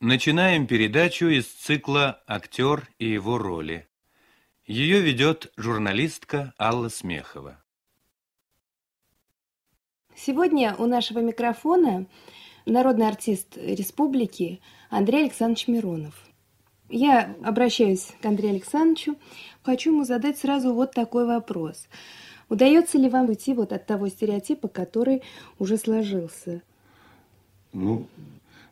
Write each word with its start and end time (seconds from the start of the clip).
Начинаем 0.00 0.68
передачу 0.68 1.26
из 1.26 1.46
цикла 1.46 2.22
«Актер 2.28 2.88
и 3.00 3.08
его 3.08 3.36
роли». 3.36 3.88
Ее 4.64 5.00
ведет 5.00 5.52
журналистка 5.56 6.54
Алла 6.56 6.88
Смехова. 6.88 7.60
Сегодня 10.14 10.76
у 10.76 10.86
нашего 10.86 11.18
микрофона 11.18 12.06
народный 12.64 13.08
артист 13.08 13.56
республики 13.56 14.60
Андрей 14.88 15.24
Александрович 15.24 15.66
Миронов. 15.66 16.14
Я 16.88 17.34
обращаюсь 17.42 18.14
к 18.22 18.24
Андрею 18.24 18.52
Александровичу, 18.54 19.16
хочу 19.64 19.90
ему 19.90 20.04
задать 20.04 20.38
сразу 20.38 20.74
вот 20.74 20.92
такой 20.92 21.26
вопрос. 21.26 21.88
Удается 22.48 22.98
ли 22.98 23.08
вам 23.08 23.30
уйти 23.30 23.52
вот 23.52 23.72
от 23.72 23.84
того 23.86 24.06
стереотипа, 24.06 24.68
который 24.68 25.24
уже 25.58 25.76
сложился? 25.76 26.62
Ну, 27.72 28.06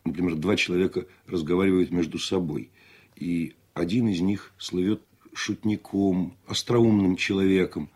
Например, 0.06 0.34
два 0.36 0.56
человека 0.56 1.06
разговаривают 1.26 1.90
между 1.90 2.18
собой, 2.18 2.70
и 3.16 3.54
один 3.74 4.08
из 4.08 4.20
них 4.20 4.52
слывет 4.58 5.02
шутником, 5.34 6.36
остроумным 6.46 7.16
человеком, 7.16 7.90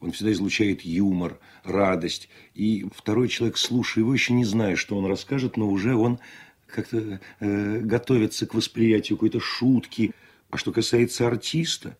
он 0.00 0.12
всегда 0.12 0.32
излучает 0.32 0.82
юмор, 0.82 1.38
радость. 1.62 2.28
И 2.54 2.86
второй 2.94 3.28
человек, 3.28 3.56
слушая 3.56 4.04
его, 4.04 4.12
еще 4.12 4.34
не 4.34 4.44
зная, 4.44 4.76
что 4.76 4.98
он 4.98 5.06
расскажет, 5.06 5.56
но 5.56 5.66
уже 5.68 5.96
он 5.96 6.18
как-то 6.66 7.20
э, 7.40 7.80
готовится 7.80 8.46
к 8.46 8.54
восприятию 8.54 9.16
какой-то 9.16 9.40
шутки. 9.40 10.12
А 10.50 10.58
что 10.58 10.72
касается 10.72 11.26
артиста, 11.26 11.96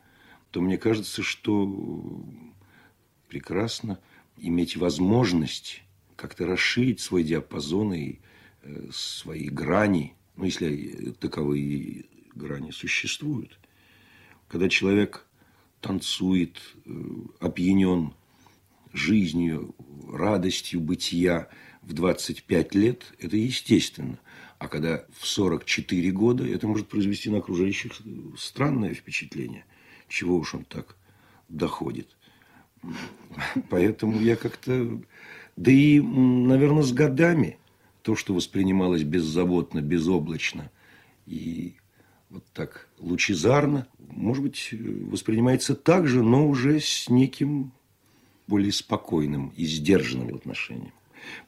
то 0.50 0.60
мне 0.60 0.77
кажется, 0.77 1.22
что 1.22 2.22
прекрасно 3.28 3.98
иметь 4.36 4.77
возможность 4.77 5.83
как-то 6.14 6.46
расширить 6.46 7.00
свой 7.00 7.24
диапазон 7.24 7.94
и 7.94 8.19
свои 8.92 9.48
грани, 9.48 10.14
ну, 10.36 10.45
если 10.45 11.12
таковые 11.20 12.06
грани 12.34 12.70
существуют. 12.70 13.58
Когда 14.48 14.69
человек 14.69 15.27
танцует, 15.80 16.61
э, 16.86 16.91
опьянен 17.41 18.14
жизнью, 18.92 19.74
радостью 20.11 20.80
бытия 20.80 21.48
в 21.83 21.92
25 21.92 22.74
лет, 22.74 23.12
это 23.19 23.36
естественно. 23.36 24.19
А 24.58 24.69
когда 24.69 25.05
в 25.19 25.27
44 25.27 26.11
года, 26.12 26.46
это 26.46 26.67
может 26.67 26.89
произвести 26.89 27.28
на 27.30 27.39
окружающих 27.39 27.92
странное 28.39 28.94
впечатление. 28.94 29.67
Чего 30.08 30.36
уж 30.36 30.55
он 30.55 30.64
так 30.64 30.96
доходит. 31.48 32.17
Поэтому 33.69 34.20
я 34.20 34.36
как-то... 34.36 35.02
Да 35.56 35.70
и, 35.70 36.00
наверное, 36.00 36.83
с 36.83 36.92
годами– 36.92 37.58
то, 38.05 38.14
что 38.14 38.34
воспринималось 38.34 39.02
беззаботно, 39.02 39.80
безоблачно 39.80 40.70
и 41.27 41.72
вот 42.28 42.44
так 42.52 42.86
лучезарно, 42.98 43.86
может 43.98 44.42
быть, 44.42 44.69
воспринимается 44.72 45.74
так 45.74 46.06
же, 46.06 46.22
но 46.22 46.46
уже 46.46 46.80
с 46.80 47.08
неким 47.08 47.72
более 48.46 48.72
спокойным 48.72 49.55
и 49.56 49.64
сдержанным 49.64 50.34
отношением. 50.34 50.92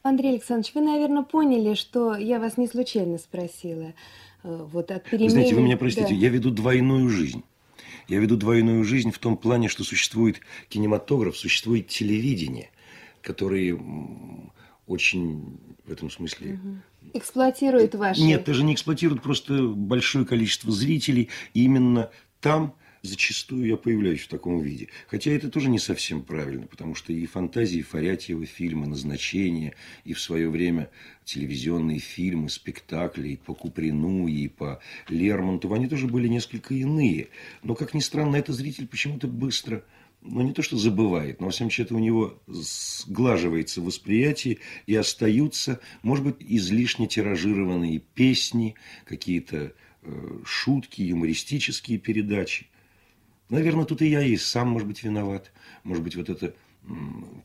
Андрей 0.01 0.31
Александрович, 0.31 0.73
вы, 0.73 0.81
наверное, 0.81 1.21
поняли, 1.21 1.75
что 1.75 2.15
я 2.15 2.39
вас 2.39 2.57
не 2.57 2.67
случайно 2.67 3.19
спросила. 3.19 3.93
Э, 4.43 4.65
вот 4.71 4.89
от 4.89 5.03
перемены... 5.03 5.29
Знаете, 5.29 5.53
вы 5.53 5.61
меня 5.61 5.77
простите, 5.77 6.09
да. 6.09 6.15
я 6.15 6.29
веду 6.29 6.49
двойную 6.49 7.07
жизнь. 7.09 7.43
Я 8.07 8.17
веду 8.17 8.35
двойную 8.35 8.83
жизнь 8.83 9.11
в 9.11 9.19
том 9.19 9.37
плане, 9.37 9.67
что 9.67 9.83
существует 9.83 10.39
кинематограф, 10.69 11.37
существует 11.37 11.87
телевидение, 11.89 12.71
которые 13.21 13.77
очень 14.87 15.59
в 15.85 15.91
этом 15.91 16.09
смысле... 16.09 16.53
Угу. 16.53 16.77
Эксплуатирует 17.13 17.95
ваши... 17.95 18.21
Нет, 18.21 18.43
даже 18.45 18.63
не 18.63 18.73
эксплуатирует, 18.73 19.21
просто 19.21 19.67
большое 19.67 20.25
количество 20.25 20.71
зрителей. 20.71 21.29
И 21.53 21.63
именно 21.63 22.09
там 22.41 22.75
зачастую 23.01 23.65
я 23.65 23.77
появляюсь 23.77 24.21
в 24.21 24.27
таком 24.27 24.59
виде. 24.61 24.89
Хотя 25.07 25.31
это 25.31 25.49
тоже 25.49 25.69
не 25.69 25.79
совсем 25.79 26.21
правильно, 26.21 26.67
потому 26.67 26.95
что 26.95 27.13
и 27.13 27.25
фантазии 27.25 27.81
Фарятьева 27.81 28.45
фильмы, 28.45 28.87
назначения, 28.87 29.73
и 30.03 30.13
в 30.13 30.19
свое 30.19 30.49
время 30.49 30.89
телевизионные 31.23 31.99
фильмы, 31.99 32.49
спектакли 32.49 33.29
и 33.29 33.35
по 33.37 33.53
Куприну, 33.53 34.27
и 34.27 34.47
по 34.47 34.79
Лермонтову, 35.09 35.73
они 35.73 35.87
тоже 35.87 36.07
были 36.07 36.27
несколько 36.27 36.73
иные. 36.73 37.29
Но, 37.63 37.75
как 37.75 37.93
ни 37.93 37.99
странно, 37.99 38.35
это 38.35 38.53
зритель 38.53 38.87
почему-то 38.87 39.27
быстро 39.27 39.83
ну, 40.27 40.41
не 40.41 40.53
то 40.53 40.61
что 40.61 40.77
забывает, 40.77 41.39
но, 41.39 41.47
во 41.47 41.51
всяком 41.51 41.71
случае, 41.71 41.97
у 41.97 41.99
него 41.99 42.39
сглаживается 42.47 43.81
восприятие, 43.81 44.59
и 44.85 44.95
остаются, 44.95 45.79
может 46.03 46.25
быть, 46.25 46.35
излишне 46.39 47.07
тиражированные 47.07 47.99
песни, 47.99 48.75
какие-то 49.05 49.73
э, 50.03 50.39
шутки, 50.45 51.01
юмористические 51.01 51.97
передачи. 51.97 52.67
Наверное, 53.49 53.85
тут 53.85 54.01
и 54.01 54.07
я 54.07 54.21
и 54.21 54.35
сам, 54.35 54.69
может 54.69 54.87
быть, 54.87 55.03
виноват. 55.03 55.51
Может 55.83 56.03
быть, 56.03 56.15
вот 56.15 56.29
эта 56.29 56.53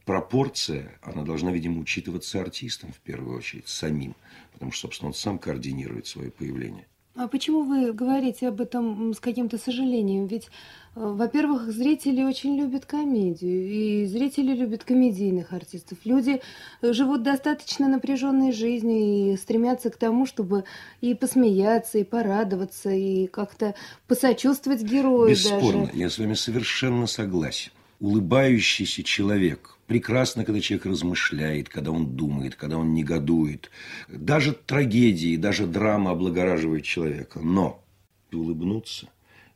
пропорция, 0.04 0.98
она 1.02 1.22
должна, 1.22 1.52
видимо, 1.52 1.80
учитываться 1.80 2.40
артистом 2.40 2.92
в 2.92 3.00
первую 3.00 3.38
очередь, 3.38 3.68
самим, 3.68 4.14
потому 4.52 4.72
что, 4.72 4.82
собственно, 4.82 5.08
он 5.08 5.14
сам 5.14 5.38
координирует 5.38 6.06
свое 6.06 6.30
появление. 6.30 6.86
А 7.14 7.28
почему 7.28 7.64
вы 7.64 7.92
говорите 7.92 8.48
об 8.48 8.62
этом 8.62 9.12
с 9.12 9.20
каким-то 9.20 9.58
сожалением? 9.58 10.26
Ведь, 10.26 10.46
э, 10.46 10.48
во-первых, 10.94 11.70
зрители 11.70 12.22
очень 12.22 12.56
любят 12.56 12.86
комедию, 12.86 13.70
и 13.70 14.06
зрители 14.06 14.54
любят 14.54 14.84
комедийных 14.84 15.52
артистов. 15.52 15.98
Люди 16.04 16.40
э, 16.80 16.92
живут 16.94 17.22
достаточно 17.22 17.86
напряженной 17.86 18.52
жизнью 18.52 19.34
и 19.34 19.36
стремятся 19.36 19.90
к 19.90 19.96
тому, 19.96 20.24
чтобы 20.24 20.64
и 21.02 21.14
посмеяться, 21.14 21.98
и 21.98 22.04
порадоваться, 22.04 22.88
и 22.88 23.26
как-то 23.26 23.74
посочувствовать 24.08 24.82
герою 24.82 25.30
Бесспорно, 25.30 25.86
даже. 25.86 25.98
я 25.98 26.08
с 26.08 26.18
вами 26.18 26.34
совершенно 26.34 27.06
согласен. 27.06 27.72
Улыбающийся 28.00 29.02
человек, 29.02 29.76
Прекрасно, 29.92 30.46
когда 30.46 30.58
человек 30.62 30.86
размышляет, 30.86 31.68
когда 31.68 31.90
он 31.90 32.16
думает, 32.16 32.54
когда 32.54 32.78
он 32.78 32.94
негодует. 32.94 33.70
Даже 34.08 34.54
трагедии, 34.54 35.36
даже 35.36 35.66
драма 35.66 36.12
облагораживает 36.12 36.82
человека. 36.84 37.40
Но 37.40 37.84
улыбнуться 38.32 39.10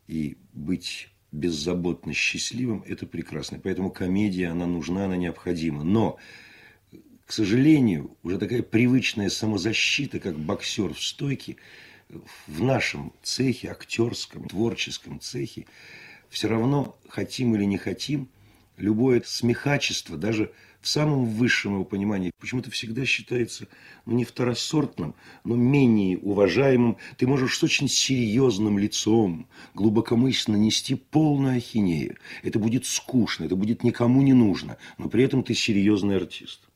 и 0.07 0.37
быть 0.53 1.09
беззаботно 1.31 2.13
счастливым– 2.13 2.83
это 2.87 3.07
прекрасно. 3.07 3.59
Поэтому 3.59 3.89
комедия, 3.89 4.49
она 4.49 4.67
нужна, 4.67 5.05
она 5.05 5.17
необходима. 5.17 5.83
Но, 5.83 6.19
к 7.25 7.31
сожалению, 7.31 8.15
уже 8.21 8.37
такая 8.37 8.61
привычная 8.61 9.29
самозащита, 9.29 10.19
как 10.19 10.37
боксер 10.37 10.93
в 10.93 11.01
стойке, 11.01 11.55
в 12.45 12.61
нашем 12.61 13.11
цехе, 13.23 13.71
актерском, 13.71 14.47
творческом 14.47 15.19
цехе, 15.19 15.65
все 16.29 16.47
равно, 16.47 16.95
хотим 17.09 17.55
или 17.55 17.63
не 17.63 17.79
хотим– 17.79 18.29
любое 18.77 19.21
смехачество, 19.25 20.17
даже 20.17 20.51
в 20.81 20.87
самом 20.87 21.25
высшем 21.25 21.73
его 21.73 21.83
понимании, 21.83 22.31
почему-то 22.39 22.71
всегда 22.71 23.03
считается 23.05 23.67
ну, 24.05 24.15
не 24.15 24.23
второсортным, 24.23 25.15
но 25.43 25.55
менее 25.55 26.17
уважаемым. 26.19 26.97
Ты 27.17 27.27
можешь 27.27 27.57
с 27.57 27.63
очень 27.63 27.89
серьезным 27.89 28.77
лицом 28.77 29.47
глубокомысленно 29.73 30.55
нести 30.55 30.95
полную 30.95 31.57
ахинею. 31.57 32.17
Это 32.43 32.59
будет 32.59 32.85
скучно, 32.85 33.45
это 33.45 33.55
будет 33.55 33.83
никому 33.83 34.21
не 34.21 34.33
нужно, 34.33 34.77
но 34.97 35.09
при 35.09 35.23
этом 35.23 35.43
ты 35.43 35.53
серьезный 35.53 36.15
артист. 36.15 36.66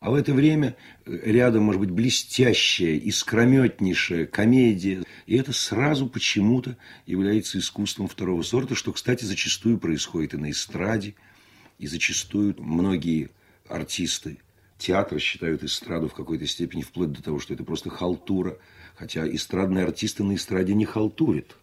А 0.00 0.10
в 0.10 0.14
это 0.14 0.32
время 0.32 0.76
э, 1.04 1.30
рядом, 1.30 1.64
может 1.64 1.80
быть, 1.80 1.90
блестящая, 1.90 2.94
искрометнейшая 2.96 4.26
комедия. 4.26 5.04
И 5.26 5.36
это 5.36 5.52
сразу 5.52 6.08
почему-то 6.08 6.78
является 7.04 7.58
искусством 7.58 8.08
второго 8.08 8.40
сорта, 8.42 8.74
что, 8.74 8.94
кстати, 8.94 9.24
зачастую 9.26 9.78
происходит 9.78 10.32
и 10.32 10.38
на 10.38 10.50
эстраде, 10.50 11.14
и 11.78 11.86
зачастую 11.86 12.54
многие 12.58 13.28
артисты 13.68 14.38
театра 14.78 15.18
считают 15.18 15.62
эстраду 15.64 16.08
в 16.08 16.14
какой-то 16.14 16.46
степени, 16.46 16.80
вплоть 16.80 17.12
до 17.12 17.22
того, 17.22 17.38
что 17.38 17.52
это 17.52 17.62
просто 17.62 17.90
халтура. 17.90 18.56
Хотя 18.96 19.28
эстрадные 19.28 19.84
артисты 19.84 20.24
на 20.24 20.34
эстраде 20.34 20.72
не 20.72 20.86
халтурят. 20.86 21.56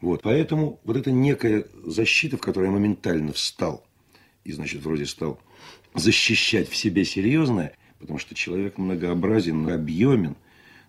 Вот, 0.00 0.22
поэтому 0.22 0.80
вот 0.84 0.96
эта 0.96 1.12
некая 1.12 1.66
защита, 1.84 2.38
в 2.38 2.40
которой 2.40 2.64
я 2.64 2.70
моментально 2.70 3.34
встал, 3.34 3.86
и, 4.42 4.52
значит, 4.52 4.82
вроде 4.82 5.04
стал 5.04 5.38
защищать 5.94 6.68
в 6.68 6.76
себе 6.76 7.04
серьезное, 7.04 7.72
потому 7.98 8.18
что 8.18 8.34
человек 8.34 8.78
многообразен, 8.78 9.68
объемен. 9.70 10.36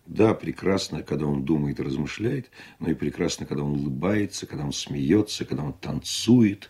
Да, 0.05 0.33
прекрасно, 0.33 1.01
когда 1.01 1.25
он 1.25 1.44
думает 1.44 1.79
и 1.79 1.83
размышляет, 1.83 2.51
но 2.79 2.89
и 2.89 2.94
прекрасно, 2.94 3.45
когда 3.45 3.63
он 3.63 3.71
улыбается, 3.71 4.45
когда 4.45 4.65
он 4.65 4.73
смеется, 4.73 5.45
когда 5.45 5.63
он 5.63 5.73
танцует, 5.73 6.69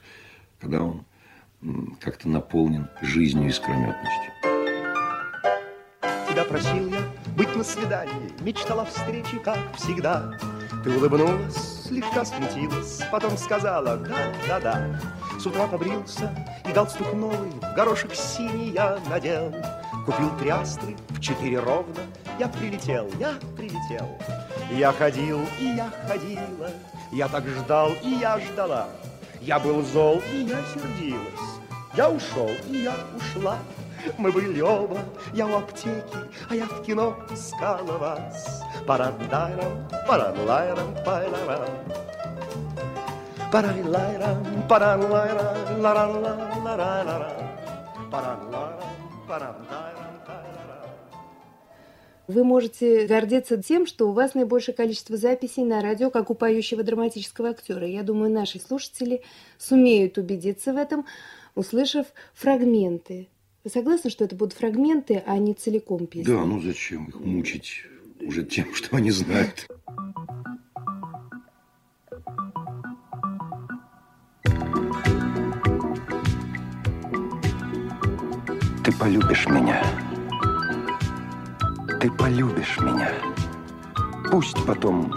когда 0.60 0.84
он 0.84 1.06
как-то 2.00 2.30
наполнен 2.30 2.90
жизнью 3.02 3.46
и 3.46 3.50
искрометностью. 3.50 4.32
Тебя 6.30 6.44
просил 6.46 6.90
я 6.90 7.00
быть 7.36 7.56
на 7.56 7.64
свидании, 7.64 8.32
мечтала 8.42 8.86
встречи, 8.86 9.38
как 9.44 9.58
всегда. 9.78 10.38
Ты 10.84 10.92
улыбнулась, 10.96 11.86
слегка 11.88 12.26
смутилась, 12.26 13.02
потом 13.12 13.38
сказала 13.38 13.98
«да, 13.98 14.34
да, 14.48 14.60
да». 14.60 15.23
С 15.44 15.46
утра 15.46 15.68
побрился, 15.68 16.34
и 16.66 16.72
галстук 16.72 17.12
новый, 17.12 17.52
горошек 17.76 18.16
синий 18.16 18.70
я 18.70 18.98
надел. 19.10 19.54
Купил 20.06 20.30
три 20.40 20.48
астры 20.48 20.96
в 21.10 21.20
четыре 21.20 21.60
ровно, 21.60 22.00
я 22.40 22.48
прилетел, 22.48 23.10
я 23.20 23.34
прилетел. 23.58 24.08
Я 24.72 24.94
ходил, 24.94 25.42
и 25.60 25.66
я 25.66 25.92
ходила, 26.08 26.72
я 27.12 27.28
так 27.28 27.46
ждал, 27.46 27.92
и 28.02 28.12
я 28.12 28.40
ждала. 28.40 28.88
Я 29.42 29.60
был 29.60 29.82
зол, 29.82 30.24
и 30.32 30.44
я 30.44 30.62
сердилась. 30.74 31.60
Я 31.98 32.10
ушел, 32.10 32.50
и 32.70 32.78
я 32.78 32.96
ушла. 33.14 33.58
Мы 34.18 34.32
были 34.32 34.62
оба, 34.62 35.00
я 35.34 35.46
у 35.46 35.58
аптеки, 35.58 36.20
а 36.50 36.56
я 36.56 36.68
в 36.68 36.84
кино 36.84 37.18
искала 37.30 37.98
вас. 37.98 38.64
Парадайрам, 38.88 39.90
парадлайрам, 40.08 40.96
пайрарам. 41.04 41.68
Вы 52.28 52.44
можете 52.44 53.06
гордиться 53.06 53.62
тем, 53.62 53.86
что 53.86 54.10
у 54.10 54.14
вас 54.14 54.34
наибольшее 54.34 54.74
количество 54.74 55.18
записей 55.18 55.64
на 55.66 55.82
радио, 55.82 56.10
как 56.10 56.32
у 56.32 56.34
поющего 56.34 56.82
драматического 56.82 57.50
актера. 57.50 57.86
Я 57.86 58.02
думаю, 58.02 58.32
наши 58.32 58.60
слушатели 58.60 59.22
сумеют 59.60 60.18
убедиться 60.18 60.74
в 60.74 60.78
этом, 60.78 61.06
услышав 61.54 62.08
фрагменты. 62.34 63.28
Вы 63.64 63.70
согласны, 63.70 64.10
что 64.10 64.24
это 64.26 64.36
будут 64.36 64.54
фрагменты, 64.54 65.22
а 65.28 65.38
не 65.38 65.54
целиком 65.54 66.08
песни? 66.08 66.32
Да, 66.32 66.44
ну 66.44 66.60
зачем 66.60 67.06
их 67.06 67.20
мучить 67.20 67.84
уже 68.20 68.44
тем, 68.46 68.74
что 68.74 68.96
они 68.96 69.12
знают? 69.12 69.68
Ты 78.84 78.92
полюбишь 78.92 79.48
меня. 79.48 79.82
Ты 82.02 82.12
полюбишь 82.12 82.78
меня. 82.82 83.10
Пусть 84.30 84.58
потом 84.66 85.10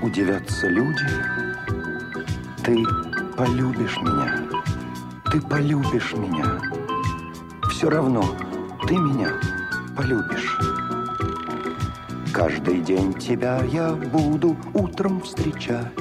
удивятся 0.00 0.68
люди. 0.68 1.04
Ты 2.64 2.82
полюбишь 3.36 3.98
меня. 3.98 4.42
Ты 5.30 5.42
полюбишь 5.42 6.14
меня. 6.14 6.58
Все 7.68 7.90
равно 7.90 8.24
ты 8.88 8.96
меня 8.96 9.30
полюбишь. 9.94 10.58
Каждый 12.32 12.80
день 12.80 13.12
тебя 13.12 13.62
я 13.64 13.92
буду 13.92 14.56
утром 14.72 15.20
встречать. 15.20 15.92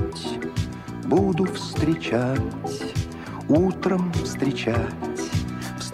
Буду 1.03 1.43
встречать, 1.43 2.39
утром 3.49 4.13
встречать. 4.13 5.14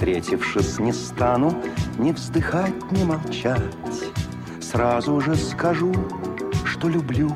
Встретившись, 0.01 0.80
не 0.80 0.94
стану 0.94 1.53
ни 2.00 2.12
вздыхать, 2.12 2.92
ни 2.92 3.03
молчать. 3.03 3.62
Сразу 4.59 5.21
же 5.21 5.36
скажу, 5.36 5.94
что 6.65 6.89
люблю. 6.89 7.30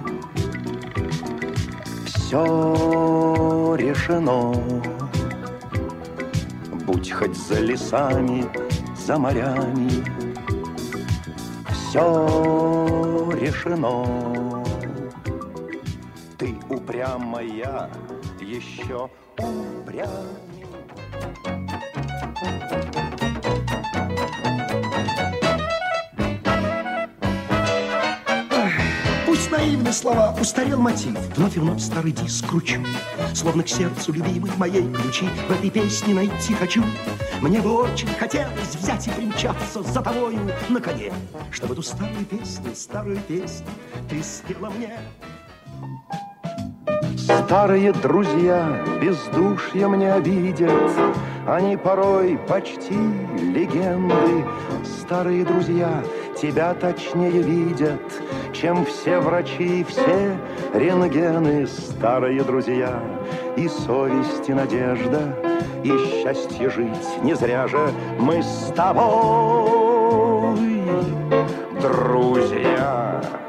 Все 2.08 3.76
решено. 3.78 4.52
Будь 6.88 7.12
хоть 7.12 7.38
за 7.38 7.60
лесами, 7.60 8.48
за 8.98 9.20
морями. 9.20 10.04
Все 11.70 13.30
решено. 13.40 14.66
Ты 16.40 16.56
упрямая, 16.68 17.92
еще 18.42 19.08
упрямее. 19.38 20.45
Пусть 29.26 29.52
наивны 29.52 29.94
слова, 29.94 30.36
устарел 30.40 30.82
мотив. 30.82 31.18
Вновь 31.38 31.56
и 31.56 31.60
вновь 31.60 31.82
старый 31.82 32.12
диск 32.12 32.48
кручу. 32.48 32.84
Словно 33.34 33.64
к 33.64 33.70
сердцу 33.70 34.12
любимой 34.12 34.52
моей 34.58 34.84
ключи. 34.92 35.26
В 35.48 35.52
этой 35.52 35.70
песне 35.70 36.14
найти 36.14 36.54
хочу. 36.54 36.84
Мне 37.42 37.62
бы 37.62 37.72
очень 37.72 38.08
хотелось 38.08 38.76
взять 38.76 39.08
и 39.08 39.12
примчаться 39.12 39.84
За 39.84 40.02
тобою 40.02 40.52
на 40.70 40.82
коне. 40.82 41.14
Чтобы 41.52 41.74
эту 41.74 41.84
старую 41.84 42.26
песню, 42.26 42.76
старую 42.76 43.18
песню 43.28 43.68
Ты 44.10 44.24
спела 44.24 44.70
мне 44.70 44.98
Старые 47.26 47.92
друзья 47.92 48.84
бездушья 49.02 49.88
мне 49.88 50.14
обидят, 50.14 50.92
Они 51.48 51.76
порой 51.76 52.38
почти 52.48 52.94
легенды. 52.94 54.46
Старые 54.84 55.44
друзья 55.44 56.04
тебя 56.40 56.76
точнее 56.76 57.42
видят, 57.42 58.00
Чем 58.54 58.86
все 58.86 59.20
врачи 59.20 59.80
и 59.80 59.84
все 59.84 60.38
рентгены. 60.76 61.66
Старые 61.66 62.44
друзья 62.44 63.02
и 63.56 63.68
совесть, 63.70 64.48
и 64.48 64.54
надежда, 64.54 65.36
И 65.84 65.98
счастье 65.98 66.70
жить 66.70 67.24
не 67.24 67.34
зря 67.34 67.68
же 67.68 67.90
мы 68.20 68.44
с 68.44 68.72
тобой, 68.76 70.60
друзья. 71.82 73.45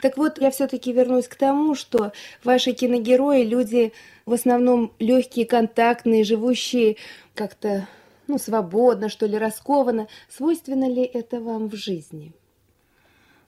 Так 0.00 0.16
вот, 0.16 0.40
я 0.40 0.50
все-таки 0.50 0.92
вернусь 0.92 1.28
к 1.28 1.34
тому, 1.34 1.74
что 1.74 2.12
ваши 2.42 2.72
киногерои 2.72 3.44
люди 3.44 3.92
в 4.26 4.32
основном 4.32 4.92
легкие, 4.98 5.46
контактные, 5.46 6.24
живущие 6.24 6.96
как-то 7.34 7.88
ну, 8.26 8.38
свободно, 8.38 9.08
что 9.08 9.26
ли, 9.26 9.36
раскованно. 9.36 10.08
Свойственно 10.28 10.88
ли 10.88 11.02
это 11.02 11.40
вам 11.40 11.68
в 11.68 11.74
жизни? 11.74 12.32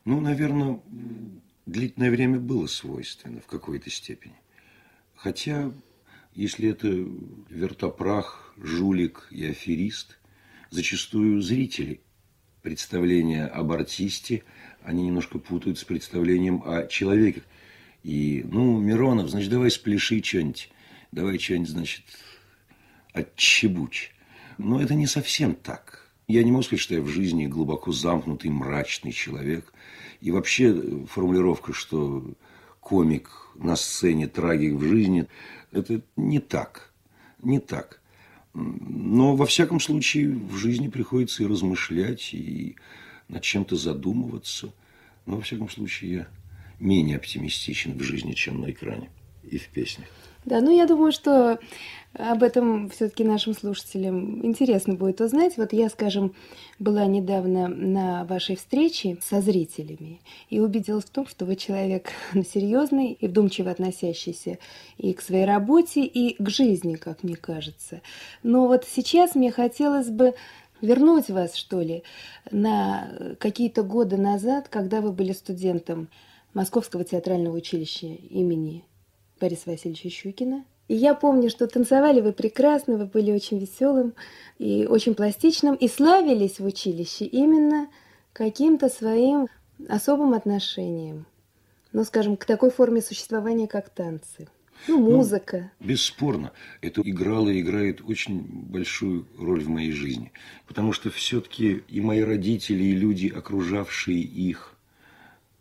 Ну, 0.04 0.20
наверное, 0.20 0.80
длительное 1.66 2.10
время 2.10 2.40
было 2.40 2.66
свойственно 2.66 3.40
в 3.40 3.46
какой-то 3.46 3.90
степени. 3.90 4.34
Хотя, 5.14 5.72
если 6.34 6.70
это 6.70 6.88
вертопрах, 7.48 8.54
жулик 8.56 9.28
и 9.30 9.46
аферист, 9.46 10.18
зачастую 10.70 11.40
зрители 11.40 12.00
представления 12.62 13.46
об 13.46 13.72
артисте, 13.72 14.44
они 14.82 15.06
немножко 15.06 15.38
путают 15.38 15.78
с 15.78 15.84
представлением 15.84 16.62
о 16.64 16.86
человеке. 16.86 17.42
И, 18.02 18.44
ну, 18.48 18.80
Миронов, 18.80 19.30
значит, 19.30 19.50
давай 19.50 19.70
спляши 19.70 20.22
что-нибудь. 20.22 20.70
Давай 21.12 21.38
что-нибудь, 21.38 21.68
значит, 21.68 22.02
отчебучь. 23.12 24.12
Но 24.58 24.80
это 24.80 24.94
не 24.94 25.06
совсем 25.06 25.54
так. 25.54 26.10
Я 26.28 26.42
не 26.42 26.50
могу 26.50 26.62
сказать, 26.62 26.80
что 26.80 26.94
я 26.94 27.02
в 27.02 27.08
жизни 27.08 27.46
глубоко 27.46 27.92
замкнутый, 27.92 28.50
мрачный 28.50 29.12
человек. 29.12 29.72
И 30.20 30.30
вообще 30.30 31.04
формулировка, 31.06 31.72
что 31.72 32.34
комик 32.80 33.30
на 33.54 33.76
сцене, 33.76 34.28
трагик 34.28 34.74
в 34.74 34.84
жизни, 34.84 35.26
это 35.72 36.02
не 36.16 36.38
так. 36.38 36.92
Не 37.42 37.58
так. 37.60 38.00
Но, 38.54 39.34
во 39.34 39.46
всяком 39.46 39.80
случае, 39.80 40.28
в 40.28 40.56
жизни 40.56 40.88
приходится 40.88 41.42
и 41.42 41.46
размышлять, 41.46 42.34
и 42.34 42.76
над 43.28 43.42
чем-то 43.42 43.76
задумываться. 43.76 44.72
Но, 45.24 45.36
во 45.36 45.42
всяком 45.42 45.70
случае, 45.70 46.12
я 46.12 46.28
менее 46.78 47.16
оптимистичен 47.16 47.96
в 47.96 48.02
жизни, 48.02 48.32
чем 48.32 48.60
на 48.60 48.70
экране 48.70 49.10
и 49.42 49.58
в 49.58 49.68
песнях. 49.68 50.08
Да, 50.44 50.60
ну 50.60 50.76
я 50.76 50.86
думаю, 50.86 51.12
что 51.12 51.58
об 52.14 52.42
этом 52.42 52.90
все-таки 52.90 53.24
нашим 53.24 53.54
слушателям 53.54 54.44
интересно 54.44 54.94
будет 54.94 55.20
узнать. 55.20 55.56
Вот 55.56 55.72
я, 55.72 55.88
скажем, 55.88 56.34
была 56.78 57.06
недавно 57.06 57.68
на 57.68 58.24
вашей 58.24 58.56
встрече 58.56 59.18
со 59.22 59.40
зрителями 59.40 60.20
и 60.50 60.60
убедилась 60.60 61.04
в 61.04 61.10
том, 61.10 61.26
что 61.26 61.46
вы 61.46 61.56
человек 61.56 62.10
серьезный 62.52 63.12
и 63.12 63.28
вдумчиво 63.28 63.70
относящийся 63.70 64.58
и 64.98 65.14
к 65.14 65.22
своей 65.22 65.46
работе, 65.46 66.04
и 66.04 66.42
к 66.42 66.50
жизни, 66.50 66.96
как 66.96 67.22
мне 67.22 67.36
кажется. 67.36 68.02
Но 68.42 68.66
вот 68.66 68.84
сейчас 68.84 69.34
мне 69.34 69.50
хотелось 69.50 70.08
бы 70.08 70.34
вернуть 70.82 71.30
вас, 71.30 71.54
что 71.54 71.80
ли, 71.80 72.02
на 72.50 73.36
какие-то 73.38 73.84
годы 73.84 74.16
назад, 74.16 74.68
когда 74.68 75.00
вы 75.00 75.12
были 75.12 75.32
студентом 75.32 76.08
Московского 76.52 77.04
театрального 77.04 77.56
училища 77.56 78.06
имени 78.06 78.84
Бориса 79.42 79.70
Васильевича 79.70 80.08
Щукина. 80.08 80.64
И 80.86 80.94
я 80.94 81.14
помню, 81.14 81.50
что 81.50 81.66
танцевали 81.66 82.20
вы 82.20 82.32
прекрасно, 82.32 82.96
вы 82.96 83.06
были 83.06 83.32
очень 83.32 83.58
веселым 83.58 84.14
и 84.58 84.86
очень 84.86 85.14
пластичным, 85.14 85.74
и 85.74 85.88
славились 85.88 86.60
в 86.60 86.64
училище 86.64 87.24
именно 87.24 87.88
каким-то 88.32 88.88
своим 88.88 89.48
особым 89.88 90.32
отношением, 90.34 91.26
ну, 91.92 92.04
скажем, 92.04 92.36
к 92.36 92.44
такой 92.44 92.70
форме 92.70 93.02
существования, 93.02 93.66
как 93.66 93.90
танцы. 93.90 94.46
Ну, 94.86 94.98
музыка. 94.98 95.72
Ну, 95.80 95.86
бесспорно, 95.88 96.52
это 96.80 97.02
играло 97.02 97.48
и 97.48 97.60
играет 97.60 98.00
очень 98.06 98.40
большую 98.40 99.26
роль 99.38 99.62
в 99.62 99.68
моей 99.68 99.92
жизни. 99.92 100.32
Потому 100.66 100.92
что 100.92 101.10
все-таки 101.10 101.82
и 101.88 102.00
мои 102.00 102.20
родители, 102.20 102.84
и 102.84 102.92
люди, 102.92 103.28
окружавшие 103.28 104.20
их, 104.20 104.74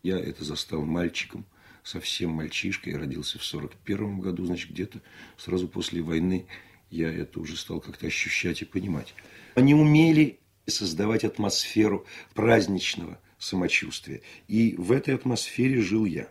я 0.02 0.18
это 0.18 0.44
застал 0.44 0.82
мальчиком, 0.82 1.44
совсем 1.82 2.30
мальчишкой, 2.30 2.96
родился 2.96 3.38
в 3.38 3.44
41 3.44 4.20
году, 4.20 4.44
значит, 4.46 4.70
где-то 4.70 5.00
сразу 5.36 5.68
после 5.68 6.02
войны 6.02 6.46
я 6.90 7.10
это 7.10 7.40
уже 7.40 7.56
стал 7.56 7.80
как-то 7.80 8.06
ощущать 8.06 8.62
и 8.62 8.66
понимать. 8.66 9.14
Они 9.54 9.74
умели 9.74 10.38
создавать 10.66 11.24
атмосферу 11.24 12.06
праздничного 12.34 13.18
самочувствия. 13.38 14.22
И 14.46 14.74
в 14.76 14.92
этой 14.92 15.14
атмосфере 15.14 15.80
жил 15.80 16.04
я. 16.04 16.28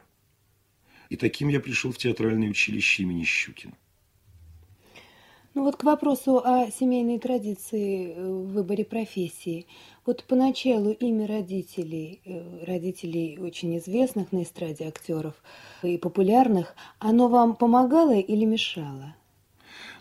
И 1.10 1.18
таким 1.18 1.50
я 1.50 1.60
пришел 1.60 1.92
в 1.92 1.98
театральное 1.98 2.50
училище 2.50 3.04
имени 3.04 3.24
Щукина. 3.24 3.74
Ну 5.54 5.64
вот 5.66 5.76
к 5.76 5.84
вопросу 5.84 6.38
о 6.38 6.72
семейной 6.72 7.20
традиции 7.20 8.14
э, 8.14 8.26
в 8.26 8.54
выборе 8.54 8.86
профессии. 8.86 9.68
Вот 10.06 10.24
поначалу 10.24 10.92
имя 10.92 11.28
родителей, 11.28 12.22
э, 12.24 12.64
родителей 12.66 13.38
очень 13.38 13.78
известных 13.78 14.32
на 14.32 14.44
эстраде 14.44 14.86
актеров 14.86 15.36
и 15.84 15.98
популярных, 15.98 16.74
оно 17.00 17.28
вам 17.28 17.58
помогало 17.58 18.18
или 18.18 18.46
мешало? 18.46 19.14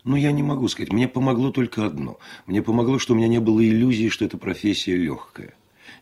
Ну, 0.05 0.15
я 0.15 0.31
не 0.31 0.45
могу 0.45 0.69
сказать. 0.69 0.93
Мне 0.93 1.09
помогло 1.09 1.51
только 1.51 1.85
одно. 1.85 2.19
Мне 2.47 2.63
помогло, 2.63 3.01
что 3.01 3.15
у 3.15 3.17
меня 3.17 3.27
не 3.27 3.41
было 3.41 3.61
иллюзии, 3.61 4.09
что 4.09 4.25
эта 4.25 4.39
профессия 4.39 4.95
легкая. 4.95 5.55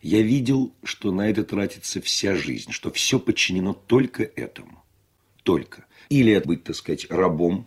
Я 0.02 0.20
видел, 0.20 0.72
что 0.84 1.10
на 1.10 1.28
это 1.28 1.42
тратится 1.42 2.02
вся 2.02 2.34
жизнь, 2.34 2.70
что 2.70 2.90
все 2.90 3.18
подчинено 3.18 3.72
только 3.72 4.24
этому. 4.24 4.84
Только. 5.42 5.86
Или 6.10 6.38
быть, 6.44 6.64
так 6.64 6.76
сказать, 6.76 7.06
рабом 7.08 7.66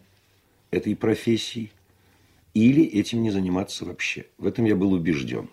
этой 0.71 0.95
профессии, 0.95 1.71
или 2.53 2.83
этим 2.83 3.21
не 3.21 3.31
заниматься 3.31 3.85
вообще. 3.85 4.25
В 4.37 4.45
этом 4.45 4.65
я 4.65 4.75
был 4.75 4.93
убежден. 4.93 5.49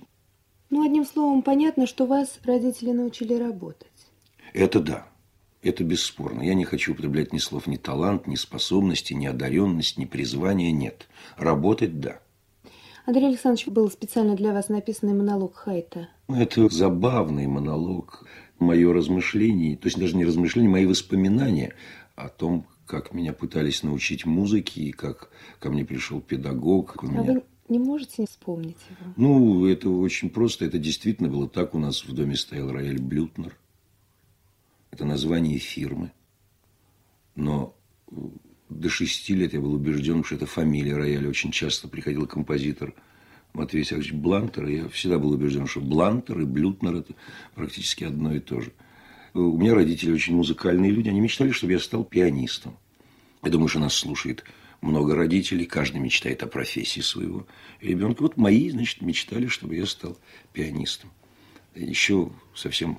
Ну, 0.71 0.85
одним 0.85 1.05
словом, 1.05 1.43
понятно, 1.43 1.87
что 1.87 2.07
вас 2.07 2.39
родители 2.45 2.93
научили 2.93 3.35
работать. 3.35 3.89
Это 4.53 4.81
да. 4.81 5.09
Это 5.63 5.83
бесспорно. 5.83 6.43
Я 6.43 6.55
не 6.55 6.65
хочу 6.65 6.93
употреблять 6.93 7.33
ни 7.33 7.39
слов 7.39 7.67
ни 7.67 7.77
талант, 7.77 8.27
ни 8.27 8.37
способности, 8.37 9.13
ни 9.13 9.27
одаренность, 9.27 9.99
ни 9.99 10.05
призвание. 10.05 10.71
Нет. 10.71 11.09
Работать– 11.37 12.01
да. 12.01 12.21
Андрей 13.07 13.29
Александрович, 13.29 13.67
был 13.67 13.91
специально 13.91 14.37
для 14.37 14.53
вас 14.53 14.69
написанный 14.69 15.15
монолог 15.15 15.57
Хайта. 15.57 16.11
Это 16.29 16.69
забавный 16.69 17.47
монолог, 17.47 18.27
мое 18.59 18.93
размышление, 18.93 19.77
то 19.77 19.87
есть 19.87 19.99
даже 19.99 20.15
не 20.15 20.27
размышление, 20.27 20.71
мои 20.71 20.85
воспоминания 20.85 21.75
о 22.17 22.29
том, 22.29 22.67
как 22.89 23.13
меня 23.13 23.33
пытались 23.33 23.83
научить 23.83 24.25
музыке, 24.25 24.81
и 24.81 24.93
как 24.93 25.31
ко 25.61 25.71
мне 25.71 25.85
пришел 25.85 26.21
педагог. 26.21 26.97
А 27.03 27.07
меня... 27.07 27.23
вы 27.23 27.43
не 27.69 27.79
можете 27.79 28.27
вспомнить 28.27 28.79
его? 28.89 29.13
Ну, 29.17 29.67
это 29.67 29.91
очень 29.91 30.31
просто. 30.31 30.65
Это 30.65 30.79
действительно 30.79 31.29
было 31.29 31.49
так. 31.49 31.75
У 31.75 31.79
нас 31.79 32.05
в 32.05 32.13
доме 32.13 32.35
стоял 32.35 32.73
рояль 32.73 32.99
Блютнер. 32.99 33.57
Это 34.91 35.05
название 35.05 35.59
фирмы. 35.59 36.13
Но 37.37 37.77
э, 38.11 38.15
до 38.71 38.89
шести 38.89 39.35
лет 39.35 39.53
я 39.53 39.61
был 39.61 39.75
убежден, 39.75 40.25
что 40.25 40.37
это 40.37 40.47
фамилия 40.47 40.97
рояля. 40.97 41.29
Очень 41.29 41.53
часто 41.53 41.89
приходил 41.89 42.27
композитор 42.27 42.95
Матвей 43.53 43.85
Сергеевич 43.85 44.15
Блантер, 44.15 44.67
и 44.67 44.77
я 44.79 44.89
всегда 44.89 45.19
был 45.19 45.33
убежден, 45.33 45.67
что 45.67 45.81
Блантер 45.81 46.41
и 46.41 46.45
Блютнер– 46.47 46.95
это 46.97 47.15
практически 47.55 48.05
одно 48.05 48.35
и 48.35 48.41
то 48.41 48.63
же. 48.63 48.73
У 49.35 49.59
меня 49.59 49.75
родители 49.75 50.13
очень 50.13 50.35
музыкальные 50.35 50.91
люди, 50.91 51.09
они 51.09 51.21
мечтали, 51.21 51.51
чтобы 51.51 51.73
я 51.73 51.79
стал 51.79 52.05
пианистом. 52.05 52.77
Я 53.43 53.51
думаю, 53.51 53.69
что 53.69 53.79
нас 53.79 53.95
слушает 53.95 54.45
много 54.81 55.15
родителей, 55.15 55.67
каждый 55.67 56.01
мечтает 56.01 56.43
о 56.43 56.47
профессии 56.47 57.01
своего 57.01 57.47
ребенка. 57.81 58.23
Вот 58.23 58.37
мои, 58.37 58.71
значит, 58.71 59.03
мечтали, 59.03 59.47
чтобы 59.47 59.77
я 59.77 59.87
стал 59.87 60.17
пианистом. 60.53 61.11
Еще 61.75 62.31
совсем 62.55 62.99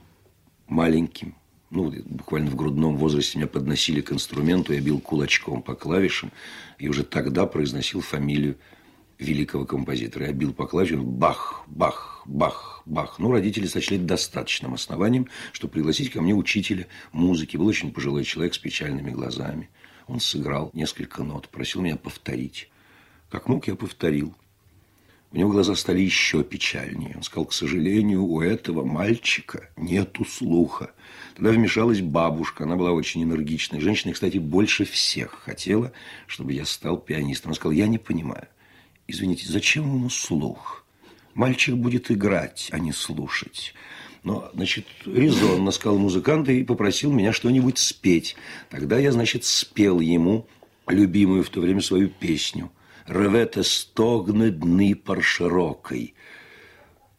маленьким, 0.67 1.35
ну, 1.69 1.93
буквально 2.05 2.49
в 2.51 2.55
грудном 2.55 2.97
возрасте 2.97 3.37
меня 3.37 3.47
подносили 3.47 4.01
к 4.01 4.11
инструменту, 4.11 4.73
я 4.73 4.81
бил 4.81 4.99
кулачком 4.99 5.61
по 5.61 5.75
клавишам, 5.75 6.31
и 6.77 6.87
уже 6.87 7.03
тогда 7.03 7.45
произносил 7.45 8.01
фамилию 8.01 8.57
великого 9.19 9.65
композитора. 9.65 10.27
Я 10.27 10.33
бил 10.33 10.53
по 10.53 10.65
клавишам 10.65 11.05
бах, 11.05 11.63
бах, 11.67 12.23
бах, 12.25 12.81
бах. 12.85 13.19
Ну, 13.19 13.31
родители 13.31 13.67
сочли 13.67 13.97
достаточным 13.97 14.73
основанием, 14.73 15.27
чтобы 15.51 15.73
пригласить 15.73 16.11
ко 16.11 16.21
мне 16.21 16.33
учителя 16.33 16.87
музыки. 17.11 17.57
Был 17.57 17.67
очень 17.67 17.91
пожилой 17.91 18.23
человек 18.23 18.53
с 18.53 18.57
печальными 18.57 19.11
глазами. 19.11 19.69
Он 20.07 20.19
сыграл 20.19 20.71
несколько 20.73 21.23
нот, 21.23 21.49
просил 21.49 21.81
меня 21.81 21.97
повторить. 21.97 22.69
Как 23.29 23.47
мог, 23.47 23.67
я 23.67 23.75
повторил. 23.75 24.33
У 25.31 25.37
него 25.37 25.51
глаза 25.51 25.75
стали 25.75 26.01
еще 26.01 26.43
печальнее. 26.43 27.13
Он 27.15 27.21
сказал, 27.21 27.45
к 27.45 27.53
сожалению, 27.53 28.23
у 28.23 28.41
этого 28.41 28.83
мальчика 28.83 29.69
нету 29.77 30.25
слуха. 30.25 30.91
Тогда 31.35 31.51
вмешалась 31.51 32.01
бабушка, 32.01 32.63
она 32.63 32.75
была 32.75 32.91
очень 32.93 33.21
энергичной. 33.21 33.79
Женщина, 33.79 34.13
кстати, 34.13 34.39
больше 34.39 34.85
всех 34.85 35.33
хотела, 35.43 35.91
чтобы 36.25 36.53
я 36.53 36.65
стал 36.65 36.97
пианистом. 36.97 37.49
Она 37.49 37.55
сказала, 37.55 37.73
я 37.73 37.85
не 37.85 37.99
понимаю. 37.99 38.47
Извините, 39.09 39.47
зачем 39.47 39.85
ему 39.85 40.09
слух? 40.09 40.85
Мальчик 41.33 41.75
будет 41.75 42.11
играть, 42.11 42.69
а 42.71 42.77
не 42.77 42.91
слушать. 42.91 43.73
Но, 44.23 44.51
значит, 44.53 44.85
резонно 45.05 45.71
сказал 45.71 45.97
музыкант 45.97 46.47
и 46.49 46.63
попросил 46.63 47.11
меня 47.11 47.33
что-нибудь 47.33 47.79
спеть. 47.79 48.35
Тогда 48.69 48.99
я, 48.99 49.11
значит, 49.11 49.45
спел 49.45 49.99
ему 49.99 50.45
любимую 50.87 51.43
в 51.43 51.49
то 51.49 51.59
время 51.59 51.81
свою 51.81 52.09
песню– 52.09 52.71
ревете 53.09 53.63
стогны 53.63 54.51
дны 54.51 54.95
пар 54.95 55.21
широкой. 55.21 56.13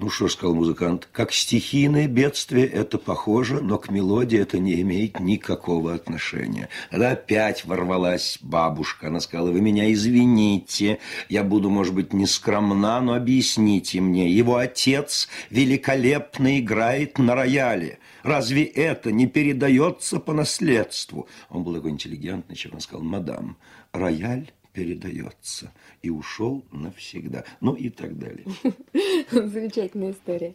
Ну 0.00 0.08
что 0.08 0.28
ж, 0.28 0.32
сказал 0.32 0.54
музыкант, 0.54 1.10
как 1.12 1.30
стихийное 1.30 2.08
бедствие 2.08 2.66
это 2.66 2.96
похоже, 2.96 3.60
но 3.60 3.76
к 3.76 3.90
мелодии 3.90 4.38
это 4.38 4.58
не 4.58 4.80
имеет 4.80 5.20
никакого 5.20 5.92
отношения. 5.92 6.70
Тогда 6.90 7.10
опять 7.10 7.66
ворвалась 7.66 8.38
бабушка. 8.40 9.08
Она 9.08 9.20
сказала, 9.20 9.50
вы 9.50 9.60
меня 9.60 9.92
извините, 9.92 11.00
я 11.28 11.44
буду, 11.44 11.68
может 11.68 11.94
быть, 11.94 12.14
не 12.14 12.24
скромна, 12.24 12.98
но 13.02 13.12
объясните 13.12 14.00
мне. 14.00 14.30
Его 14.30 14.56
отец 14.56 15.28
великолепно 15.50 16.58
играет 16.58 17.18
на 17.18 17.34
рояле. 17.34 17.98
Разве 18.22 18.64
это 18.64 19.12
не 19.12 19.26
передается 19.26 20.18
по 20.18 20.32
наследству? 20.32 21.28
Он 21.50 21.62
был 21.62 21.74
такой 21.74 21.90
интеллигентный, 21.90 22.56
чем 22.56 22.72
он 22.72 22.80
сказал, 22.80 23.04
мадам, 23.04 23.58
рояль 23.92 24.50
передается. 24.72 25.72
И 26.02 26.10
ушел 26.10 26.64
навсегда. 26.72 27.44
Ну 27.60 27.74
и 27.74 27.90
так 27.90 28.18
далее. 28.18 28.44
Замечательная 29.30 30.12
история. 30.12 30.54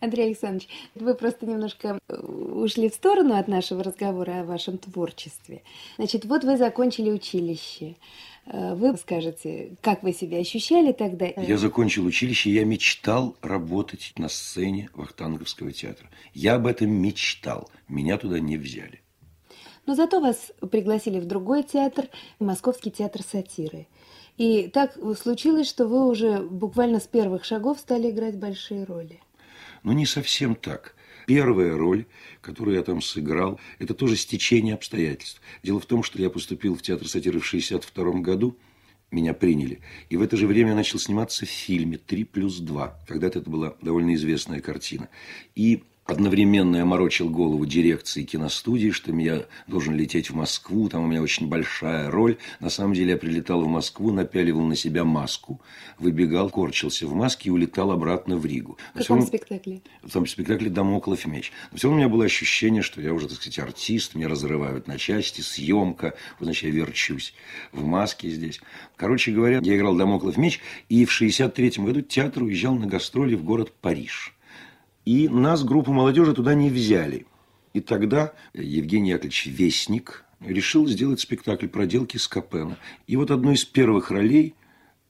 Андрей 0.00 0.26
Александрович, 0.26 0.68
вы 0.94 1.14
просто 1.14 1.46
немножко 1.46 1.98
э, 2.08 2.16
ушли 2.16 2.88
в 2.88 2.94
сторону 2.94 3.34
от 3.34 3.48
нашего 3.48 3.82
разговора 3.82 4.40
о 4.40 4.44
вашем 4.44 4.78
творчестве. 4.78 5.62
Значит, 5.96 6.24
вот 6.24 6.44
вы 6.44 6.56
закончили 6.56 7.10
училище. 7.10 7.96
Э, 8.46 8.74
вы 8.74 8.96
скажете, 8.96 9.76
как 9.80 10.02
вы 10.02 10.12
себя 10.12 10.38
ощущали 10.38 10.92
тогда? 10.92 11.26
Я 11.36 11.58
закончил 11.58 12.04
училище, 12.04 12.50
я 12.50 12.64
мечтал 12.64 13.36
работать 13.42 14.12
на 14.16 14.28
сцене 14.28 14.90
Вахтанговского 14.94 15.72
театра. 15.72 16.08
Я 16.32 16.56
об 16.56 16.66
этом 16.66 16.90
мечтал. 16.90 17.70
Меня 17.88 18.18
туда 18.18 18.40
не 18.40 18.56
взяли. 18.56 19.03
Но 19.86 19.94
зато 19.94 20.20
вас 20.20 20.52
пригласили 20.70 21.20
в 21.20 21.26
другой 21.26 21.62
театр, 21.62 22.06
Московский 22.38 22.90
театр 22.90 23.22
сатиры. 23.22 23.86
И 24.36 24.68
так 24.68 24.98
случилось, 25.20 25.68
что 25.68 25.86
вы 25.86 26.08
уже 26.08 26.38
буквально 26.38 27.00
с 27.00 27.06
первых 27.06 27.44
шагов 27.44 27.78
стали 27.78 28.10
играть 28.10 28.36
большие 28.36 28.84
роли. 28.84 29.20
Ну, 29.82 29.92
не 29.92 30.06
совсем 30.06 30.54
так. 30.54 30.96
Первая 31.26 31.76
роль, 31.76 32.06
которую 32.40 32.76
я 32.76 32.82
там 32.82 33.00
сыграл, 33.00 33.60
это 33.78 33.94
тоже 33.94 34.16
стечение 34.16 34.74
обстоятельств. 34.74 35.40
Дело 35.62 35.80
в 35.80 35.86
том, 35.86 36.02
что 36.02 36.20
я 36.20 36.30
поступил 36.30 36.74
в 36.74 36.82
театр 36.82 37.08
сатиры 37.08 37.40
в 37.40 37.46
62 37.46 38.20
году, 38.20 38.56
меня 39.10 39.32
приняли. 39.32 39.80
И 40.10 40.16
в 40.16 40.22
это 40.22 40.36
же 40.36 40.46
время 40.46 40.70
я 40.70 40.74
начал 40.74 40.98
сниматься 40.98 41.46
в 41.46 41.48
фильме 41.48 41.98
«Три 41.98 42.24
плюс 42.24 42.58
два». 42.58 42.98
Когда-то 43.06 43.38
это 43.38 43.48
была 43.48 43.76
довольно 43.80 44.14
известная 44.14 44.60
картина. 44.60 45.08
И 45.54 45.84
Одновременно 46.06 46.76
я 46.76 46.84
морочил 46.84 47.30
голову 47.30 47.64
дирекции 47.64 48.24
киностудии, 48.24 48.90
что 48.90 49.10
я 49.16 49.46
должен 49.66 49.94
лететь 49.94 50.28
в 50.28 50.34
Москву, 50.34 50.90
там 50.90 51.04
у 51.04 51.06
меня 51.06 51.22
очень 51.22 51.48
большая 51.48 52.10
роль. 52.10 52.36
На 52.60 52.68
самом 52.68 52.92
деле 52.92 53.12
я 53.12 53.16
прилетал 53.16 53.62
в 53.62 53.68
Москву, 53.68 54.12
напяливал 54.12 54.60
на 54.60 54.76
себя 54.76 55.04
маску, 55.04 55.62
выбегал, 55.98 56.50
корчился 56.50 57.06
в 57.06 57.14
маске 57.14 57.48
и 57.48 57.52
улетал 57.52 57.90
обратно 57.90 58.36
в 58.36 58.44
Ригу. 58.44 58.76
В 58.94 58.98
каком 58.98 59.20
всем, 59.20 59.28
спектакле? 59.28 59.80
В 60.02 60.12
том 60.12 60.26
спектакле 60.26 60.68
«Дамоклов 60.68 61.24
меч». 61.24 61.52
Но 61.72 61.78
все 61.78 61.88
равно 61.88 61.96
у 61.96 62.04
меня 62.04 62.12
было 62.12 62.26
ощущение, 62.26 62.82
что 62.82 63.00
я 63.00 63.14
уже, 63.14 63.26
так 63.28 63.36
сказать, 63.36 63.58
артист, 63.60 64.14
меня 64.14 64.28
разрывают 64.28 64.86
на 64.86 64.98
части, 64.98 65.40
съемка, 65.40 66.14
вот, 66.38 66.44
значит, 66.44 66.64
я 66.64 66.70
верчусь 66.70 67.32
в 67.72 67.82
маске 67.86 68.28
здесь. 68.28 68.60
Короче 68.96 69.32
говоря, 69.32 69.60
я 69.62 69.76
играл 69.76 69.96
«Дамоклов 69.96 70.36
меч», 70.36 70.60
и 70.90 71.06
в 71.06 71.12
63 71.12 71.72
году 71.78 72.02
театр 72.02 72.42
уезжал 72.42 72.74
на 72.74 72.86
гастроли 72.86 73.36
в 73.36 73.42
город 73.42 73.72
Париж. 73.80 74.33
И 75.04 75.28
нас, 75.28 75.64
группу 75.64 75.92
молодежи, 75.92 76.32
туда 76.32 76.54
не 76.54 76.70
взяли. 76.70 77.26
И 77.72 77.80
тогда 77.80 78.32
Евгений 78.54 79.10
Яковлевич 79.10 79.46
Вестник 79.46 80.24
решил 80.40 80.86
сделать 80.86 81.20
спектакль 81.20 81.68
«Проделки 81.68 82.16
Скопена». 82.16 82.78
И 83.06 83.16
вот 83.16 83.30
одной 83.30 83.54
из 83.54 83.64
первых 83.64 84.10
ролей, 84.10 84.54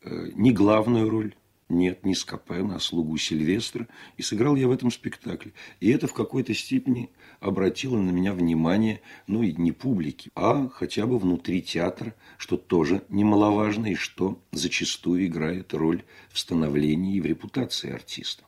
э, 0.02 0.30
не 0.34 0.52
главную 0.52 1.08
роль, 1.08 1.34
нет, 1.68 2.04
не 2.04 2.14
Скопена, 2.14 2.76
а 2.76 2.80
слугу 2.80 3.16
Сильвестра. 3.16 3.86
И 4.16 4.22
сыграл 4.22 4.56
я 4.56 4.68
в 4.68 4.70
этом 4.70 4.90
спектакле. 4.90 5.52
И 5.80 5.90
это 5.90 6.06
в 6.06 6.14
какой-то 6.14 6.54
степени 6.54 7.10
обратило 7.40 7.98
на 7.98 8.10
меня 8.10 8.32
внимание, 8.32 9.00
ну 9.26 9.42
и 9.42 9.52
не 9.52 9.72
публики, 9.72 10.30
а 10.34 10.68
хотя 10.68 11.06
бы 11.06 11.18
внутри 11.18 11.62
театра, 11.62 12.14
что 12.36 12.56
тоже 12.56 13.02
немаловажно 13.08 13.92
и 13.92 13.94
что 13.94 14.40
зачастую 14.52 15.26
играет 15.26 15.72
роль 15.74 16.02
в 16.30 16.38
становлении 16.38 17.16
и 17.16 17.20
в 17.20 17.26
репутации 17.26 17.92
артиста. 17.92 18.44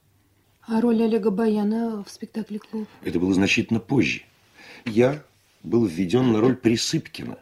А 0.68 0.80
роль 0.80 1.00
Олега 1.00 1.30
Баяна 1.30 2.02
в 2.02 2.10
спектакле 2.10 2.58
«Клуб»? 2.58 2.88
Это 3.04 3.20
было 3.20 3.32
значительно 3.32 3.78
позже. 3.78 4.22
Я 4.84 5.22
был 5.62 5.84
введен 5.84 6.32
на 6.32 6.40
роль 6.40 6.56
Присыпкина, 6.56 7.38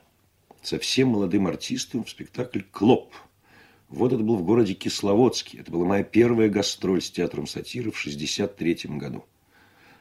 совсем 0.62 1.08
молодым 1.08 1.46
артистом 1.46 2.04
в 2.04 2.10
спектакль 2.10 2.60
«Клоп». 2.70 3.14
Вот 3.88 4.12
это 4.12 4.22
был 4.22 4.36
в 4.36 4.44
городе 4.44 4.74
Кисловодске. 4.74 5.58
Это 5.58 5.72
была 5.72 5.86
моя 5.86 6.04
первая 6.04 6.50
гастроль 6.50 7.00
с 7.00 7.10
театром 7.10 7.46
сатиры 7.46 7.92
в 7.92 7.98
63 7.98 8.80
году. 8.98 9.24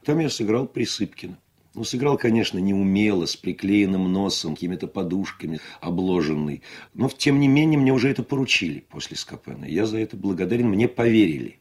Там 0.04 0.20
я 0.20 0.30
сыграл 0.30 0.68
Присыпкина. 0.68 1.38
Ну, 1.76 1.84
сыграл, 1.86 2.18
конечно, 2.18 2.60
неумело, 2.60 3.26
с 3.26 3.38
приклеенным 3.38 4.12
носом, 4.12 4.56
какими-то 4.56 4.88
подушками 4.88 5.62
обложенный. 5.80 6.62
Но, 6.94 7.08
тем 7.08 7.40
не 7.40 7.48
менее, 7.48 7.80
мне 7.80 7.94
уже 7.94 8.10
это 8.10 8.22
поручили 8.22 8.84
после 8.90 9.16
Скопена. 9.16 9.64
Я 9.64 9.86
за 9.86 10.00
это 10.00 10.18
благодарен, 10.18 10.68
мне 10.68 10.90
поверили. 10.90 11.60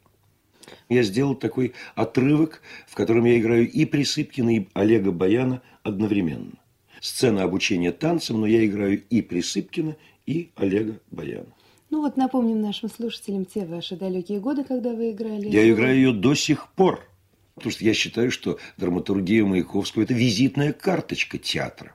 Я 0.89 1.03
сделал 1.03 1.35
такой 1.35 1.73
отрывок, 1.95 2.61
в 2.87 2.95
котором 2.95 3.25
я 3.25 3.39
играю 3.39 3.69
и 3.69 3.85
Присыпкина, 3.85 4.57
и 4.57 4.67
Олега 4.73 5.11
Баяна 5.11 5.61
одновременно. 5.83 6.53
Сцена 7.01 7.43
обучения 7.43 7.91
танцам, 7.91 8.41
но 8.41 8.47
я 8.47 8.65
играю 8.65 9.03
и 9.09 9.21
Присыпкина, 9.21 9.95
и 10.25 10.51
Олега 10.55 10.99
Баяна. 11.11 11.53
Ну 11.89 12.01
вот 12.01 12.17
напомним 12.17 12.61
нашим 12.61 12.89
слушателям 12.89 13.45
те 13.45 13.65
ваши 13.65 13.95
далекие 13.95 14.39
годы, 14.39 14.63
когда 14.63 14.93
вы 14.93 15.11
играли. 15.11 15.47
Я 15.49 15.69
играю 15.69 15.95
ее 15.95 16.11
до 16.11 16.33
сих 16.33 16.69
пор. 16.73 17.07
Потому 17.55 17.71
что 17.71 17.85
я 17.85 17.93
считаю, 17.93 18.31
что 18.31 18.57
драматургия 18.77 19.45
Маяковского– 19.45 20.01
это 20.03 20.13
визитная 20.13 20.73
карточка 20.73 21.37
театра. 21.37 21.93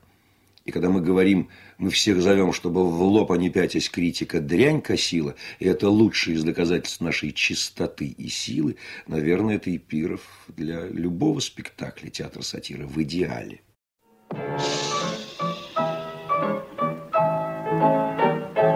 И 0.68 0.70
когда 0.70 0.90
мы 0.90 1.00
говорим, 1.00 1.48
мы 1.78 1.88
всех 1.88 2.20
зовем, 2.20 2.52
чтобы 2.52 2.84
в 2.84 3.02
лоб, 3.02 3.32
а 3.32 3.38
не 3.38 3.48
пятясь 3.48 3.88
критика, 3.88 4.38
дрянь 4.38 4.82
косила, 4.82 5.34
и 5.60 5.64
это 5.64 5.88
лучшее 5.88 6.36
из 6.36 6.44
доказательств 6.44 7.00
нашей 7.00 7.32
чистоты 7.32 8.04
и 8.04 8.28
силы, 8.28 8.76
наверное, 9.06 9.56
это 9.56 9.74
эпиров 9.74 10.20
для 10.46 10.86
любого 10.88 11.40
спектакля 11.40 12.10
театра 12.10 12.42
сатиры 12.42 12.86
в 12.86 13.02
идеале. 13.02 13.62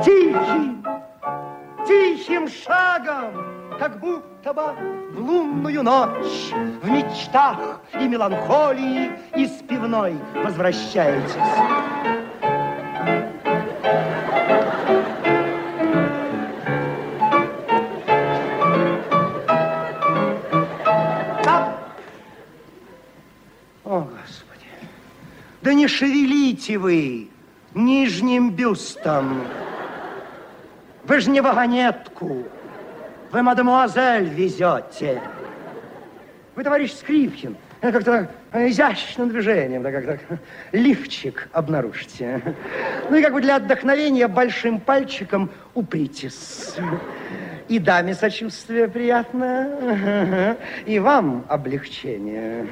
Тихим, 0.02 0.82
тихим 1.86 2.48
шагом 2.48 3.61
как 3.82 3.98
будто 3.98 4.52
бы 4.52 4.62
в 5.10 5.18
лунную 5.18 5.82
ночь, 5.82 6.52
в 6.82 6.88
мечтах 6.88 7.80
и 7.92 8.06
меланхолии 8.06 9.10
из 9.34 9.50
пивной 9.68 10.16
возвращаетесь. 10.36 11.34
О, 23.84 24.02
Господи! 24.02 24.68
Да 25.62 25.74
не 25.74 25.88
шевелите 25.88 26.78
вы 26.78 27.30
нижним 27.74 28.52
бюстом. 28.52 29.42
Вы 31.02 31.18
же 31.18 31.30
не 31.30 31.40
вагонетку. 31.40 32.46
Вы, 33.32 33.42
мадемуазель, 33.42 34.28
везете. 34.28 35.22
Вы, 36.54 36.62
товарищ 36.62 36.92
Скрипкин, 36.92 37.56
как-то 37.80 38.28
изящным 38.52 39.30
движением, 39.30 39.82
да 39.82 39.90
как-то 39.90 40.18
лифчик 40.72 41.48
обнаружите. 41.52 42.42
Ну 43.08 43.16
и 43.16 43.22
как 43.22 43.32
бы 43.32 43.40
для 43.40 43.56
отдохновения 43.56 44.28
большим 44.28 44.78
пальчиком 44.80 45.50
упритесь. 45.72 46.76
И 47.68 47.78
даме 47.78 48.14
сочувствие 48.14 48.86
приятное, 48.86 50.58
и 50.84 50.98
вам 50.98 51.46
облегчение. 51.48 52.66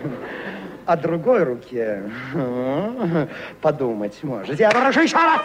А 0.85 0.95
другой 0.95 1.45
руке 1.45 2.03
подумать 3.63 4.23
можете. 4.23 4.63
Я 4.63 4.71
прошу 4.71 5.01
еще 5.01 5.17
раз. 5.17 5.41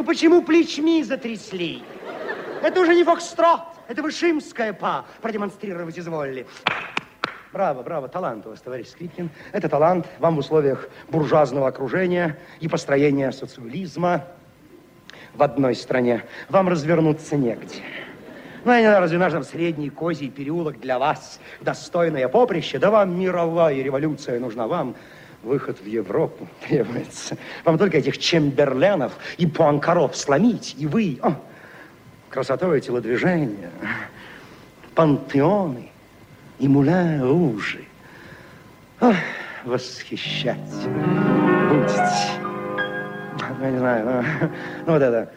Ну 0.00 0.06
почему 0.06 0.40
плечми 0.40 1.02
затрясли? 1.02 1.82
Это 2.62 2.80
уже 2.80 2.94
не 2.94 3.04
фокстрот, 3.04 3.60
это 3.86 4.02
вы 4.02 4.10
шимская 4.10 4.72
па 4.72 5.04
продемонстрировать 5.20 5.98
изволили. 5.98 6.46
Браво, 7.52 7.82
браво, 7.82 8.08
талант 8.08 8.46
у 8.46 8.48
вас, 8.48 8.62
товарищ 8.62 8.88
Скрипкин. 8.88 9.28
Это 9.52 9.68
талант 9.68 10.06
вам 10.18 10.36
в 10.36 10.38
условиях 10.38 10.88
буржуазного 11.10 11.68
окружения 11.68 12.38
и 12.60 12.68
построения 12.68 13.30
социализма 13.30 14.24
в 15.34 15.42
одной 15.42 15.74
стране. 15.74 16.24
Вам 16.48 16.70
развернуться 16.70 17.36
негде. 17.36 17.82
Ну, 18.64 18.72
знаю, 18.72 19.00
разве 19.00 19.18
наш 19.18 19.32
там 19.34 19.44
средний 19.44 19.90
козий 19.90 20.30
переулок 20.30 20.80
для 20.80 20.98
вас 20.98 21.40
достойное 21.60 22.26
поприще? 22.28 22.78
Да 22.78 22.90
вам 22.90 23.20
мировая 23.20 23.82
революция 23.82 24.40
нужна, 24.40 24.66
вам 24.66 24.96
выход 25.42 25.80
в 25.80 25.86
Европу 25.86 26.48
требуется. 26.66 27.36
Вам 27.64 27.78
только 27.78 27.98
этих 27.98 28.18
Чемберленов 28.18 29.12
и 29.38 29.46
Пуанкаров 29.46 30.16
сломить, 30.16 30.74
и 30.78 30.86
вы... 30.86 31.18
О, 31.22 31.34
красотой 32.28 32.80
телодвижения, 32.80 33.70
пантеоны 34.94 35.90
и 36.58 36.68
муля 36.68 37.20
ружи. 37.22 37.84
Ох, 39.00 39.16
восхищать 39.64 40.58
будете. 41.70 42.40
Я 43.60 43.70
не 43.70 43.78
знаю, 43.78 44.24
ну 44.86 44.92
вот 44.92 45.02
это. 45.02 45.32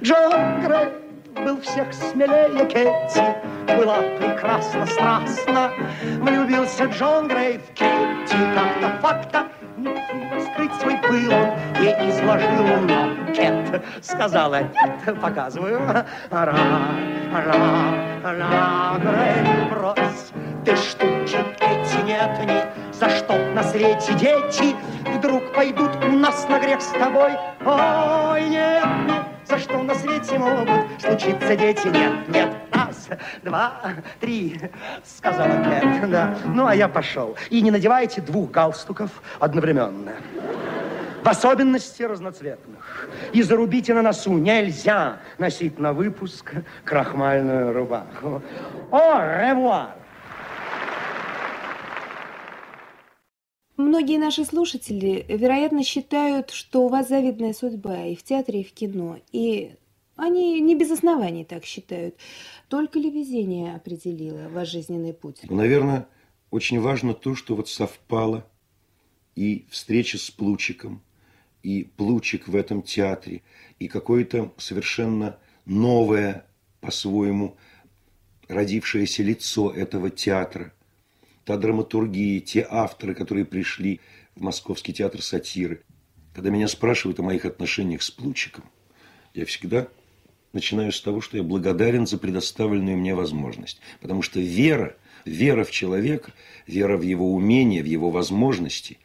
Джон 0.00 0.60
Грей 0.62 1.03
был 1.36 1.60
всех 1.60 1.92
смелее 1.92 2.66
Кетти, 2.66 3.22
была 3.76 3.98
прекрасно, 4.18 4.86
страстно. 4.86 5.72
Влюбился 6.20 6.84
Джон 6.84 7.28
Грей 7.28 7.58
в 7.58 7.72
Кетти, 7.74 8.36
как-то 8.54 8.98
факта 9.00 9.46
не 9.76 10.40
скрыть 10.40 10.74
свой 10.74 10.96
пыл 10.98 11.32
он 11.32 11.82
ей 11.82 11.94
изложил, 12.10 12.80
но 12.82 13.32
Кет 13.32 13.82
сказала 14.02 14.62
нет, 14.62 15.20
показываю. 15.20 15.80
Ра, 15.80 16.06
ра, 16.30 16.54
ра, 18.22 18.98
Грей, 18.98 19.70
брось, 19.70 20.32
ты 20.64 20.76
штуки 20.76 21.38
эти 21.60 22.06
нет 22.06 22.38
ни 22.46 22.94
за 22.94 23.08
что 23.10 23.36
на 23.54 23.62
свете 23.62 24.14
дети 24.14 24.76
вдруг 25.16 25.52
пойдут 25.52 25.90
у 26.04 26.12
нас 26.12 26.48
на 26.48 26.60
грех 26.60 26.80
с 26.80 26.90
тобой. 26.90 27.32
Ой, 27.64 28.48
нет, 28.48 28.86
нет, 29.06 29.23
за 29.46 29.58
что 29.58 29.82
на 29.82 29.94
свете 29.94 30.38
могут 30.38 30.68
случиться 31.00 31.56
дети? 31.56 31.86
Нет, 31.88 32.28
нет, 32.28 32.50
раз, 32.72 33.08
два, 33.42 33.80
три, 34.20 34.60
сказала 35.04 35.62
Кэт, 35.64 36.10
да. 36.10 36.36
Ну, 36.46 36.66
а 36.66 36.74
я 36.74 36.88
пошел. 36.88 37.36
И 37.50 37.60
не 37.60 37.70
надевайте 37.70 38.20
двух 38.20 38.50
галстуков 38.50 39.10
одновременно. 39.38 40.12
В 41.22 41.28
особенности 41.28 42.02
разноцветных. 42.02 43.08
И 43.32 43.42
зарубите 43.42 43.94
на 43.94 44.02
носу. 44.02 44.34
Нельзя 44.34 45.20
носить 45.38 45.78
на 45.78 45.94
выпуск 45.94 46.52
крахмальную 46.84 47.72
рубаху. 47.72 48.42
О, 48.90 49.20
ревуар! 49.20 50.03
Многие 53.76 54.18
наши 54.18 54.44
слушатели, 54.44 55.26
вероятно, 55.28 55.82
считают, 55.82 56.50
что 56.50 56.84
у 56.84 56.88
вас 56.88 57.08
завидная 57.08 57.52
судьба 57.52 58.06
и 58.06 58.14
в 58.14 58.22
театре, 58.22 58.60
и 58.60 58.64
в 58.64 58.72
кино. 58.72 59.18
И 59.32 59.74
они 60.14 60.60
не 60.60 60.76
без 60.76 60.92
оснований 60.92 61.44
так 61.44 61.64
считают. 61.64 62.14
Только 62.68 63.00
ли 63.00 63.10
везение 63.10 63.74
определило 63.74 64.48
ваш 64.48 64.70
жизненный 64.70 65.12
путь? 65.12 65.40
Ну, 65.48 65.56
наверное, 65.56 66.06
очень 66.52 66.80
важно 66.80 67.14
то, 67.14 67.34
что 67.34 67.56
вот 67.56 67.68
совпало 67.68 68.46
и 69.34 69.66
встреча 69.70 70.18
с 70.18 70.30
Плучиком, 70.30 71.02
и 71.64 71.82
Плучик 71.96 72.46
в 72.46 72.54
этом 72.54 72.80
театре, 72.80 73.42
и 73.80 73.88
какое-то 73.88 74.52
совершенно 74.56 75.36
новое, 75.64 76.46
по-своему, 76.80 77.56
родившееся 78.46 79.24
лицо 79.24 79.72
этого 79.72 80.10
театра– 80.10 80.72
та 81.44 81.56
драматургия, 81.56 82.40
те 82.40 82.66
авторы, 82.68 83.14
которые 83.14 83.44
пришли 83.44 84.00
в 84.34 84.42
Московский 84.42 84.92
театр 84.92 85.22
сатиры. 85.22 85.82
Когда 86.34 86.50
меня 86.50 86.68
спрашивают 86.68 87.20
о 87.20 87.22
моих 87.22 87.44
отношениях 87.44 88.02
с 88.02 88.10
Плучиком, 88.10 88.64
я 89.34 89.44
всегда 89.46 89.88
начинаю 90.52 90.92
с 90.92 91.00
того, 91.00 91.20
что 91.20 91.36
я 91.36 91.42
благодарен 91.42 92.06
за 92.06 92.18
предоставленную 92.18 92.96
мне 92.96 93.14
возможность. 93.14 93.80
Потому 94.00 94.22
что 94.22 94.40
вера, 94.40 94.96
вера 95.24 95.64
в 95.64 95.70
человека, 95.70 96.32
вера 96.66 96.96
в 96.96 97.02
его 97.02 97.32
умения, 97.34 97.82
в 97.82 97.86
его 97.86 98.10
возможности, 98.10 98.98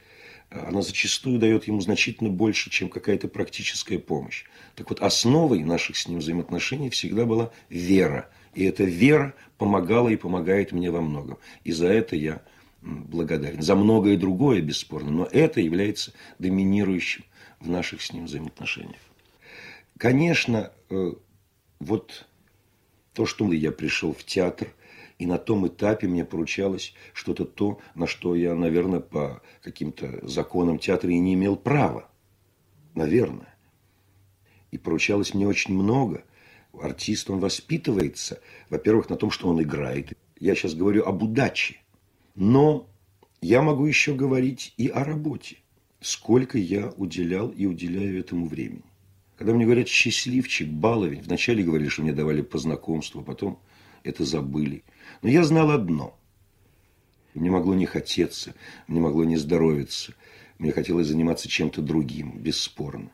она 0.49 0.81
зачастую 0.81 1.39
дает 1.39 1.67
ему 1.67 1.81
значительно 1.81 2.29
больше, 2.29 2.69
чем 2.71 2.89
какая-то 2.89 3.27
практическая 3.27 3.99
помощь. 3.99 4.45
Так 4.75 4.89
вот, 4.89 5.01
основой 5.01 5.63
наших 5.63 5.97
с 5.97 6.07
ним 6.07 6.19
взаимоотношений 6.19 6.89
всегда 6.89 7.25
была 7.25 7.51
вера. 7.69 8.29
И 8.53 8.63
эта 8.63 8.83
вера 8.83 9.33
помогала 9.57 10.09
и 10.09 10.15
помогает 10.15 10.71
мне 10.71 10.91
во 10.91 11.01
многом. 11.01 11.37
И 11.63 11.71
за 11.71 11.87
это 11.87 12.15
я 12.15 12.41
благодарен. 12.81 13.61
За 13.61 13.75
многое 13.75 14.17
другое, 14.17 14.61
бесспорно, 14.61 15.11
но 15.11 15.25
это 15.31 15.61
является 15.61 16.13
доминирующим 16.39 17.23
в 17.59 17.69
наших 17.69 18.01
с 18.01 18.13
ним 18.13 18.25
взаимоотношениях. 18.25 19.01
Конечно, 19.97 20.71
э, 20.89 21.13
вот 21.79 22.25
то, 23.13 23.25
что 23.25 23.51
я 23.51 23.71
пришел 23.71 24.13
в 24.13 24.23
театр, 24.23 24.69
и 25.17 25.25
на 25.25 25.37
том 25.37 25.67
этапе 25.67 26.07
мне 26.07 26.23
поручалось 26.23 26.93
что-то 27.13 27.43
то, 27.43 27.79
на 27.93 28.07
что 28.07 28.35
я, 28.35 28.55
наверное, 28.55 29.01
по 29.01 29.41
каким-то 29.61 30.25
законам 30.25 30.79
театра 30.79 31.11
и 31.11 31.19
не 31.19 31.33
имел 31.33 31.57
права. 31.57 32.09
Наверное. 32.95 33.53
И 34.71 34.77
поручалось 34.77 35.33
мне 35.33 35.45
очень 35.45 35.73
много. 35.73 36.23
Артист, 36.73 37.29
он 37.29 37.39
воспитывается, 37.39 38.41
во-первых, 38.69 39.09
на 39.09 39.15
том, 39.15 39.31
что 39.31 39.49
он 39.49 39.61
играет. 39.61 40.13
Я 40.39 40.55
сейчас 40.55 40.73
говорю 40.73 41.03
об 41.03 41.23
удаче. 41.23 41.77
Но 42.35 42.87
я 43.41 43.61
могу 43.61 43.85
еще 43.85 44.13
говорить 44.13 44.73
и 44.77 44.87
о 44.87 45.03
работе. 45.03 45.57
Сколько 45.99 46.57
я 46.57 46.93
уделял 46.95 47.49
и 47.49 47.65
уделяю 47.65 48.19
этому 48.19 48.47
времени. 48.47 48.83
Когда 49.37 49.53
мне 49.53 49.65
говорят 49.65 49.87
«счастливчик», 49.87 50.69
«баловень», 50.69 51.21
вначале 51.21 51.63
говорили, 51.63 51.89
что 51.89 52.01
мне 52.01 52.13
давали 52.13 52.41
по 52.41 52.57
знакомству, 52.57 53.21
потом 53.21 53.59
это 54.03 54.25
забыли. 54.25 54.83
Но 55.21 55.29
я 55.29 55.43
знал 55.43 55.71
одно. 55.71 56.17
Мне 57.33 57.51
могло 57.51 57.73
не 57.73 57.85
хотеться, 57.85 58.53
мне 58.87 58.99
могло 58.99 59.23
не 59.23 59.37
здоровиться. 59.37 60.13
Мне 60.57 60.71
хотелось 60.73 61.07
заниматься 61.07 61.47
чем-то 61.47 61.81
другим, 61.81 62.37
бесспорно. 62.37 63.11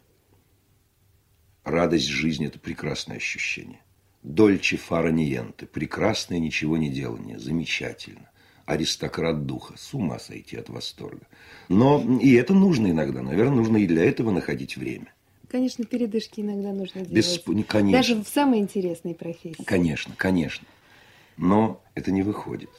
Радость 1.65 2.08
жизни– 2.08 2.47
это 2.47 2.60
прекрасное 2.60 3.17
ощущение. 3.17 3.82
Дольче 4.23 4.78
фара 4.78 5.12
ниенте– 5.12 5.65
прекрасное 5.73 6.39
ничего 6.39 6.78
не 6.78 6.89
делание, 6.89 7.38
замечательно. 7.38 8.30
Аристократ 8.65 9.45
духа, 9.45 9.73
с 9.78 9.93
ума 9.93 10.17
сойти 10.17 10.56
от 10.56 10.69
восторга. 10.69 11.28
Но 11.67 12.01
и 12.21 12.34
это 12.34 12.54
нужно 12.54 12.91
иногда, 12.91 13.21
наверное, 13.21 13.58
нужно 13.58 13.78
и 13.78 13.86
для 13.86 14.06
этого 14.06 14.32
находить 14.32 14.78
время. 14.78 15.13
Конечно, 15.49 15.84
передышки 15.84 16.39
иногда 16.39 16.71
нужно 16.71 17.01
делать. 17.01 17.13
Бесп... 17.13 17.49
Конечно. 17.67 17.91
Даже 17.91 18.15
в 18.15 18.28
самой 18.28 18.60
интересной 18.60 19.13
профессии. 19.13 19.63
Конечно, 19.63 20.15
конечно 20.17 20.65
но 21.38 21.82
это 21.95 22.12
не 22.12 22.23
выходит. 22.23 22.69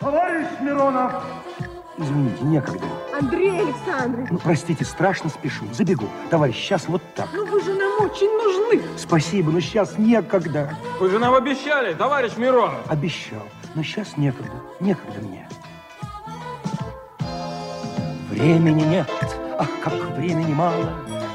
Товарищ 0.00 0.46
Миронов! 0.60 1.22
Извините, 1.98 2.44
некогда. 2.44 2.86
Андрей 3.18 3.58
Александрович! 3.58 4.28
Ну, 4.30 4.38
простите, 4.38 4.84
страшно 4.84 5.30
спешу. 5.30 5.64
Забегу. 5.72 6.06
Товарищ, 6.30 6.56
сейчас 6.56 6.88
вот 6.88 7.02
так. 7.14 7.28
Ну, 7.32 7.46
вы 7.46 7.62
же 7.62 7.72
нам 7.74 8.04
очень 8.04 8.30
нужны. 8.36 8.82
Спасибо, 8.98 9.50
но 9.50 9.60
сейчас 9.60 9.96
некогда. 9.96 10.76
Вы 11.00 11.08
же 11.08 11.18
нам 11.18 11.34
обещали, 11.34 11.94
товарищ 11.94 12.36
Миронов. 12.36 12.80
Обещал, 12.88 13.42
но 13.74 13.82
сейчас 13.82 14.16
некогда. 14.18 14.52
Некогда 14.80 15.20
мне. 15.20 15.48
Времени 18.30 18.82
нет, 18.82 19.10
ах, 19.58 19.70
как 19.82 19.94
времени 20.16 20.52
мало. 20.52 20.92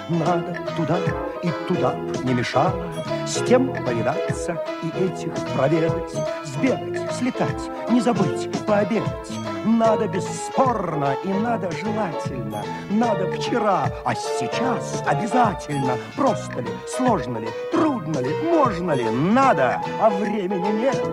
Надо 0.09 0.59
туда 0.75 0.99
и 1.41 1.49
туда 1.69 1.95
не 2.23 2.33
мешало 2.33 2.91
С 3.25 3.35
тем 3.45 3.73
повидаться 3.85 4.61
и 4.83 5.05
этих 5.05 5.33
проведать 5.55 6.11
Сбегать, 6.43 7.13
слетать, 7.15 7.89
не 7.89 8.01
забыть 8.01 8.49
пообедать 8.65 9.31
Надо 9.65 10.07
бесспорно 10.07 11.15
и 11.23 11.27
надо 11.27 11.69
желательно. 11.71 12.63
Надо 12.89 13.31
вчера, 13.31 13.87
а 14.03 14.15
сейчас 14.15 15.03
обязательно. 15.05 15.97
Просто 16.15 16.61
ли, 16.61 16.69
сложно 16.87 17.37
ли, 17.37 17.49
трудно 17.71 18.19
ли, 18.19 18.33
можно 18.43 18.93
ли? 18.93 19.07
Надо, 19.09 19.79
а 19.99 20.09
времени 20.09 20.81
нет. 20.81 21.03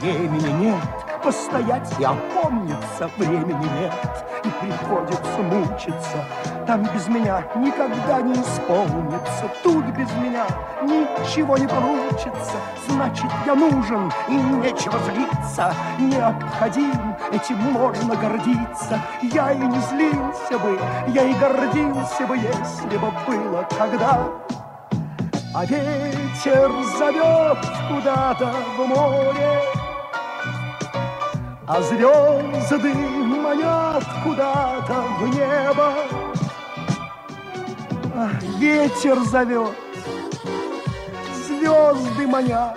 Времени 0.00 0.66
нет. 0.66 0.84
Постоять 1.24 1.92
и 1.98 2.04
опомниться 2.04 3.10
времени 3.18 3.66
нет, 3.80 4.39
приходится 4.60 5.38
мучиться. 5.38 6.24
Там 6.66 6.82
без 6.94 7.08
меня 7.08 7.42
никогда 7.56 8.20
не 8.20 8.34
исполнится, 8.34 9.50
тут 9.62 9.84
без 9.86 10.10
меня 10.14 10.46
ничего 10.82 11.56
не 11.56 11.66
получится. 11.66 12.56
Значит, 12.88 13.30
я 13.46 13.54
нужен, 13.54 14.12
и 14.28 14.34
нечего 14.34 14.98
злиться, 15.10 15.74
необходим, 15.98 17.16
этим 17.32 17.56
можно 17.72 18.14
гордиться. 18.14 19.00
Я 19.22 19.52
и 19.52 19.58
не 19.58 19.80
злился 19.80 20.58
бы, 20.58 20.78
я 21.08 21.24
и 21.24 21.34
гордился 21.34 22.26
бы, 22.26 22.36
если 22.36 22.98
бы 22.98 23.10
было 23.26 23.66
когда. 23.76 24.28
А 25.52 25.64
ветер 25.64 26.70
зовет 26.96 27.58
куда-то 27.88 28.52
в 28.76 28.86
море, 28.86 29.79
а 31.72 31.80
звезды 31.82 32.92
манят 32.92 34.04
куда-то 34.24 35.04
в 35.20 35.28
небо. 35.28 35.94
А 38.12 38.30
ветер 38.58 39.20
зовет, 39.20 39.76
звезды 41.46 42.26
манят. 42.26 42.76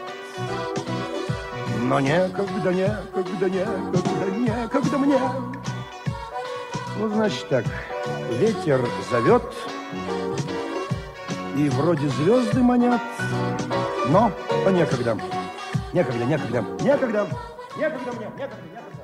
Но 1.81 1.99
некогда, 1.99 2.71
некогда, 2.71 3.49
некогда, 3.49 4.31
некогда 4.37 4.97
мне. 4.99 5.19
Ну, 6.99 7.09
значит 7.09 7.49
так, 7.49 7.65
ветер 8.29 8.79
зовет, 9.09 9.41
и 11.57 11.67
вроде 11.69 12.07
звезды 12.09 12.61
манят, 12.61 13.01
но 14.09 14.31
по 14.63 14.69
некогда. 14.69 15.17
Некогда, 15.93 16.25
некогда, 16.25 17.27
некогда, 17.77 18.11
мне, 18.11 18.25
некогда, 18.25 18.61
некогда. 18.71 19.03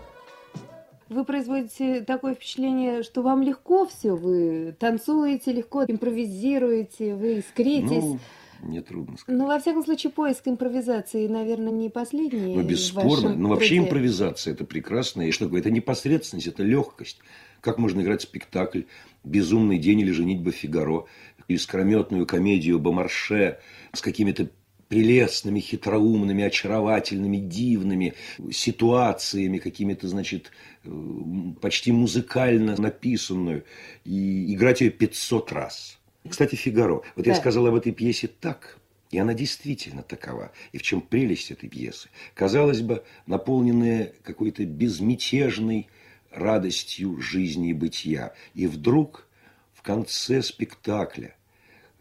Вы 1.10 1.25
производите 1.25 2.01
такое 2.01 2.36
впечатление, 2.36 3.01
что 3.01 3.23
вам 3.23 3.41
легко 3.41 3.88
все, 3.88 4.15
вы 4.15 4.75
танцуете 4.79 5.51
легко, 5.51 5.84
импровизируете, 5.84 7.15
вы 7.15 7.39
искритесь. 7.39 8.03
Ну, 8.03 8.19
мне 8.62 8.82
трудно 8.82 9.17
сказать. 9.17 9.39
Ну, 9.39 9.47
во 9.47 9.58
всяком 9.58 9.84
случае, 9.84 10.12
поиск 10.12 10.47
импровизации, 10.47 11.27
наверное, 11.27 11.71
не 11.71 11.89
последний. 11.89 12.55
Ну, 12.55 12.62
бесспорно. 12.62 13.34
Ну, 13.34 13.49
вообще 13.49 13.77
импровизация– 13.77 14.53
это 14.55 14.65
прекрасно. 14.65 15.23
И 15.23 15.32
что 15.32 15.45
такое? 15.45 15.62
Это 15.62 15.71
непосредственность, 15.71 16.47
это 16.47 16.62
легкость. 16.62 17.17
Как 17.62 17.79
можно 17.79 18.01
играть 18.01 18.21
спектакль 18.21 18.84
«Безумный 19.23 19.79
день» 19.79 20.01
или 20.01 20.12
«Женитьба 20.12 20.51
Фигаро», 20.51 21.05
искрометную 21.47 22.27
комедию 22.27 22.79
«Бомарше» 22.79 23.58
с 23.93 24.01
какими-то 24.01 24.49
прелестными, 24.89 25.60
хитроумными, 25.60 26.43
очаровательными, 26.43 27.38
дивными 27.38 28.15
ситуациями, 28.52 29.60
какими-то, 29.60 30.08
значит, 30.08 30.52
э, 30.84 30.89
почти 31.62 31.91
музыкально 31.91 32.75
написанную, 32.75 33.63
и 34.04 34.54
играть 34.54 34.82
ее 34.82 34.89
500 34.89 35.52
раз. 35.54 35.99
Кстати, 36.28 36.56
«Фигаро». 36.56 37.04
Вот 37.15 37.25
да. 37.25 37.32
я 37.32 37.36
сказал 37.36 37.67
об 37.67 37.75
этой 37.75 37.91
пьесе 37.91 38.28
так, 38.28 38.80
и 39.12 39.19
она 39.19 39.34
действительно 39.34 40.02
такова. 40.04 40.52
И 40.71 40.80
в 40.80 40.82
чем 40.82 41.02
прелесть 41.02 41.52
этой 41.52 41.69
пьесы? 41.69 42.10
Казалось 42.34 42.82
бы, 42.82 43.04
наполненная 43.28 44.13
какой-то 44.23 44.65
безмятежной 44.65 45.88
радостью 46.32 47.21
жизни 47.21 47.69
и 47.69 47.73
бытия. 47.73 48.34
И 48.54 48.67
вдруг 48.67 49.28
в 49.73 49.82
конце 49.82 50.41
спектакля 50.41 51.36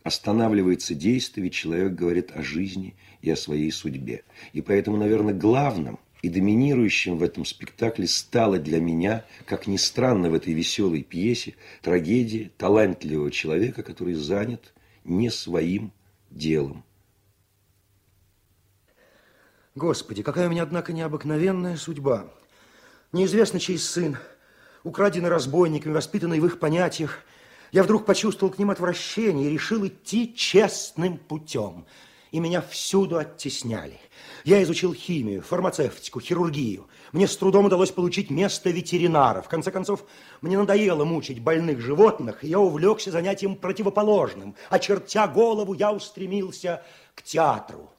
останавливается 0.08 0.94
действие, 0.94 1.50
человек 1.50 1.92
говорит 1.92 2.32
о 2.34 2.42
жизни 2.42 2.96
и 3.22 3.30
о 3.30 3.36
своей 3.36 3.70
судьбе. 3.70 4.24
И 4.52 4.60
поэтому, 4.60 4.96
наверное, 4.96 5.34
главным 5.34 5.98
и 6.22 6.28
доминирующим 6.28 7.16
в 7.16 7.22
этом 7.22 7.44
спектакле 7.44 8.08
стала 8.08 8.58
для 8.58 8.80
меня, 8.80 9.24
как 9.46 9.66
ни 9.66 9.76
странно 9.76 10.30
в 10.30 10.34
этой 10.34 10.52
веселой 10.52 11.02
пьесе, 11.02 11.54
трагедия 11.80 12.50
талантливого 12.56 13.30
человека, 13.30 13.82
который 13.82 14.14
занят 14.14 14.74
не 15.04 15.30
своим 15.30 15.92
делом. 16.30 16.84
Господи, 19.74 20.22
какая 20.22 20.48
у 20.48 20.50
меня, 20.50 20.64
однако, 20.64 20.92
необыкновенная 20.92 21.76
судьба. 21.76 22.28
Неизвестно, 23.12 23.60
чей 23.60 23.78
сын, 23.78 24.16
украденный 24.82 25.28
разбойниками, 25.28 25.92
воспитанный 25.92 26.40
в 26.40 26.46
их 26.46 26.58
понятиях– 26.58 27.20
я 27.72 27.82
вдруг 27.82 28.06
почувствовал 28.06 28.52
к 28.52 28.58
ним 28.58 28.70
отвращение 28.70 29.48
и 29.48 29.52
решил 29.52 29.86
идти 29.86 30.34
честным 30.34 31.18
путем. 31.18 31.86
И 32.30 32.40
меня 32.40 32.60
всюду 32.60 33.16
оттесняли. 33.16 33.98
Я 34.44 34.62
изучил 34.62 34.92
химию, 34.92 35.42
фармацевтику, 35.42 36.20
хирургию. 36.20 36.86
Мне 37.12 37.26
с 37.26 37.36
трудом 37.36 37.66
удалось 37.66 37.90
получить 37.90 38.28
место 38.28 38.68
ветеринара. 38.70 39.40
В 39.40 39.48
конце 39.48 39.70
концов, 39.70 40.04
мне 40.42 40.58
надоело 40.58 41.04
мучить 41.04 41.40
больных 41.40 41.80
животных, 41.80 42.44
и 42.44 42.48
я 42.48 42.60
увлекся 42.60 43.10
занятием 43.10 43.56
противоположным. 43.56 44.54
Очертя 44.68 45.26
голову, 45.26 45.72
я 45.72 45.90
устремился 45.92 46.82
к 47.14 47.22
театру. 47.22 47.90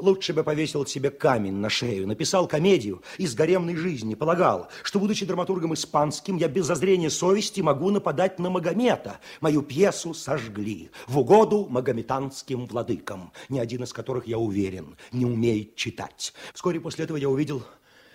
Лучше 0.00 0.32
бы 0.32 0.42
повесил 0.42 0.86
себе 0.86 1.10
камень 1.10 1.56
на 1.56 1.68
шею, 1.68 2.06
написал 2.06 2.48
комедию 2.48 3.02
из 3.18 3.34
гаремной 3.34 3.76
жизни, 3.76 4.14
полагал, 4.14 4.68
что, 4.82 4.98
будучи 4.98 5.26
драматургом 5.26 5.74
испанским, 5.74 6.38
я 6.38 6.48
без 6.48 6.64
зазрения 6.64 7.10
совести 7.10 7.60
могу 7.60 7.90
нападать 7.90 8.38
на 8.38 8.48
Магомета. 8.48 9.20
Мою 9.42 9.60
пьесу 9.60 10.14
сожгли 10.14 10.90
в 11.06 11.18
угоду 11.18 11.66
магометанским 11.68 12.64
владыкам, 12.64 13.30
ни 13.50 13.58
один 13.58 13.82
из 13.82 13.92
которых, 13.92 14.26
я 14.26 14.38
уверен, 14.38 14.96
не 15.12 15.26
умеет 15.26 15.76
читать. 15.76 16.32
Вскоре 16.54 16.80
после 16.80 17.04
этого 17.04 17.18
я 17.18 17.28
увидел, 17.28 17.62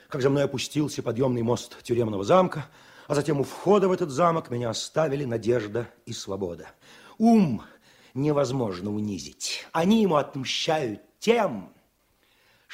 как 0.10 0.24
за 0.24 0.32
мной 0.32 0.45
опустился 0.45 1.04
подъемный 1.04 1.43
мост 1.43 1.84
тюремного 1.84 2.24
замка, 2.24 2.67
а 3.08 3.13
затем 3.13 3.39
у 3.39 3.43
входа 3.43 3.88
в 3.88 3.91
этот 3.91 4.10
замок 4.10 4.50
меня 4.50 4.71
оставили 4.71 5.24
надежда 5.24 5.88
и 6.08 6.13
свобода. 6.13 6.71
Ум 7.19 7.62
невозможно 8.15 8.91
унизить. 8.91 9.67
Они 9.71 10.02
ему 10.02 10.15
отмщают 10.15 11.02
тем, 11.19 11.75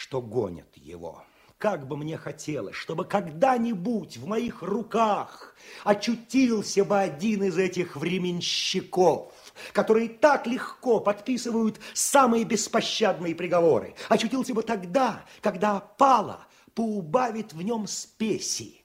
что 0.01 0.19
гонят 0.19 0.75
его. 0.77 1.23
Как 1.59 1.87
бы 1.87 1.95
мне 1.95 2.17
хотелось, 2.17 2.75
чтобы 2.75 3.05
когда-нибудь 3.05 4.17
в 4.17 4.25
моих 4.25 4.63
руках 4.63 5.55
очутился 5.83 6.83
бы 6.83 6.99
один 6.99 7.43
из 7.43 7.55
этих 7.59 7.95
временщиков, 7.95 9.31
которые 9.73 10.09
так 10.09 10.47
легко 10.47 10.99
подписывают 10.99 11.79
самые 11.93 12.45
беспощадные 12.45 13.35
приговоры. 13.35 13.93
Очутился 14.09 14.55
бы 14.55 14.63
тогда, 14.63 15.23
когда 15.39 15.77
опала 15.77 16.47
поубавит 16.73 17.53
в 17.53 17.61
нем 17.61 17.85
спеси. 17.85 18.83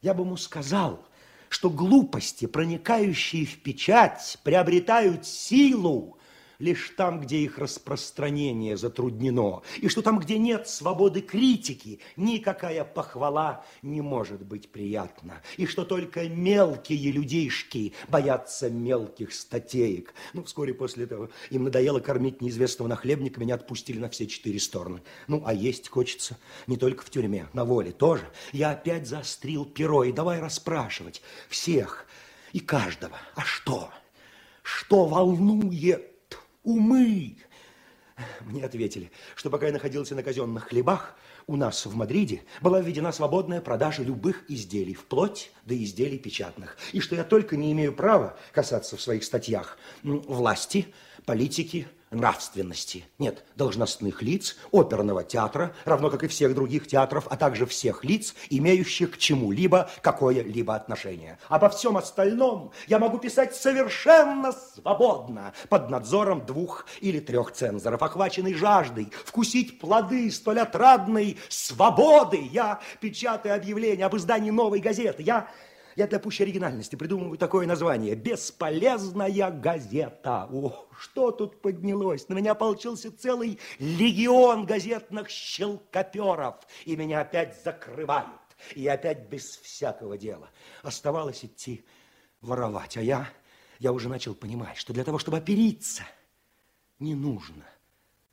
Я 0.00 0.14
бы 0.14 0.22
ему 0.22 0.38
сказал, 0.38 1.06
что 1.50 1.68
глупости, 1.68 2.46
проникающие 2.46 3.44
в 3.44 3.62
печать, 3.62 4.38
приобретают 4.42 5.26
силу, 5.26 6.16
лишь 6.58 6.92
там, 6.96 7.20
где 7.20 7.38
их 7.38 7.58
распространение 7.58 8.76
затруднено, 8.76 9.62
и 9.80 9.88
что 9.88 10.02
там, 10.02 10.18
где 10.18 10.38
нет 10.38 10.68
свободы 10.68 11.20
критики, 11.20 12.00
никакая 12.16 12.84
похвала 12.84 13.64
не 13.82 14.00
может 14.00 14.44
быть 14.44 14.70
приятна, 14.70 15.42
и 15.56 15.66
что 15.66 15.84
только 15.84 16.28
мелкие 16.28 17.12
людишки 17.12 17.94
боятся 18.08 18.70
мелких 18.70 19.32
статеек. 19.32 20.14
Ну, 20.32 20.44
вскоре 20.44 20.74
после 20.74 21.04
этого 21.04 21.30
им 21.50 21.64
надоело 21.64 22.00
кормить 22.00 22.40
неизвестного 22.40 22.88
нахлебника, 22.88 23.40
меня 23.40 23.54
отпустили 23.54 23.98
на 23.98 24.08
все 24.08 24.26
четыре 24.26 24.60
стороны. 24.60 25.02
Ну, 25.26 25.42
а 25.46 25.54
есть 25.54 25.88
хочется 25.88 26.38
не 26.66 26.76
только 26.76 27.04
в 27.04 27.10
тюрьме, 27.10 27.48
на 27.52 27.64
воле 27.64 27.92
тоже. 27.92 28.30
Я 28.52 28.70
опять 28.70 29.06
заострил 29.06 29.64
перо, 29.64 30.04
и 30.04 30.12
давай 30.12 30.40
расспрашивать 30.40 31.22
всех 31.48 32.06
и 32.52 32.60
каждого. 32.60 33.18
А 33.34 33.42
что? 33.42 33.90
Что 34.62 35.06
волнует? 35.06 36.13
Умы. 36.64 37.36
Мне 38.40 38.64
ответили, 38.64 39.10
что 39.34 39.50
пока 39.50 39.66
я 39.66 39.72
находился 39.72 40.14
на 40.14 40.22
казенных 40.22 40.68
хлебах, 40.68 41.16
у 41.46 41.56
нас 41.56 41.84
в 41.84 41.94
Мадриде 41.94 42.42
была 42.62 42.80
введена 42.80 43.12
свободная 43.12 43.60
продажа 43.60 44.02
любых 44.02 44.48
изделий, 44.48 44.94
вплоть 44.94 45.52
до 45.64 45.76
изделий 45.82 46.18
печатных, 46.18 46.76
и 46.92 47.00
что 47.00 47.16
я 47.16 47.24
только 47.24 47.56
не 47.56 47.72
имею 47.72 47.92
права 47.92 48.36
касаться 48.52 48.96
в 48.96 49.02
своих 49.02 49.24
статьях 49.24 49.78
власти, 50.02 50.94
политики, 51.26 51.86
нравственности. 52.14 53.04
Нет, 53.18 53.44
должностных 53.56 54.22
лиц, 54.22 54.56
оперного 54.72 55.24
театра, 55.24 55.74
равно 55.84 56.10
как 56.10 56.24
и 56.24 56.28
всех 56.28 56.54
других 56.54 56.86
театров, 56.86 57.26
а 57.30 57.36
также 57.36 57.66
всех 57.66 58.04
лиц, 58.04 58.34
имеющих 58.50 59.12
к 59.12 59.18
чему-либо 59.18 59.90
какое-либо 60.02 60.74
отношение. 60.74 61.38
Обо 61.48 61.68
всем 61.68 61.96
остальном 61.96 62.72
я 62.86 62.98
могу 62.98 63.18
писать 63.18 63.54
совершенно 63.54 64.52
свободно, 64.52 65.52
под 65.68 65.90
надзором 65.90 66.44
двух 66.46 66.86
или 67.00 67.20
трех 67.20 67.52
цензоров, 67.52 68.02
охваченный 68.02 68.54
жаждой 68.54 69.12
вкусить 69.24 69.78
плоды 69.78 70.30
столь 70.30 70.60
отрадной 70.60 71.38
свободы. 71.48 72.48
Я 72.52 72.80
печатаю 73.00 73.54
объявление 73.54 74.06
об 74.06 74.16
издании 74.16 74.50
новой 74.50 74.80
газеты. 74.80 75.22
Я 75.22 75.48
я 75.96 76.06
для 76.06 76.18
пущей 76.18 76.44
оригинальности 76.44 76.96
придумываю 76.96 77.38
такое 77.38 77.66
название. 77.66 78.14
«Бесполезная 78.14 79.50
газета». 79.50 80.48
О, 80.52 80.86
что 80.98 81.30
тут 81.30 81.60
поднялось? 81.60 82.28
На 82.28 82.34
меня 82.34 82.54
получился 82.54 83.16
целый 83.16 83.58
легион 83.78 84.66
газетных 84.66 85.28
щелкоперов. 85.30 86.56
И 86.84 86.96
меня 86.96 87.20
опять 87.20 87.62
закрывают. 87.62 88.28
И 88.74 88.86
опять 88.86 89.28
без 89.28 89.56
всякого 89.58 90.18
дела. 90.18 90.50
Оставалось 90.82 91.44
идти 91.44 91.84
воровать. 92.40 92.96
А 92.96 93.02
я, 93.02 93.28
я 93.78 93.92
уже 93.92 94.08
начал 94.08 94.34
понимать, 94.34 94.76
что 94.76 94.92
для 94.92 95.04
того, 95.04 95.18
чтобы 95.18 95.38
опериться, 95.38 96.04
не 96.98 97.14
нужно 97.14 97.64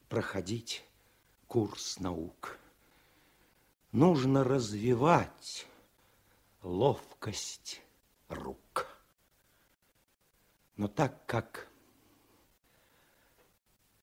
проходить 0.09 0.83
курс 1.47 1.99
наук. 1.99 2.57
Нужно 3.91 4.43
развивать 4.43 5.67
ловкость 6.61 7.81
рук. 8.29 8.87
Но 10.77 10.87
так 10.87 11.25
как 11.25 11.67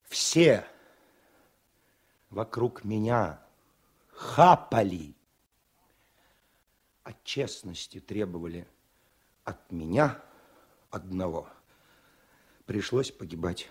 все 0.05 0.66
вокруг 2.31 2.85
меня 2.85 3.42
хапали, 4.09 5.14
а 7.05 7.12
честности 7.25 8.01
требовали 8.01 8.68
от 9.44 9.73
меня 9.73 10.23
одного, 10.90 11.49
пришлось 12.66 13.11
погибать 13.11 13.71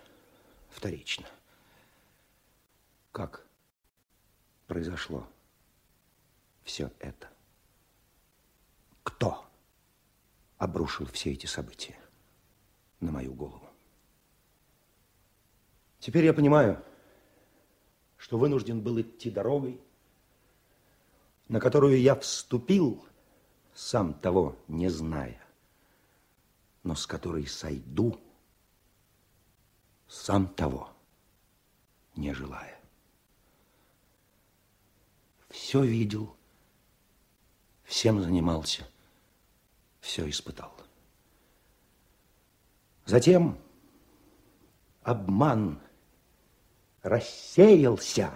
вторично. 0.69 1.27
Как 3.11 3.45
произошло 4.67 5.27
все 6.63 6.91
это? 6.99 7.36
Кто 9.07 9.45
обрушил 10.57 11.05
все 11.05 11.31
эти 11.31 11.45
события 11.45 11.97
на 12.99 13.09
мою 13.09 13.33
голову? 13.33 13.69
Теперь 15.99 16.25
я 16.25 16.33
понимаю, 16.33 16.83
что 18.17 18.37
вынужден 18.37 18.81
был 18.81 18.99
идти 18.99 19.31
дорогой, 19.31 19.79
на 21.47 21.61
которую 21.61 22.01
я 22.01 22.15
вступил, 22.15 23.07
сам 23.73 24.13
того 24.13 24.57
не 24.67 24.89
зная, 24.89 25.41
но 26.83 26.93
с 26.93 27.07
которой 27.07 27.47
сойду, 27.47 28.19
сам 30.09 30.49
того 30.49 30.89
не 32.17 32.33
желая. 32.33 32.77
Все 35.47 35.81
видел, 35.81 36.35
всем 37.85 38.21
занимался– 38.21 38.85
все 40.07 40.29
испытал. 40.29 40.71
Затем 43.05 43.57
обман 45.03 45.81
рассеялся 47.03 48.31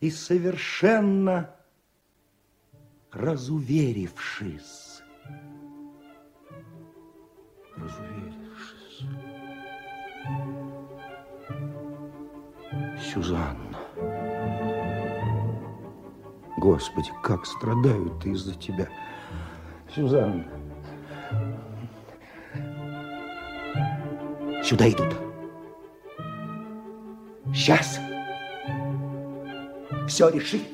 и 0.00 0.10
совершенно 0.10 1.54
разуверившись, 3.12 5.02
разуверившись, 7.76 9.06
Сюзанна, 13.00 13.78
Господи, 16.58 17.10
как 17.22 17.46
страдают 17.46 18.26
из-за 18.26 18.54
тебя. 18.54 18.88
Сюзанна. 19.96 20.44
Сюда 24.62 24.90
идут. 24.90 25.16
Сейчас 27.54 27.98
все 30.06 30.28
решится. 30.28 30.66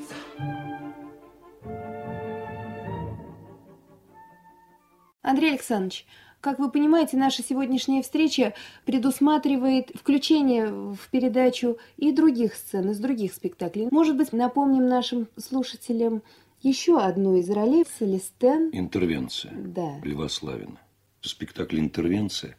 Андрей 5.22 5.50
Александрович, 5.50 6.04
как 6.40 6.58
вы 6.58 6.68
понимаете, 6.68 7.16
наша 7.16 7.44
сегодняшняя 7.44 8.02
встреча 8.02 8.54
предусматривает 8.84 9.92
включение 9.94 10.66
в 10.66 10.98
передачу 11.12 11.78
и 11.96 12.10
других 12.10 12.56
сцен 12.56 12.90
из 12.90 12.98
других 12.98 13.32
спектаклей. 13.32 13.86
Может 13.92 14.16
быть, 14.16 14.32
напомним 14.32 14.88
нашим 14.88 15.28
слушателям 15.38 16.22
еще 16.62 17.00
одну 17.00 17.36
из 17.36 17.50
ролей 17.50 17.84
Селестен. 17.98 18.70
Интервенция. 18.72 19.52
Да. 19.52 20.00
Льва 20.02 20.28
Славина. 20.28 20.78
Спектакль 21.20 21.78
«Интервенция» 21.78 22.56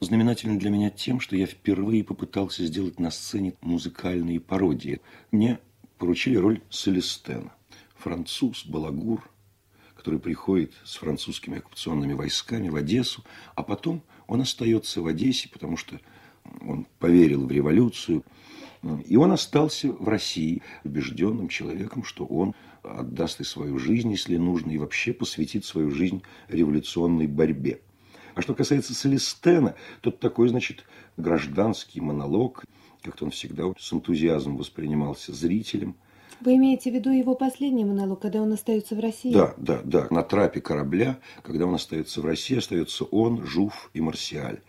знаменателен 0.00 0.58
для 0.58 0.70
меня 0.70 0.90
тем, 0.90 1.20
что 1.20 1.36
я 1.36 1.46
впервые 1.46 2.02
попытался 2.02 2.64
сделать 2.64 2.98
на 2.98 3.10
сцене 3.10 3.54
музыкальные 3.60 4.40
пародии. 4.40 5.00
Мне 5.30 5.58
поручили 5.98 6.36
роль 6.36 6.62
Селестена. 6.70 7.52
Француз, 7.96 8.64
балагур, 8.64 9.28
который 9.94 10.18
приходит 10.18 10.72
с 10.84 10.96
французскими 10.96 11.58
оккупационными 11.58 12.14
войсками 12.14 12.68
в 12.70 12.76
Одессу, 12.76 13.22
а 13.54 13.62
потом 13.62 14.02
он 14.26 14.40
остается 14.40 15.02
в 15.02 15.06
Одессе, 15.06 15.48
потому 15.50 15.76
что 15.76 16.00
он 16.62 16.86
поверил 16.98 17.46
в 17.46 17.52
революцию 17.52 18.24
И 19.06 19.16
он 19.16 19.30
остался 19.32 19.92
в 19.92 20.08
России 20.08 20.62
убежденным 20.84 21.48
человеком, 21.48 22.02
что 22.02 22.24
он 22.24 22.54
отдаст 22.82 23.40
и 23.40 23.44
свою 23.44 23.78
жизнь, 23.78 24.10
если 24.10 24.36
нужно, 24.36 24.70
и 24.70 24.78
вообще 24.78 25.12
посвятит 25.12 25.64
свою 25.64 25.90
жизнь 25.90 26.22
революционной 26.48 27.26
борьбе. 27.26 27.80
А 28.34 28.42
что 28.42 28.54
касается 28.54 28.94
Целестена, 28.94 29.74
то 30.00 30.10
такой, 30.10 30.48
значит, 30.48 30.84
гражданский 31.16 32.00
монолог, 32.00 32.64
как-то 33.02 33.24
он 33.24 33.30
всегда 33.30 33.64
с 33.78 33.92
энтузиазмом 33.92 34.56
воспринимался 34.56 35.32
зрителем. 35.32 35.96
Вы 36.40 36.56
имеете 36.56 36.90
в 36.90 36.94
виду 36.94 37.10
его 37.10 37.34
последний 37.34 37.84
монолог, 37.84 38.20
когда 38.20 38.40
он 38.40 38.52
остается 38.52 38.94
в 38.94 39.00
России? 39.00 39.32
Да, 39.32 39.54
да, 39.58 39.80
да. 39.84 40.06
На 40.10 40.22
трапе 40.22 40.60
корабля, 40.60 41.18
когда 41.42 41.66
он 41.66 41.74
остается 41.74 42.22
в 42.22 42.24
России, 42.24 42.56
остается 42.56 43.04
он, 43.04 43.44
Жуф 43.44 43.90
и 43.92 44.00
Марсиаль. 44.00 44.60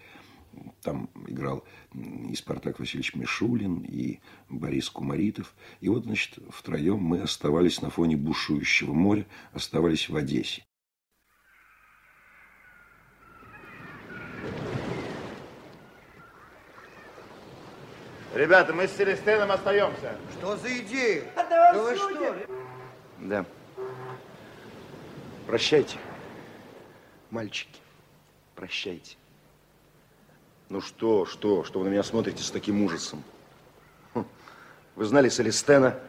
Там 0.81 1.09
играл 1.27 1.63
и 1.93 2.35
Спартак 2.35 2.79
Васильевич 2.79 3.15
Мишулин, 3.15 3.79
и 3.81 4.19
Борис 4.49 4.89
Кумаритов. 4.89 5.53
И 5.79 5.89
вот, 5.89 6.03
значит, 6.03 6.37
втроем 6.49 6.99
мы 6.99 7.21
оставались 7.21 7.81
на 7.81 7.89
фоне 7.89 8.17
бушующего 8.17 8.93
моря, 8.93 9.25
оставались 9.53 10.09
в 10.09 10.15
Одессе. 10.15 10.63
Ребята, 18.33 18.73
мы 18.73 18.87
с 18.87 18.91
Селестином 18.95 19.51
остаемся. 19.51 20.17
Что 20.37 20.55
за 20.55 20.79
идея? 20.79 21.25
А 21.35 21.43
да, 21.43 21.73
да 21.73 21.83
вы 21.83 21.95
что? 21.95 22.47
Да. 23.19 23.45
Прощайте, 25.45 25.97
мальчики. 27.29 27.81
Прощайте. 28.55 29.17
Ну 30.71 30.79
что, 30.79 31.25
что, 31.25 31.65
что 31.65 31.79
вы 31.79 31.85
на 31.85 31.89
меня 31.89 32.01
смотрите 32.01 32.41
с 32.43 32.49
таким 32.49 32.81
ужасом? 32.85 33.21
Хм. 34.13 34.25
Вы 34.95 35.03
знали 35.03 35.27
Селестена, 35.27 35.99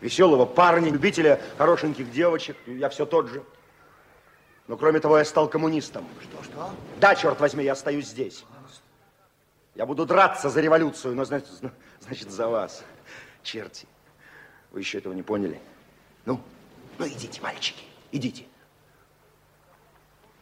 веселого 0.00 0.46
парня, 0.46 0.90
любителя 0.90 1.42
хорошеньких 1.58 2.10
девочек. 2.10 2.56
Я 2.66 2.88
все 2.88 3.04
тот 3.04 3.28
же. 3.28 3.44
Но 4.66 4.78
кроме 4.78 4.98
того, 4.98 5.18
я 5.18 5.26
стал 5.26 5.46
коммунистом. 5.46 6.06
Что, 6.22 6.42
что? 6.42 6.70
Да, 7.00 7.14
черт 7.14 7.38
возьми, 7.38 7.64
я 7.64 7.72
остаюсь 7.72 8.06
здесь. 8.06 8.46
Я 9.74 9.84
буду 9.84 10.06
драться 10.06 10.48
за 10.48 10.62
революцию, 10.62 11.14
но 11.14 11.26
значит, 11.26 11.50
значит 12.00 12.30
за 12.30 12.48
вас. 12.48 12.82
Черти, 13.42 13.86
вы 14.70 14.80
еще 14.80 14.96
этого 14.96 15.12
не 15.12 15.22
поняли? 15.22 15.60
Ну, 16.24 16.40
ну 16.96 17.06
идите, 17.06 17.42
мальчики, 17.42 17.84
идите. 18.10 18.46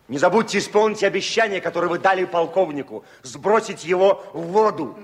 Не 0.07 0.19
забудьте 0.19 0.59
исполнить 0.59 1.03
обещание, 1.03 1.61
которое 1.61 1.89
вы 1.89 1.99
дали 1.99 2.25
полковнику, 2.27 3.05
сбросить 3.23 3.85
его 3.85 4.25
в 4.35 4.43
воду. 4.49 4.99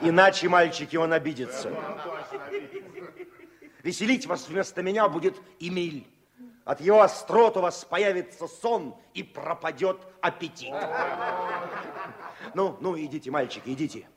Иначе, 0.00 0.48
мальчики, 0.48 0.96
он 0.96 1.12
обидится. 1.12 1.72
Веселить 3.82 4.26
вас 4.26 4.48
вместо 4.48 4.82
меня 4.82 5.08
будет 5.08 5.36
Эмиль. 5.60 6.06
От 6.64 6.80
его 6.80 7.00
острот 7.00 7.56
у 7.56 7.60
вас 7.60 7.84
появится 7.84 8.48
сон 8.48 8.94
и 9.14 9.22
пропадет 9.22 10.00
аппетит. 10.20 10.74
Ну, 12.54 12.76
ну, 12.80 12.98
идите, 12.98 13.30
мальчики, 13.30 13.70
идите. 13.70 14.08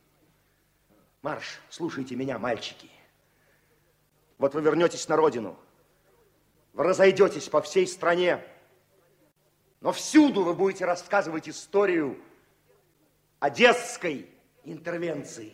Марш, 1.21 1.61
слушайте 1.69 2.15
меня, 2.15 2.39
мальчики. 2.39 2.89
Вот 4.39 4.55
вы 4.55 4.61
вернетесь 4.61 5.07
на 5.07 5.15
родину. 5.15 5.57
Вы 6.73 6.85
разойдетесь 6.85 7.47
по 7.47 7.61
всей 7.61 7.85
стране. 7.87 8.43
Но 9.81 9.91
всюду 9.91 10.43
вы 10.43 10.53
будете 10.53 10.85
рассказывать 10.85 11.49
историю 11.49 12.17
одесской 13.39 14.29
интервенции. 14.63 15.53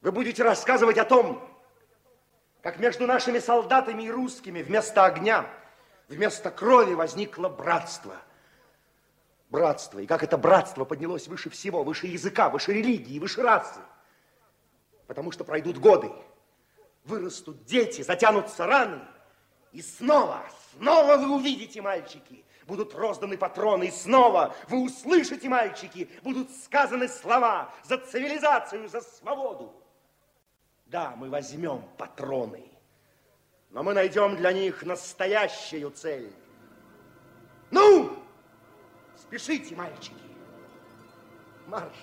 Вы 0.00 0.10
будете 0.12 0.42
рассказывать 0.42 0.96
о 0.96 1.04
том, 1.04 1.46
как 2.62 2.78
между 2.78 3.06
нашими 3.06 3.38
солдатами 3.38 4.04
и 4.04 4.10
русскими 4.10 4.62
вместо 4.62 5.04
огня, 5.04 5.46
вместо 6.08 6.50
крови 6.50 6.94
возникло 6.94 7.50
братство. 7.50 8.16
Братство. 9.50 9.98
И 9.98 10.06
как 10.06 10.22
это 10.22 10.38
братство 10.38 10.86
поднялось 10.86 11.28
выше 11.28 11.50
всего, 11.50 11.84
выше 11.84 12.06
языка, 12.06 12.48
выше 12.48 12.72
религии, 12.72 13.18
выше 13.18 13.42
расы. 13.42 13.80
Потому 15.06 15.32
что 15.32 15.44
пройдут 15.44 15.76
годы, 15.76 16.10
вырастут 17.04 17.66
дети, 17.66 18.00
затянутся 18.00 18.66
раны, 18.66 19.02
и 19.72 19.82
снова, 19.82 20.42
снова 20.78 21.18
вы 21.18 21.34
увидите, 21.34 21.82
мальчики, 21.82 22.44
будут 22.66 22.94
розданы 22.94 23.36
патроны, 23.36 23.84
и 23.84 23.90
снова 23.90 24.54
вы 24.68 24.84
услышите, 24.84 25.48
мальчики, 25.48 26.08
будут 26.22 26.50
сказаны 26.50 27.08
слова 27.08 27.72
за 27.84 27.98
цивилизацию, 27.98 28.88
за 28.88 29.00
свободу. 29.00 29.72
Да, 30.86 31.14
мы 31.16 31.28
возьмем 31.30 31.82
патроны, 31.96 32.64
но 33.70 33.82
мы 33.82 33.94
найдем 33.94 34.36
для 34.36 34.52
них 34.52 34.84
настоящую 34.84 35.90
цель. 35.90 36.32
Ну, 37.70 38.16
спешите, 39.16 39.74
мальчики. 39.74 40.14
Марш. 41.66 41.96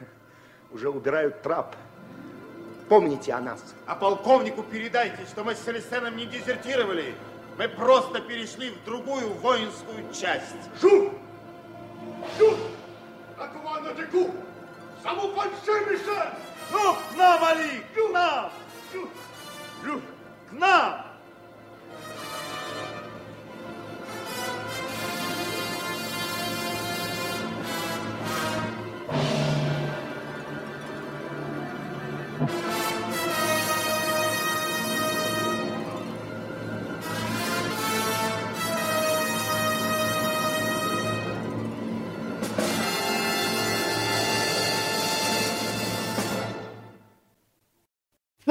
Уже 0.70 0.88
убирают 0.88 1.42
трап. 1.42 1.76
Помните 2.88 3.32
о 3.32 3.40
нас. 3.40 3.74
А 3.86 3.94
полковнику 3.94 4.62
передайте, 4.62 5.24
что 5.26 5.44
мы 5.44 5.54
с 5.54 5.64
Селестеном 5.64 6.16
не 6.16 6.26
дезертировали. 6.26 7.14
Мы 7.56 7.68
просто 7.68 8.20
перешли 8.20 8.70
в 8.70 8.84
другую 8.84 9.32
воинскую 9.34 10.12
часть. 10.12 10.56
Жур! 10.80 11.12
Жур! 12.38 12.54
Аквана 13.38 13.94
Деку! 13.94 14.34
Саму 15.02 15.28
Мишель! 15.28 16.30
Ну, 16.72 16.94
к 16.94 17.16
нам, 17.16 17.44
Али, 17.44 17.82
к 17.94 18.12
нам! 18.12 18.50
К 20.50 20.52
нам! 20.52 21.03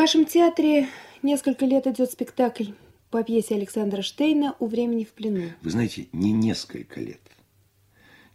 Вашем 0.04 0.26
театре 0.26 0.90
несколько 1.22 1.66
лет 1.66 1.88
идет 1.88 2.12
спектакль 2.12 2.72
по 3.10 3.24
пьесе 3.24 3.56
Александра 3.56 4.02
Штейна 4.02 4.54
«У 4.60 4.68
времени 4.68 5.06
в 5.06 5.14
плену». 5.14 5.54
Вы 5.62 5.70
знаете, 5.70 6.08
не 6.12 6.34
несколько 6.34 7.00
лет. 7.00 7.22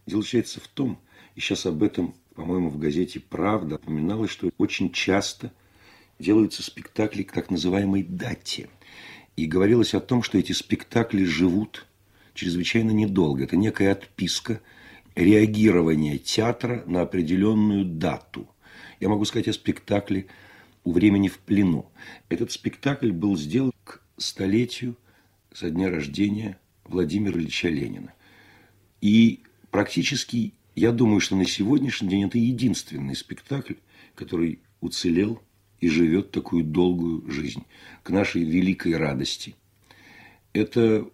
Дело 0.07 0.23
заключается 0.23 0.61
в 0.61 0.69
том, 0.69 0.99
и 1.35 1.41
сейчас 1.41 1.67
об 1.67 1.83
этом, 1.83 2.15
по-моему, 2.35 2.71
в 2.71 2.79
газете 2.79 3.21
«Правда» 3.21 3.75
упоминалось, 3.75 4.31
что 4.31 4.49
очень 4.57 4.91
часто 4.93 5.53
делаются 6.19 6.63
спектакли 6.63 7.23
к 7.23 7.33
так 7.33 7.51
называемой 7.51 8.03
дате. 8.03 8.71
И 9.37 9.45
говорилось 9.45 9.93
о 9.93 10.01
том, 10.01 10.23
что 10.23 10.39
эти 10.39 10.53
спектакли 10.53 11.25
живут 11.25 11.85
чрезвычайно 12.33 12.93
недолго. 12.93 13.45
Это 13.45 13.57
некая 13.59 13.93
отписка 13.93 14.63
реагирования 15.15 16.17
театра 16.17 16.83
на 16.87 17.03
определенную 17.03 17.85
дату. 17.85 18.49
Я 19.01 19.11
могу 19.11 19.27
сказать 19.27 19.49
о 19.49 19.53
спектакле 19.53 20.29
у 20.89 20.93
времени 20.93 21.29
в 21.29 21.39
плену. 21.41 21.93
Этот 22.31 22.51
спектакль 22.51 23.13
был 23.13 23.37
сделан 23.37 23.75
к 23.85 24.01
столетию 24.17 24.97
со 25.53 25.69
дня 25.69 25.91
рождения 25.91 26.59
Владимира 26.85 27.39
Ильича 27.39 27.69
Ленина. 27.69 28.15
И 29.03 29.41
практически, 29.71 30.55
я 30.75 30.93
думаю, 30.93 31.21
что 31.21 31.37
на 31.37 31.45
сегодняшний 31.45 32.09
день 32.09 32.25
это 32.25 32.39
единственный 32.39 33.15
спектакль, 33.17 33.75
который 34.15 34.61
уцелел 34.81 35.43
и 35.79 35.91
живет 35.91 36.31
такую 36.31 36.65
долгую 36.65 37.31
жизнь, 37.31 37.65
к 38.03 38.09
нашей 38.09 38.45
великой 38.45 38.97
радости. 38.97 39.57
Это 40.55 41.07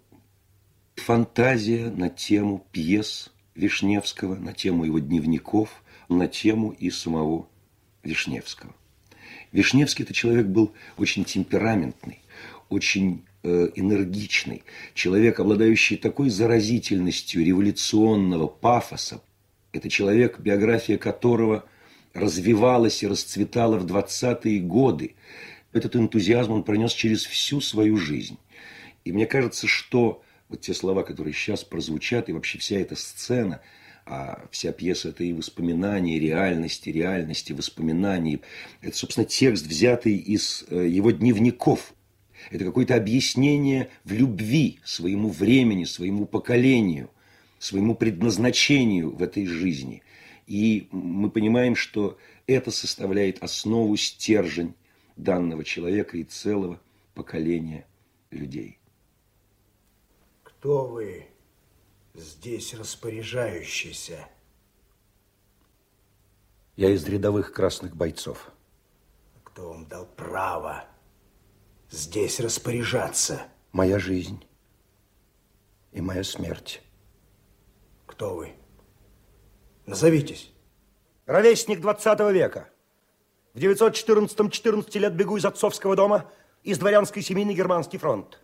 фантазия 0.95 1.91
на 1.91 2.11
тему 2.11 2.65
пьес 2.71 3.33
Вишневского, 3.57 4.37
на 4.37 4.53
тему 4.53 4.85
его 4.85 5.01
дневников, 5.01 5.83
на 6.09 6.29
тему 6.29 6.71
и 6.71 6.91
самого 6.91 7.49
Вишневского. 8.05 8.73
Вишневский 9.55 10.05
это 10.05 10.13
человек 10.13 10.47
был 10.47 10.75
очень 10.99 11.25
темпераментный, 11.25 12.19
очень 12.69 13.25
э, 13.45 13.71
энергичный, 13.77 14.65
человек, 14.95 15.39
обладающий 15.39 15.97
такой 15.97 16.29
заразительностью 16.29 17.45
революционного 17.45 18.49
пафоса. 18.49 19.23
Это 19.73 19.89
человек, 19.89 20.41
биография 20.41 20.99
которого 20.99 21.65
развивалась 22.15 23.05
и 23.05 23.07
расцветала 23.07 23.79
в 23.79 23.87
20-е 23.87 24.59
годы. 24.61 25.15
Этот 25.73 25.95
энтузиазм 25.95 26.51
он 26.51 26.65
пронес 26.65 26.93
через 26.93 27.25
всю 27.25 27.61
свою 27.61 27.97
жизнь. 27.97 28.39
И 29.05 29.13
мне 29.13 29.27
кажется, 29.27 29.69
что 29.69 30.25
вот 30.49 30.63
те 30.63 30.75
слова, 30.75 31.05
которые 31.05 31.33
сейчас 31.33 31.63
прозвучат, 31.63 32.29
и 32.29 32.33
вообще 32.33 32.59
вся 32.59 32.77
эта 32.77 32.97
сцена, 32.97 33.61
А 34.07 34.47
вся 34.51 34.73
пьеса– 34.73 35.09
это 35.11 35.25
и 35.25 35.33
воспоминания, 35.33 36.19
реальности, 36.19 36.91
реальности, 36.91 37.53
воспоминаний. 37.53 38.43
Это, 38.83 38.97
собственно, 38.97 39.25
текст, 39.25 39.67
взятый 39.67 40.17
из 40.17 40.65
э, 40.69 40.87
его 40.89 41.11
дневников. 41.11 41.95
Это 42.51 42.67
какое-то 42.67 42.97
объяснение 42.97 43.89
в 44.05 44.13
любви 44.13 44.79
своему 44.85 45.31
времени, 45.31 45.85
своему 45.85 46.27
поколению, 46.27 47.11
своему 47.59 47.95
предназначению 47.95 49.11
в 49.11 49.23
этой 49.23 49.47
жизни. 49.47 50.03
И 50.47 50.87
мы 50.91 51.31
понимаем, 51.31 51.75
что 51.75 52.19
это 52.47 52.71
составляет 52.71 53.43
основу, 53.43 53.97
стержень 53.97 54.75
данного 55.17 55.65
человека 55.65 56.19
и 56.19 56.25
целого 56.25 56.79
поколения 57.15 57.87
людей. 58.31 58.79
Кто 60.43 60.87
вы 60.87 61.25
здесь 62.15 62.75
распоряжающийся? 62.75 64.29
Я 66.77 66.91
из 66.91 67.05
рядовых 67.05 67.53
красных 67.53 67.95
бойцов. 67.95 68.51
Кто 69.43 69.71
вам 69.71 69.87
дал 69.87 70.07
право 70.07 70.85
здесь 71.91 72.41
распоряжаться? 72.41 73.43
Моя 73.73 73.99
жизнь 73.99 74.45
и 75.93 76.01
моя 76.01 76.25
смерть. 76.25 76.83
Кто 78.07 78.37
вы? 78.37 78.55
Назовитесь. 79.87 80.53
Ровесник 81.27 81.81
20 81.81 82.21
века. 82.33 82.69
В 83.53 83.59
914-м 83.59 84.51
14 84.51 84.95
лет 84.97 85.15
бегу 85.15 85.37
из 85.37 85.45
отцовского 85.45 85.95
дома, 85.95 86.31
из 86.63 86.79
дворянской 86.79 87.23
семьи 87.23 87.45
на 87.45 87.53
Германский 87.53 87.99
фронт. 87.99 88.41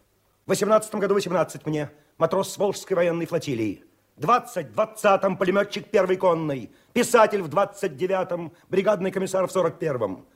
В 0.47 0.51
18 0.51 0.95
году 0.97 1.15
18 1.15 1.67
мне, 1.67 1.91
матрос 2.21 2.53
с 2.53 2.59
Волжской 2.59 2.97
военной 2.97 3.25
флотилии. 3.25 3.83
20 4.19 4.69
в 4.69 4.79
20-м 4.79 5.39
пулеметчик 5.39 5.91
первой 5.91 6.19
конной, 6.19 6.71
писатель 6.93 7.41
в 7.41 7.49
29-м, 7.49 8.53
бригадный 8.69 9.11
комиссар 9.11 9.49
в 9.49 9.57
41-м. 9.57 10.27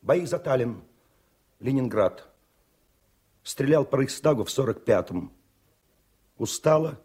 Бои 0.00 0.24
за 0.24 0.38
Таллин, 0.38 0.82
Ленинград. 1.60 2.26
Стрелял 3.42 3.84
по 3.84 3.96
Рейхстагу 3.96 4.44
в 4.44 4.48
45-м. 4.48 5.30
Устала 6.38 6.98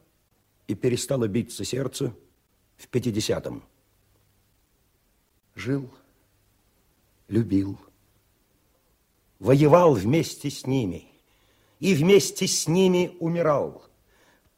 и 0.67 0.73
перестала 0.73 1.27
биться 1.27 1.65
сердце 1.65 2.13
в 2.77 2.87
50-м. 2.89 3.61
Жил, 5.55 5.89
любил, 7.27 7.77
воевал 9.39 9.93
вместе 9.95 10.49
с 10.49 10.65
ними 10.65 11.09
и 11.81 11.93
вместе 11.93 12.47
с 12.47 12.69
ними 12.69 13.17
умирал. 13.19 13.88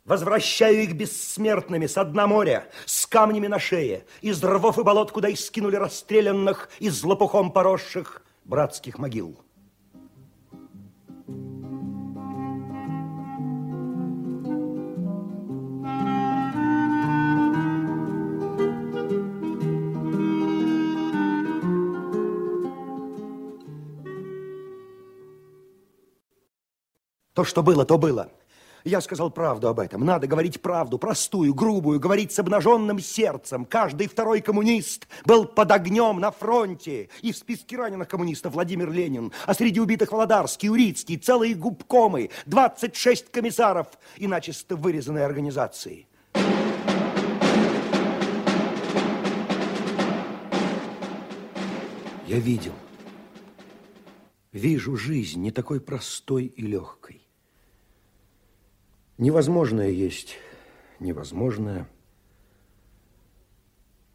Возвращаю 0.03 0.81
их 0.83 0.93
бессмертными 0.93 1.85
с 1.85 2.03
дна 2.03 2.25
моря, 2.25 2.67
с 2.85 3.05
камнями 3.05 3.47
на 3.47 3.59
шее, 3.59 4.05
из 4.21 4.43
рвов 4.43 4.79
и 4.79 4.83
болот, 4.83 5.11
куда 5.11 5.29
их 5.29 5.39
скинули 5.39 5.75
расстрелянных 5.75 6.69
из 6.79 7.03
лопухом 7.03 7.51
поросших 7.51 8.23
братских 8.43 8.97
могил. 8.97 9.39
То, 27.33 27.45
что 27.45 27.63
было, 27.63 27.85
то 27.85 27.97
было. 27.97 28.29
Я 28.83 29.01
сказал 29.01 29.29
правду 29.29 29.67
об 29.67 29.79
этом. 29.79 30.03
Надо 30.05 30.27
говорить 30.27 30.61
правду, 30.61 30.97
простую, 30.97 31.53
грубую, 31.53 31.99
говорить 31.99 32.31
с 32.31 32.39
обнаженным 32.39 32.99
сердцем. 32.99 33.65
Каждый 33.65 34.07
второй 34.07 34.41
коммунист 34.41 35.07
был 35.23 35.45
под 35.45 35.71
огнем 35.71 36.19
на 36.19 36.31
фронте. 36.31 37.09
И 37.21 37.31
в 37.31 37.37
списке 37.37 37.77
раненых 37.77 38.07
коммунистов 38.07 38.53
Владимир 38.53 38.91
Ленин. 38.91 39.31
А 39.45 39.53
среди 39.53 39.79
убитых 39.79 40.11
Володарский, 40.11 40.69
Урицкий, 40.69 41.17
целые 41.17 41.53
губкомы, 41.53 42.31
26 42.47 43.31
комиссаров 43.31 43.87
и 44.17 44.27
начисто 44.27 44.75
вырезанные 44.75 45.25
организации. 45.25 46.07
Я 52.27 52.39
видел, 52.39 52.73
вижу 54.53 54.95
жизнь 54.95 55.41
не 55.41 55.51
такой 55.51 55.81
простой 55.81 56.45
и 56.45 56.61
легкой. 56.61 57.21
Невозможное 59.21 59.91
есть 59.91 60.37
невозможное. 60.99 61.87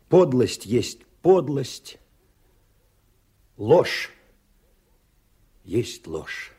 Подлость 0.09 0.67
есть 0.67 1.07
подлость. 1.23 1.99
Ложь 3.57 4.11
есть 5.63 6.09
ложь. 6.09 6.56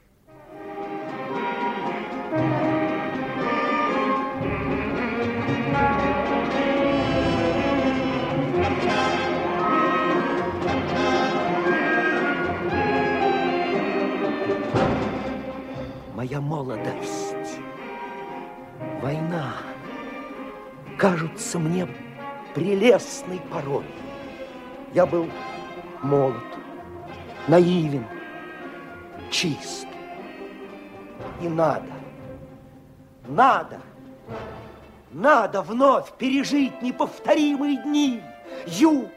Кажутся 20.97 21.59
мне 21.59 21.87
прелестной 22.53 23.39
порой. 23.51 23.85
Я 24.93 25.05
был 25.05 25.29
молод, 26.01 26.43
наивен, 27.47 28.05
чист. 29.29 29.87
И 31.41 31.47
надо, 31.47 31.91
надо, 33.27 33.79
надо 35.11 35.61
вновь 35.61 36.11
пережить 36.13 36.81
неповторимые 36.81 37.77
дни. 37.83 38.21
Юг, 38.65 39.11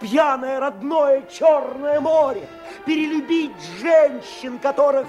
пьяное 0.00 0.60
родное 0.60 1.22
черное 1.22 2.00
море, 2.00 2.46
перелюбить 2.86 3.52
женщин, 3.80 4.58
которых 4.58 5.06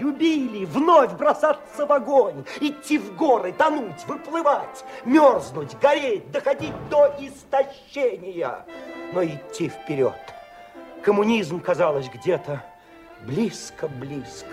любили 0.00 0.64
вновь 0.64 1.12
бросаться 1.12 1.86
в 1.86 1.92
огонь, 1.92 2.44
идти 2.60 2.98
в 2.98 3.14
горы, 3.16 3.52
тонуть, 3.52 4.04
выплывать, 4.06 4.84
мерзнуть, 5.04 5.78
гореть, 5.78 6.30
доходить 6.30 6.74
до 6.88 7.14
истощения, 7.18 8.64
но 9.12 9.24
идти 9.24 9.68
вперед. 9.68 10.18
Коммунизм, 11.02 11.60
казалось, 11.60 12.08
где-то 12.12 12.64
близко-близко. 13.26 14.48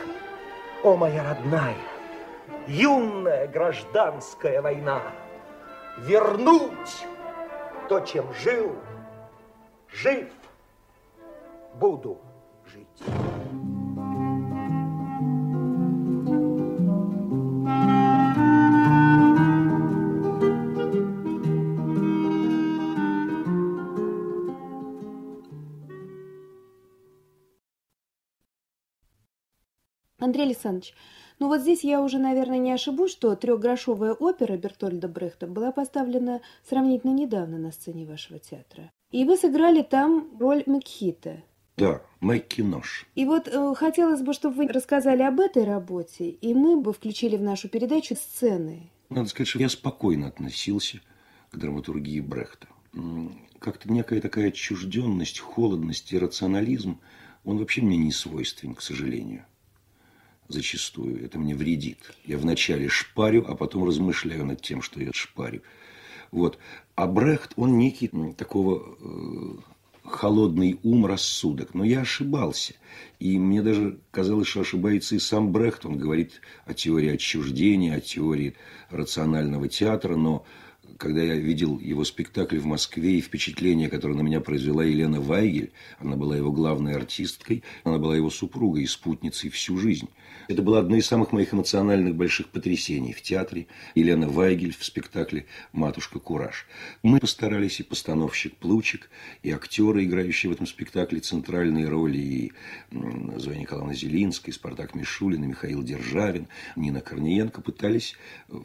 О, 0.83 0.95
моя 0.95 1.23
родная, 1.23 1.75
юная 2.67 3.47
гражданская 3.47 4.61
война, 4.61 5.01
вернуть 5.97 7.05
то, 7.89 8.01
чем 8.01 8.31
жил, 8.33 8.75
жив, 9.89 10.29
буду 11.73 12.19
жить. 12.65 13.66
Андрей 30.27 30.43
Александрович, 30.43 30.93
ну 31.39 31.47
вот 31.47 31.61
здесь 31.61 31.85
я 31.85 32.01
уже, 32.01 32.19
наверное, 32.19 32.57
не 32.57 32.71
ошибусь, 32.73 33.11
что 33.11 33.33
трехгрошовая 33.35 34.13
опера 34.13 34.57
Бертольда 34.57 35.07
Брехта 35.07 35.47
была 35.47 35.71
поставлена 35.71 36.41
сравнительно 36.67 37.11
недавно 37.11 37.57
на 37.57 37.71
сцене 37.71 38.05
вашего 38.05 38.37
театра. 38.37 38.91
И 39.11 39.23
вы 39.23 39.37
сыграли 39.37 39.83
там 39.83 40.29
роль 40.37 40.63
Макхита. 40.65 41.43
Да, 41.77 42.01
Маккинош. 42.19 43.05
И 43.15 43.23
вот 43.23 43.47
э, 43.47 43.73
хотелось 43.75 44.21
бы, 44.21 44.33
чтобы 44.33 44.55
вы 44.55 44.67
рассказали 44.67 45.21
об 45.21 45.39
этой 45.39 45.63
работе, 45.63 46.29
и 46.29 46.53
мы 46.53 46.81
бы 46.81 46.91
включили 46.91 47.37
в 47.37 47.41
нашу 47.41 47.69
передачу 47.69 48.15
сцены. 48.15 48.91
Надо 49.09 49.29
сказать, 49.29 49.47
что 49.47 49.59
я 49.59 49.69
спокойно 49.69 50.27
относился 50.27 50.99
к 51.51 51.57
драматургии 51.57 52.19
Брехта. 52.19 52.67
Как-то 53.59 53.89
некая 53.89 54.19
такая 54.19 54.49
отчужденность, 54.49 55.39
холодность 55.39 56.11
и 56.11 56.17
рационализм, 56.17 56.99
он 57.45 57.59
вообще 57.59 57.81
мне 57.81 57.95
не 57.95 58.11
свойственен, 58.11 58.75
к 58.75 58.81
сожалению 58.81 59.45
зачастую. 60.47 61.23
Это 61.23 61.39
мне 61.39 61.55
вредит. 61.55 61.99
Я 62.25 62.37
вначале 62.37 62.89
шпарю, 62.89 63.45
а 63.47 63.55
потом 63.55 63.85
размышляю 63.85 64.45
над 64.45 64.61
тем, 64.61 64.81
что 64.81 65.01
я 65.01 65.11
шпарю. 65.13 65.61
Вот. 66.31 66.57
А 66.95 67.07
Брехт, 67.07 67.53
он 67.55 67.77
некий 67.77 68.09
такого 68.35 68.97
э, 68.99 70.07
холодный 70.07 70.79
ум, 70.83 71.05
рассудок. 71.05 71.73
Но 71.73 71.83
я 71.83 72.01
ошибался. 72.01 72.73
И 73.19 73.37
мне 73.37 73.61
даже 73.61 73.99
казалось, 74.11 74.47
что 74.47 74.61
ошибается 74.61 75.15
и 75.15 75.19
сам 75.19 75.51
Брехт. 75.51 75.85
Он 75.85 75.97
говорит 75.97 76.41
о 76.65 76.73
теории 76.73 77.09
отчуждения, 77.09 77.95
о 77.95 78.01
теории 78.01 78.55
рационального 78.89 79.67
театра, 79.67 80.15
но 80.15 80.45
когда 80.97 81.21
я 81.21 81.35
видел 81.35 81.79
его 81.79 82.03
спектакль 82.03 82.57
в 82.57 82.65
Москве 82.65 83.17
и 83.17 83.21
впечатление, 83.21 83.89
которое 83.89 84.15
на 84.15 84.21
меня 84.21 84.41
произвела 84.41 84.83
Елена 84.83 85.21
Вайгель, 85.21 85.71
она 85.99 86.15
была 86.15 86.35
его 86.35 86.51
главной 86.51 86.95
артисткой, 86.95 87.63
она 87.83 87.97
была 87.97 88.15
его 88.15 88.29
супругой 88.29 88.83
и 88.83 88.87
спутницей 88.87 89.49
всю 89.49 89.77
жизнь. 89.77 90.09
Это 90.47 90.61
было 90.61 90.79
одно 90.79 90.95
из 90.95 91.05
самых 91.05 91.31
моих 91.31 91.53
эмоциональных 91.53 92.15
больших 92.15 92.47
потрясений 92.47 93.13
в 93.13 93.21
театре. 93.21 93.67
Елена 93.95 94.27
Вайгель 94.27 94.75
в 94.77 94.83
спектакле 94.83 95.45
«Матушка 95.71 96.19
Кураж». 96.19 96.65
Мы 97.03 97.19
постарались, 97.19 97.79
и 97.79 97.83
постановщик 97.83 98.55
Плучик, 98.57 99.09
и 99.43 99.51
актеры, 99.51 100.05
играющие 100.05 100.49
в 100.49 100.53
этом 100.53 100.67
спектакле 100.67 101.19
центральные 101.19 101.87
роли, 101.87 102.17
и 102.17 102.51
Зоя 102.91 103.57
Николаевна 103.57 103.93
Зелинская, 103.93 104.51
и 104.51 104.55
Спартак 104.55 104.95
Мишулин, 104.95 105.43
и 105.43 105.47
Михаил 105.47 105.83
Державин, 105.83 106.47
Нина 106.75 107.01
Корниенко 107.01 107.61
пытались 107.61 108.15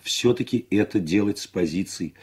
все-таки 0.03 0.67
это 0.71 1.01
делать 1.01 1.39
с 1.39 1.47
позицией 1.47 2.15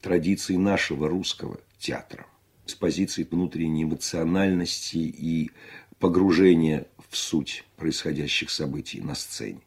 традиции 0.00 0.56
нашего 0.56 1.08
русского 1.08 1.60
театра, 1.78 2.26
с 2.66 2.74
позиции 2.74 3.26
внутренней 3.28 3.84
эмоциональности 3.84 4.96
и 4.96 5.50
погружения 5.98 6.86
в 7.10 7.16
суть 7.16 7.64
происходящих 7.76 8.50
событий 8.50 9.00
на 9.00 9.14
сцене. 9.14 9.60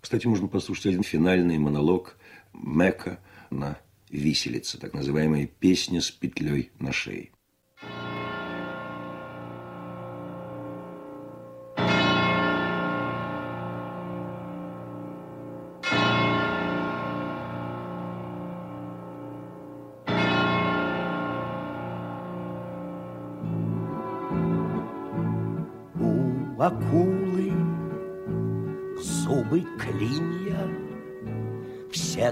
Кстати, 0.00 0.26
можно 0.26 0.48
послушать 0.48 0.86
один 0.86 1.02
финальный 1.02 1.58
монолог 1.58 2.16
Мека 2.52 3.20
на 3.50 3.78
виселице, 4.10 4.78
так 4.78 4.94
называемая 4.94 5.46
«Песня 5.46 6.00
с 6.00 6.10
петлей 6.10 6.70
на 6.78 6.92
шее». 6.92 7.30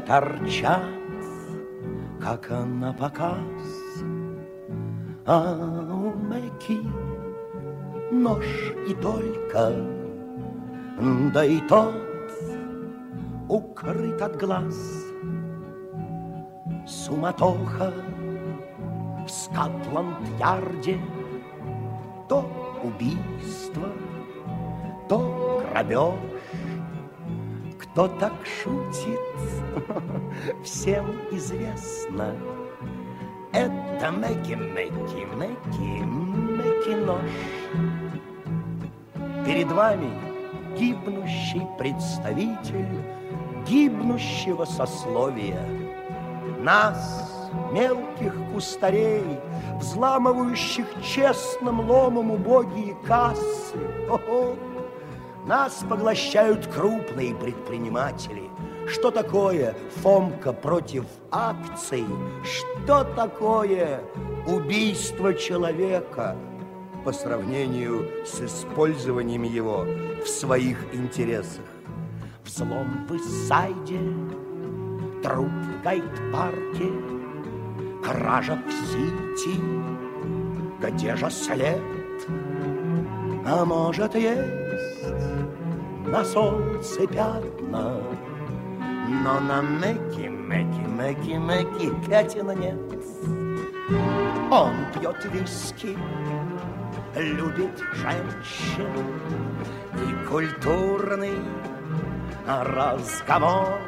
Торчат, 0.06 0.82
как 2.20 2.50
на 2.50 2.92
показ. 2.92 4.04
А 5.26 5.56
у 5.92 6.10
Мэки 6.16 6.80
нож 8.12 8.46
и 8.88 8.94
только, 8.94 9.72
да 11.34 11.44
и 11.44 11.60
тот 11.68 11.94
укрыт 13.48 14.22
от 14.22 14.36
глаз. 14.36 14.76
Суматоха 16.86 17.92
в 19.26 19.28
Скотланд-Ярде, 19.28 21.00
то 22.28 22.48
убийство— 22.84 23.88
то 25.08 25.62
грабеж. 25.70 26.14
Кто 27.78 28.08
так 28.08 28.34
шутит, 28.44 29.20
всем 30.64 31.06
известно. 31.30 32.34
Это 33.52 34.10
Мэки, 34.10 34.54
Мэки, 34.54 35.24
Мэки, 35.34 36.04
Мэки 36.04 36.94
нож. 37.04 37.20
Перед 39.46 39.70
вами 39.70 40.10
гибнущий 40.76 41.66
представитель 41.78 43.02
гибнущего 43.66 44.64
сословия. 44.64 45.66
Нас, 46.60 47.50
мелких 47.72 48.34
кустарей, 48.52 49.38
взламывающих 49.78 50.86
честным 51.02 51.88
ломом 51.88 52.30
убогие 52.32 52.96
кассы. 53.06 53.78
О-о! 54.10 54.56
Нас 55.46 55.84
поглощают 55.88 56.66
крупные 56.66 57.34
предприниматели. 57.34 58.45
Что 58.88 59.10
такое 59.10 59.74
Фомка 60.02 60.52
против 60.52 61.04
акций? 61.30 62.04
Что 62.44 63.02
такое 63.02 64.00
убийство 64.46 65.34
человека 65.34 66.36
по 67.04 67.12
сравнению 67.12 68.08
с 68.24 68.40
использованием 68.40 69.42
его 69.42 69.84
в 70.24 70.28
своих 70.28 70.78
интересах? 70.94 71.64
Взлом 72.44 73.06
в 73.08 73.16
Иссайде, 73.16 73.98
труп 75.20 75.48
в 75.48 75.82
Гайд-парке, 75.82 76.92
кража 78.04 78.56
в 78.66 78.70
Сити. 78.70 79.60
Где 80.80 81.16
же 81.16 81.28
след? 81.28 81.82
А 83.44 83.64
может, 83.64 84.14
есть 84.14 84.66
на 86.06 86.24
солнце 86.24 87.06
пятна, 87.06 88.00
но 89.08 89.40
на 89.40 89.62
Мэки, 89.62 90.28
Мэки, 90.28 90.86
Мэки, 90.86 91.38
Мэки 91.38 91.92
пятен 92.08 92.58
нет. 92.58 92.76
Он 94.50 94.74
пьет 94.94 95.24
виски, 95.32 95.96
любит 97.16 97.82
женщин 97.94 98.90
и 99.94 100.26
культурный 100.28 101.38
разговор. 102.46 103.80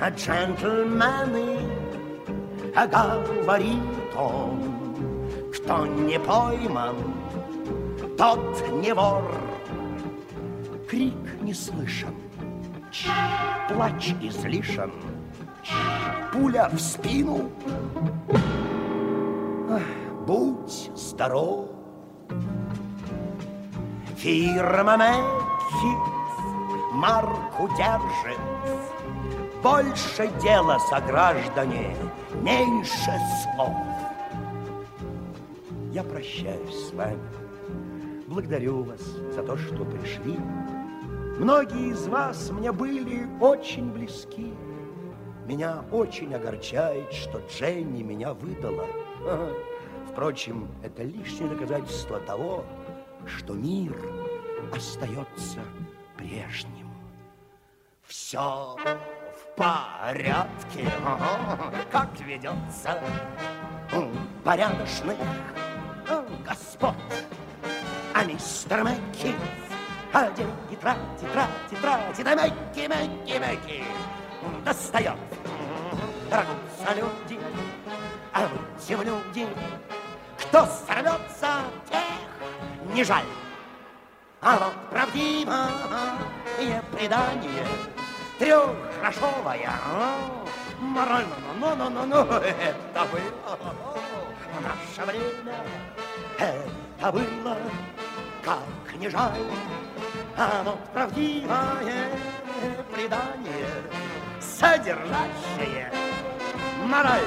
А 0.00 0.10
джентльмены, 0.10 1.58
говорит 2.74 4.16
он, 4.16 4.62
кто 5.52 5.86
не 5.86 6.18
пойман, 6.20 6.96
тот 8.16 8.70
не 8.70 8.92
вор 8.92 9.24
крик 10.88 11.40
не 11.42 11.52
слышен, 11.52 12.14
плач 13.68 14.14
излишен, 14.20 14.92
пуля 16.32 16.68
в 16.72 16.78
спину. 16.78 17.50
Будь 20.26 20.90
здоров. 20.94 21.70
Фирма 24.16 24.96
Мэкхит 24.96 26.18
марку 26.98 27.68
держит. 27.76 28.38
Больше 29.62 30.28
дела, 30.42 30.78
сограждане, 30.90 31.96
меньше 32.42 33.12
слов. 33.42 33.74
Я 35.92 36.02
прощаюсь 36.02 36.88
с 36.88 36.92
вами. 36.92 37.18
Благодарю 38.26 38.82
вас 38.82 39.00
за 39.34 39.42
то, 39.42 39.56
что 39.56 39.84
пришли. 39.84 40.36
Многие 41.38 41.90
из 41.92 42.08
вас 42.08 42.50
мне 42.50 42.72
были 42.72 43.28
очень 43.40 43.92
близки. 43.92 44.52
Меня 45.46 45.84
очень 45.92 46.34
огорчает, 46.34 47.12
что 47.12 47.40
Дженни 47.48 48.02
меня 48.02 48.34
выдала. 48.34 48.84
Впрочем, 50.10 50.68
это 50.82 51.04
лишнее 51.04 51.48
доказательство 51.48 52.18
того, 52.18 52.64
что 53.24 53.52
мир 53.52 53.96
остается 54.74 55.60
прежним. 56.16 56.90
Все 58.02 58.76
в 58.82 59.56
порядке, 59.56 60.90
как 61.92 62.18
ведется 62.18 63.00
порядочных 64.42 65.18
господ. 66.44 66.96
А 68.12 68.24
мистер 68.24 68.82
Мэкки 68.82 69.34
а 70.12 70.30
деньги 70.30 70.76
тратит, 70.80 71.32
тратит, 71.32 71.80
тратит, 71.80 72.26
а 72.26 72.36
Мэкки, 72.36 72.86
Мэкки, 72.88 73.38
Мэкки 73.38 73.84
достает. 74.64 75.16
Рвутся 76.30 76.94
люди, 76.94 77.40
а 78.32 78.46
в 78.46 79.02
люди. 79.02 79.48
Кто 80.38 80.66
сорвется, 80.66 81.62
тех 81.90 82.94
не 82.94 83.04
жаль. 83.04 83.24
А 84.40 84.56
вот 84.56 84.74
правдивое 84.90 86.82
предание 86.92 87.66
трехгрошовая 88.38 89.70
морально, 90.80 91.34
ну, 91.58 91.74
ну, 91.74 91.90
ну, 91.90 92.06
ну, 92.06 92.16
это 92.16 93.04
было 93.10 93.58
в 94.54 94.62
наше 94.62 95.10
время, 95.10 95.56
это 96.38 97.12
было 97.12 97.56
как 98.44 98.96
не 98.96 99.08
жаль, 99.08 99.32
а 100.40 100.62
вот 100.62 100.78
правдивое 100.92 102.10
предание, 102.94 103.66
содержащее 104.40 105.92
мораль. 106.84 107.24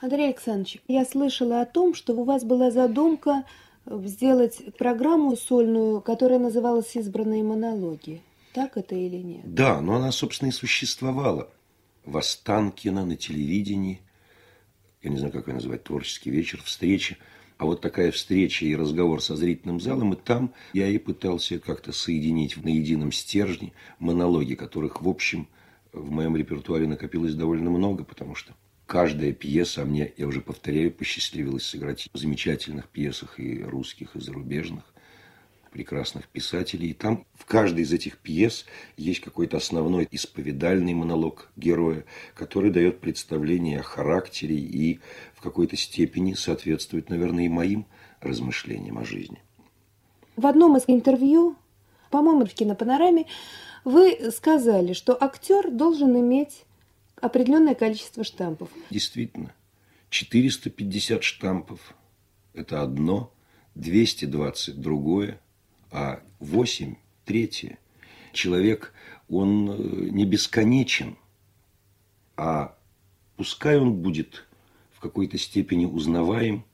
Андрей 0.00 0.28
Александрович, 0.28 0.80
я 0.88 1.04
слышала 1.04 1.60
о 1.60 1.66
том, 1.66 1.94
что 1.94 2.14
у 2.14 2.24
вас 2.24 2.42
была 2.42 2.70
задумка 2.70 3.44
сделать 3.86 4.74
программу 4.78 5.36
сольную, 5.36 6.00
которая 6.00 6.38
называлась 6.38 6.96
«Избранные 6.96 7.42
монологи». 7.42 8.22
Так 8.54 8.78
это 8.78 8.94
или 8.94 9.16
нет? 9.16 9.54
Да, 9.54 9.80
но 9.82 9.96
она, 9.96 10.10
собственно, 10.10 10.48
и 10.48 10.52
существовала. 10.52 11.50
В 12.06 12.16
Останкино 12.16 13.04
на 13.04 13.16
телевидении, 13.16 14.00
я 15.02 15.10
не 15.10 15.18
знаю, 15.18 15.32
как 15.32 15.48
ее 15.48 15.54
называть, 15.54 15.84
творческий 15.84 16.30
вечер, 16.30 16.62
встреча. 16.62 17.16
А 17.56 17.66
вот 17.66 17.80
такая 17.80 18.10
встреча 18.10 18.66
и 18.66 18.74
разговор 18.74 19.22
со 19.22 19.36
зрительным 19.36 19.80
залом, 19.80 20.14
и 20.14 20.16
там 20.16 20.52
я 20.72 20.88
и 20.88 20.98
пытался 20.98 21.58
как-то 21.60 21.92
соединить 21.92 22.56
на 22.56 22.68
едином 22.68 23.12
стержне 23.12 23.72
монологи, 24.00 24.54
которых, 24.54 25.02
в 25.02 25.08
общем, 25.08 25.46
в 25.92 26.10
моем 26.10 26.36
репертуаре 26.36 26.88
накопилось 26.88 27.34
довольно 27.34 27.70
много, 27.70 28.02
потому 28.02 28.34
что 28.34 28.54
каждая 28.86 29.32
пьеса, 29.32 29.82
а 29.82 29.84
мне, 29.84 30.12
я 30.16 30.26
уже 30.26 30.40
повторяю, 30.40 30.90
посчастливилось 30.90 31.64
сыграть 31.64 32.08
в 32.12 32.18
замечательных 32.18 32.88
пьесах 32.88 33.38
и 33.38 33.62
русских, 33.62 34.16
и 34.16 34.20
зарубежных, 34.20 34.84
прекрасных 35.74 36.28
писателей. 36.28 36.90
И 36.90 36.94
там 36.94 37.26
в 37.34 37.44
каждой 37.44 37.82
из 37.82 37.92
этих 37.92 38.18
пьес 38.18 38.64
есть 38.96 39.20
какой-то 39.20 39.56
основной 39.56 40.08
исповедальный 40.10 40.94
монолог 40.94 41.50
героя, 41.56 42.04
который 42.34 42.70
дает 42.70 43.00
представление 43.00 43.80
о 43.80 43.82
характере 43.82 44.56
и 44.56 45.00
какой-то 45.44 45.76
степени 45.76 46.32
соответствует, 46.32 47.10
наверное, 47.10 47.44
и 47.44 47.48
моим 47.48 47.86
размышлениям 48.20 48.98
о 48.98 49.04
жизни. 49.04 49.42
В 50.36 50.46
одном 50.46 50.76
из 50.76 50.84
интервью, 50.86 51.56
по-моему, 52.10 52.46
в 52.46 52.54
кинопанораме, 52.54 53.26
вы 53.84 54.32
сказали, 54.32 54.94
что 54.94 55.16
актер 55.22 55.70
должен 55.70 56.18
иметь 56.18 56.64
определенное 57.20 57.74
количество 57.74 58.24
штампов. 58.24 58.70
Действительно, 58.90 59.54
450 60.08 61.22
штампов– 61.22 61.94
это 62.54 62.82
одно, 62.82 63.30
220– 63.74 64.80
другое, 64.80 65.40
а 65.90 66.20
8– 66.40 66.96
третье. 67.26 67.78
Человек, 68.32 68.94
он 69.28 69.70
э, 69.70 69.74
не 70.10 70.24
бесконечен, 70.24 71.18
а 72.36 72.74
пускай 73.36 73.78
он 73.78 73.94
будет 73.94 74.46
какой-то 75.04 75.36
степени 75.36 75.84
узнаваем, 75.84 76.64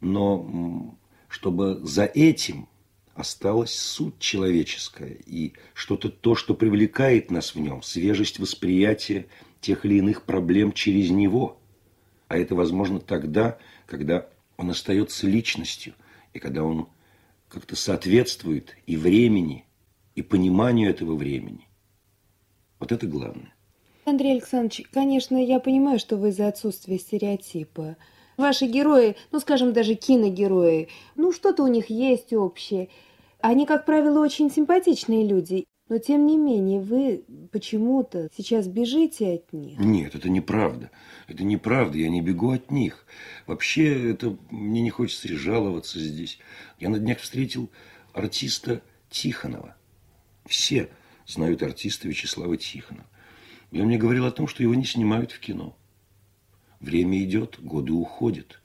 но 0.00 0.96
чтобы 1.28 1.80
за 1.82 2.04
этим 2.04 2.68
осталась 3.14 3.74
суть 3.76 4.20
человеческая 4.20 5.16
и 5.26 5.54
что-то 5.74 6.08
то, 6.08 6.36
что 6.36 6.54
привлекает 6.54 7.32
нас 7.32 7.56
в 7.56 7.58
нем, 7.58 7.82
свежесть 7.82 8.38
восприятия 8.38 9.26
тех 9.60 9.84
или 9.84 9.96
иных 9.96 10.22
проблем 10.22 10.72
через 10.72 11.10
него. 11.10 11.60
А 12.28 12.38
это 12.38 12.54
возможно 12.54 13.00
тогда, 13.00 13.58
когда 13.86 14.28
он 14.56 14.70
остается 14.70 15.26
личностью, 15.26 15.94
и 16.32 16.38
когда 16.38 16.62
он 16.62 16.86
как-то 17.48 17.74
соответствует 17.74 18.76
и 18.86 18.96
времени, 18.96 19.64
и 20.14 20.22
пониманию 20.22 20.90
этого 20.90 21.16
времени. 21.16 21.68
Вот 22.78 22.92
это 22.92 23.08
главное. 23.08 23.52
Андрей 24.04 24.32
Александрович, 24.32 24.86
конечно, 24.92 25.36
я 25.36 25.60
понимаю, 25.60 25.98
что 25.98 26.16
вы 26.16 26.32
за 26.32 26.48
отсутствие 26.48 26.98
стереотипа. 26.98 27.96
Ваши 28.36 28.66
герои, 28.66 29.16
ну, 29.32 29.40
скажем, 29.40 29.72
даже 29.72 29.94
киногерои, 29.94 30.88
ну, 31.16 31.32
что-то 31.32 31.62
у 31.62 31.66
них 31.66 31.90
есть 31.90 32.32
общее. 32.32 32.88
Они, 33.40 33.66
как 33.66 33.84
правило, 33.84 34.20
очень 34.20 34.50
симпатичные 34.50 35.26
люди. 35.26 35.66
Но, 35.90 35.98
тем 35.98 36.24
не 36.24 36.36
менее, 36.36 36.80
вы 36.80 37.24
почему-то 37.50 38.28
сейчас 38.36 38.68
бежите 38.68 39.34
от 39.34 39.52
них. 39.52 39.76
Нет, 39.76 40.14
это 40.14 40.30
неправда. 40.30 40.90
Это 41.26 41.42
неправда, 41.42 41.98
я 41.98 42.08
не 42.08 42.22
бегу 42.22 42.52
от 42.52 42.70
них. 42.70 43.04
Вообще, 43.46 44.12
это 44.12 44.36
мне 44.50 44.82
не 44.82 44.90
хочется 44.90 45.26
жаловаться 45.28 45.98
здесь. 45.98 46.38
Я 46.78 46.90
на 46.90 47.00
днях 47.00 47.18
встретил 47.18 47.70
артиста 48.12 48.82
Тихонова. 49.10 49.74
Все 50.46 50.90
знают 51.26 51.60
артиста 51.64 52.06
Вячеслава 52.06 52.56
Тихонова. 52.56 53.09
И 53.70 53.80
он 53.80 53.86
мне 53.86 53.98
говорил 53.98 54.26
о 54.26 54.32
том, 54.32 54.48
что 54.48 54.62
его 54.62 54.74
не 54.74 54.84
снимают 54.84 55.32
в 55.32 55.40
кино. 55.40 55.76
Время 56.80 57.22
идет, 57.22 57.60
годы 57.60 57.92
уходят. 57.92 58.60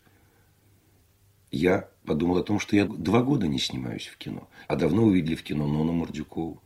Я 1.52 1.90
подумал 2.06 2.38
о 2.38 2.44
том, 2.44 2.60
что 2.60 2.76
я 2.76 2.86
два 2.86 3.22
года 3.22 3.48
не 3.48 3.60
снимаюсь 3.60 4.08
в 4.08 4.18
кино, 4.18 4.50
а 4.68 4.76
давно 4.76 5.04
увидели 5.04 5.36
в 5.36 5.44
кино 5.44 5.68
Нону 5.68 5.94
Мордюкову. 5.94 6.62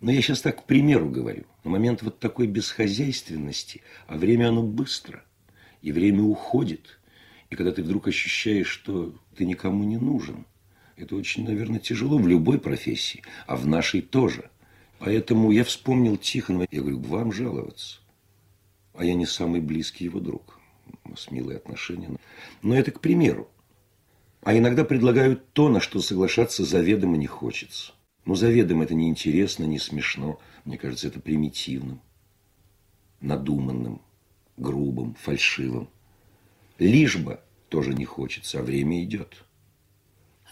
Но 0.00 0.10
я 0.10 0.20
сейчас 0.20 0.40
так 0.40 0.62
к 0.62 0.64
примеру 0.64 1.08
говорю. 1.08 1.44
На 1.64 1.70
момент 1.70 2.02
вот 2.02 2.18
такой 2.18 2.46
бесхозяйственности, 2.46 3.82
а 4.06 4.16
время 4.16 4.48
оно 4.48 4.62
быстро, 4.62 5.24
и 5.80 5.92
время 5.92 6.22
уходит. 6.22 6.98
И 7.50 7.56
когда 7.56 7.72
ты 7.72 7.82
вдруг 7.82 8.08
ощущаешь, 8.08 8.68
что 8.68 9.14
ты 9.36 9.44
никому 9.44 9.84
не 9.84 9.98
нужен, 9.98 10.46
это 10.96 11.16
очень, 11.16 11.44
наверное, 11.44 11.78
тяжело 11.78 12.18
в 12.18 12.26
любой 12.26 12.58
профессии, 12.58 13.22
а 13.46 13.56
в 13.56 13.66
нашей 13.66 14.02
тоже. 14.02 14.50
Поэтому 15.04 15.50
я 15.50 15.64
вспомнил 15.64 16.16
Тихонова. 16.16 16.68
Я 16.70 16.80
говорю, 16.80 17.00
вам 17.00 17.32
жаловаться. 17.32 17.98
А 18.94 19.04
я 19.04 19.14
не 19.14 19.26
самый 19.26 19.60
близкий 19.60 20.04
его 20.04 20.20
друг. 20.20 20.60
У 21.04 21.10
нас 21.10 21.28
милые 21.32 21.56
отношения. 21.56 22.08
Но 22.62 22.76
это 22.76 22.92
к 22.92 23.00
примеру. 23.00 23.48
А 24.42 24.56
иногда 24.56 24.84
предлагают 24.84 25.52
то, 25.54 25.68
на 25.68 25.80
что 25.80 26.00
соглашаться 26.00 26.64
заведомо 26.64 27.16
не 27.16 27.26
хочется. 27.26 27.94
Но 28.26 28.36
заведомо 28.36 28.84
это 28.84 28.94
неинтересно, 28.94 29.64
не 29.64 29.80
смешно. 29.80 30.38
Мне 30.64 30.78
кажется, 30.78 31.08
это 31.08 31.18
примитивным, 31.18 32.00
надуманным, 33.20 34.02
грубым, 34.56 35.14
фальшивым. 35.14 35.88
Лишь 36.78 37.16
бы 37.16 37.40
тоже 37.70 37.92
не 37.92 38.04
хочется, 38.04 38.60
а 38.60 38.62
время 38.62 39.02
идет. 39.02 39.44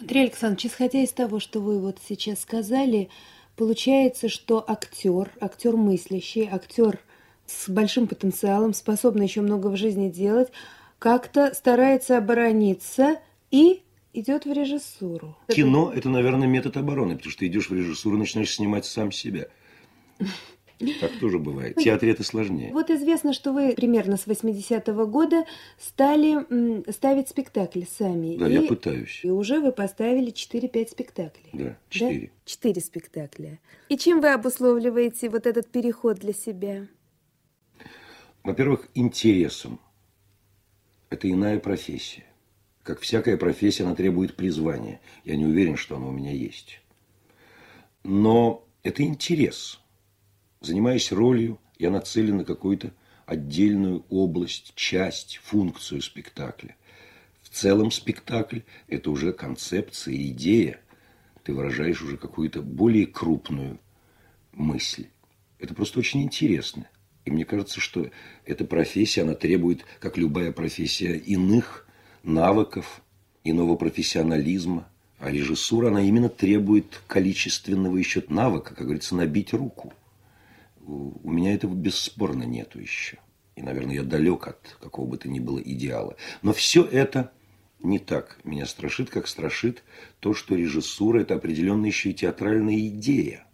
Андрей 0.01 0.25
Александрович, 0.25 0.67
исходя 0.67 1.03
из 1.03 1.13
того, 1.13 1.39
что 1.39 1.61
вы 1.61 1.79
вот 1.79 2.01
сейчас 2.05 2.41
сказали, 2.41 3.11
получается, 3.61 4.31
что 4.31 4.65
актер, 4.67 5.31
актер 5.39 5.77
мыслящий, 5.77 6.49
актер 6.51 6.99
с 7.45 7.69
большим 7.69 8.07
потенциалом, 8.07 8.73
способный 8.73 9.27
еще 9.27 9.43
много 9.43 9.67
в 9.67 9.77
жизни 9.77 10.09
делать, 10.09 10.49
как-то 10.99 11.53
старается 11.53 12.17
оборониться 12.17 13.19
и 13.51 13.83
идет 14.15 14.47
в 14.47 14.53
режиссуру. 14.53 15.37
Кино– 15.49 15.93
это, 15.95 16.09
наверное, 16.09 16.49
метод 16.49 16.79
обороны, 16.79 17.17
потому 17.17 17.33
что 17.33 17.47
идешь 17.47 17.69
в 17.69 17.75
режиссуру, 17.75 18.17
начинаешь 18.17 18.55
снимать 18.55 18.87
сам 18.87 19.13
себя. 19.13 19.49
Так 21.01 21.19
тоже 21.21 21.39
бывает. 21.39 21.77
В 21.77 21.83
театре 21.83 22.13
это 22.13 22.25
сложнее. 22.25 22.73
Вот 22.73 22.91
известно, 22.91 23.33
что 23.33 23.53
вы 23.53 23.75
примерно 23.75 24.17
с 24.17 24.27
80-го 24.27 25.07
года 25.07 25.45
стали 25.79 26.91
ставить 26.91 27.29
спектакли 27.29 27.87
сами. 27.99 28.37
Да, 28.37 28.49
и, 28.49 28.55
я 28.55 28.63
пытаюсь. 28.63 29.21
И 29.23 29.31
уже 29.31 29.61
вы 29.61 29.73
поставили 29.73 30.33
4-5 30.33 30.91
спектаклей. 30.91 31.51
Да, 31.53 31.77
4. 31.91 32.21
Да? 32.21 32.33
4 32.45 32.81
спектакля. 32.81 33.59
И 33.91 33.99
чем 33.99 34.21
вы 34.21 34.33
обусловливаете 34.33 35.29
вот 35.29 35.47
этот 35.47 35.71
переход 35.71 36.19
для 36.19 36.33
себя? 36.33 36.87
Во-первых, 38.43 38.89
интересом. 38.95 39.81
Это 41.11 41.31
иная 41.31 41.59
профессия. 41.59 42.25
Как 42.83 43.01
всякая 43.01 43.37
профессия, 43.37 43.85
она 43.85 43.95
требует 43.95 44.35
призвания. 44.35 45.01
Я 45.25 45.37
не 45.37 45.45
уверен, 45.45 45.77
что 45.77 45.97
оно 45.97 46.09
у 46.09 46.13
меня 46.13 46.33
есть. 46.33 46.81
Но 48.03 48.65
это 48.83 49.03
интерес. 49.03 49.79
Занимаясь 50.61 51.11
ролью, 51.11 51.59
я 51.79 51.91
нацелен 51.91 52.39
на 52.39 52.45
какую-то 52.45 52.93
отдельную 53.25 54.05
область, 54.11 54.73
часть, 54.75 55.41
функцию 55.43 56.03
спектакля. 56.03 56.77
В 57.43 57.49
целом 57.49 57.91
спектакль– 57.91 58.61
это 58.87 59.11
уже 59.11 59.33
концепция, 59.33 60.15
идея. 60.15 60.81
Ты 61.45 61.55
выражаешь 61.55 62.03
уже 62.03 62.19
какую-то 62.19 62.61
более 62.61 63.07
крупную 63.07 63.81
мысль. 64.53 65.07
Это 65.59 65.75
просто 65.75 66.01
очень 66.01 66.23
интересно. 66.23 66.87
И 67.25 67.31
мне 67.31 67.47
кажется, 67.47 67.81
что 67.81 68.11
эта 68.45 68.67
профессия, 68.67 69.23
она 69.23 69.35
требует, 69.35 69.87
как 69.99 70.19
любая 70.19 70.53
профессия, 70.53 71.17
иных 71.17 71.87
навыков, 72.23 73.01
иного 73.45 73.77
профессионализма. 73.77 74.87
А 75.19 75.31
режиссура, 75.31 75.89
она 75.89 76.03
именно 76.03 76.29
требует 76.29 77.01
количественного 77.07 77.97
еще 77.97 78.23
навыка, 78.29 78.75
как 78.75 78.85
говорится, 78.85 79.15
набить 79.15 79.55
руку. 79.55 79.95
У 81.23 81.31
меня 81.31 81.55
этого 81.55 81.75
бесспорно 81.75 82.45
нету 82.45 82.81
еще. 82.81 83.19
И, 83.57 83.63
наверное, 83.63 83.97
я 83.97 84.03
далек 84.03 84.49
от 84.49 84.77
какого 84.81 85.07
бы 85.07 85.19
то 85.19 85.29
ни 85.29 85.41
было 85.41 85.59
идеала. 85.59 86.17
Но 86.43 86.53
все 86.53 86.85
это 86.85 87.33
не 87.83 87.99
так 87.99 88.39
меня 88.45 88.67
страшит, 88.67 89.11
как 89.11 89.27
страшит 89.27 89.83
то, 90.21 90.35
что 90.35 90.55
режиссура– 90.55 91.21
это 91.23 91.35
определенная 91.35 91.89
еще 91.89 92.11
и 92.11 92.15
театральная 92.15 92.79
идея. 92.89 93.47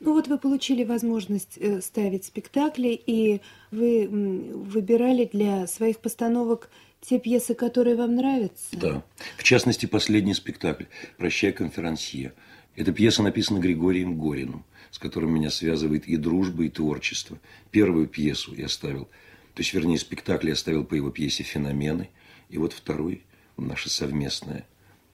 Ну 0.00 0.12
вот 0.12 0.28
вы 0.28 0.38
получили 0.38 0.84
возможность 0.84 1.56
э, 1.56 1.80
ставить 1.80 2.26
спектакли, 2.26 2.88
и 2.88 3.40
вы 3.70 4.06
выбирали 4.06 5.28
для 5.32 5.66
своих 5.66 5.98
постановок 5.98 6.68
те 7.00 7.18
пьесы, 7.18 7.54
которые 7.54 7.96
вам 7.96 8.16
нравятся? 8.16 8.66
Да. 8.72 9.02
В 9.38 9.42
частности, 9.42 9.86
последний 9.86 10.34
спектакль 10.34 10.84
«Прощай, 11.16 11.52
конферансье». 11.52 12.34
Эта 12.76 12.92
пьеса 12.92 13.22
написана 13.22 13.60
Григорием 13.60 14.18
Гориным, 14.18 14.64
с 14.94 14.98
которым 15.00 15.34
меня 15.34 15.50
связывает 15.50 16.06
и 16.06 16.16
дружба, 16.16 16.66
и 16.66 16.68
творчество. 16.68 17.36
Первую 17.72 18.06
пьесу 18.06 18.54
я 18.54 18.68
ставил, 18.68 19.06
то 19.54 19.60
есть, 19.60 19.74
вернее, 19.74 19.98
спектакль 19.98 20.50
я 20.50 20.54
ставил 20.54 20.84
по 20.84 20.94
его 20.94 21.10
пьесе 21.10 21.42
«Феномены». 21.42 22.10
И 22.48 22.58
вот 22.58 22.72
второй, 22.72 23.24
наша 23.56 23.90
совместная 23.90 24.64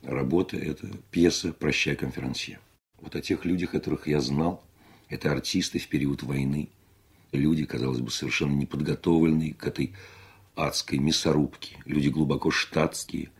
работа– 0.02 0.56
это 0.58 0.86
пьеса 1.10 1.54
«Прощай, 1.54 1.96
конферансье». 1.96 2.60
Вот 3.00 3.16
о 3.16 3.22
тех 3.22 3.46
людях, 3.46 3.70
которых 3.70 4.06
я 4.06 4.20
знал, 4.20 4.62
Это 5.10 5.32
артисты 5.32 5.80
в 5.80 5.88
период 5.88 6.22
войны. 6.22 6.68
Люди, 7.32 7.64
казалось 7.64 8.00
бы, 8.00 8.10
совершенно 8.10 8.52
неподготовленные 8.52 9.54
к 9.54 9.66
этой 9.66 9.92
адской 10.54 10.98
мясорубке. 10.98 11.76
Люди 11.84 12.08
глубоко 12.08 12.52
штатские, 12.52 13.30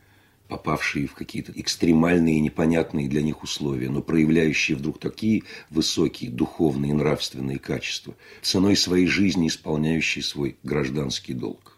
попавшие 0.51 1.07
в 1.07 1.13
какие-то 1.13 1.53
экстремальные 1.55 2.35
и 2.35 2.41
непонятные 2.41 3.07
для 3.07 3.21
них 3.21 3.41
условия, 3.41 3.89
но 3.89 4.01
проявляющие 4.01 4.75
вдруг 4.75 4.99
такие 4.99 5.43
высокие 5.69 6.29
духовные 6.29 6.91
и 6.91 6.93
нравственные 6.93 7.57
качества, 7.57 8.15
ценой 8.41 8.75
своей 8.75 9.07
жизни 9.07 9.47
исполняющие 9.47 10.21
свой 10.21 10.57
гражданский 10.63 11.33
долг. 11.33 11.77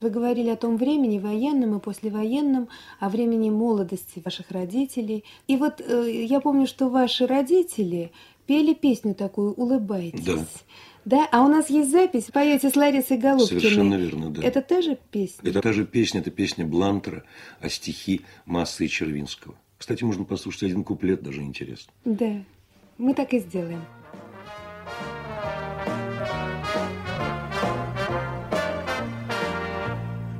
Вы 0.00 0.10
говорили 0.10 0.50
о 0.50 0.56
том 0.56 0.76
времени, 0.76 1.20
военном 1.20 1.78
и 1.78 1.80
послевоенном, 1.80 2.68
о 2.98 3.08
времени 3.08 3.50
молодости 3.50 4.20
ваших 4.24 4.50
родителей. 4.50 5.22
И 5.46 5.56
вот 5.56 5.80
э, 5.80 6.26
я 6.26 6.40
помню, 6.40 6.66
что 6.66 6.88
ваши 6.88 7.28
родители 7.28 8.10
пели 8.46 8.74
песню 8.74 9.14
такую 9.14 9.52
«Улыбайтесь». 9.52 10.24
Да. 10.24 10.44
Да, 11.04 11.28
а 11.32 11.42
у 11.42 11.48
нас 11.48 11.68
есть 11.68 11.90
запись, 11.90 12.24
поете 12.32 12.70
с 12.70 12.76
Ларисой 12.76 13.18
Голубкиной. 13.18 13.60
Совершенно 13.60 13.94
верно, 13.94 14.30
да. 14.30 14.42
Это 14.42 14.62
та 14.62 14.80
же 14.80 14.98
песня? 15.10 15.50
Это 15.50 15.60
та 15.60 15.72
же 15.72 15.84
песня, 15.84 16.20
это 16.20 16.30
песня 16.30 16.64
Блантера, 16.64 17.24
а 17.60 17.68
стихи 17.68 18.22
Массы 18.46 18.86
и 18.86 18.88
Червинского. 18.88 19.54
Кстати, 19.76 20.02
можно 20.02 20.24
послушать 20.24 20.64
один 20.64 20.82
куплет, 20.82 21.22
даже 21.22 21.42
интересно. 21.42 21.92
Да, 22.06 22.42
мы 22.96 23.12
так 23.12 23.34
и 23.34 23.40
сделаем. 23.40 23.84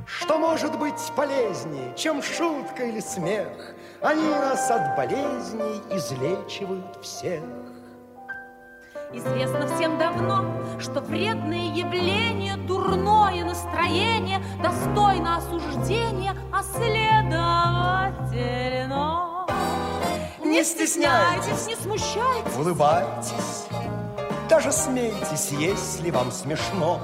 Что 0.07 0.39
может 0.39 0.79
быть 0.79 0.95
полезнее, 1.15 1.93
чем 1.95 2.23
шутка 2.23 2.85
или 2.85 3.01
смех? 3.01 3.75
Они 4.01 4.23
нас 4.23 4.71
от 4.71 4.97
болезней 4.97 5.79
излечивают 5.95 6.97
всех. 7.03 7.43
Известно 9.13 9.67
всем 9.75 9.97
давно, 9.97 10.45
что 10.79 11.01
вредное 11.01 11.73
явление, 11.73 12.57
дурное 12.57 13.43
настроение 13.45 14.41
достойно 14.61 15.37
осуждения, 15.37 16.35
а 16.51 16.61
следовательно... 16.63 19.45
Не 20.43 20.63
стесняйтесь, 20.63 21.67
не 21.67 21.75
смущайтесь, 21.75 22.57
улыбайтесь, 22.57 23.67
даже 24.49 24.71
смейтесь, 24.71 25.51
если 25.51 26.09
вам 26.11 26.31
смешно. 26.31 27.01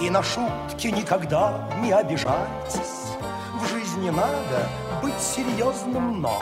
И 0.00 0.10
на 0.10 0.22
шутки 0.22 0.88
никогда 0.88 1.68
не 1.80 1.92
обижайтесь. 1.92 3.14
В 3.60 3.68
жизни 3.68 4.10
надо 4.10 4.68
быть 5.02 5.20
серьезным, 5.20 6.20
но 6.20 6.38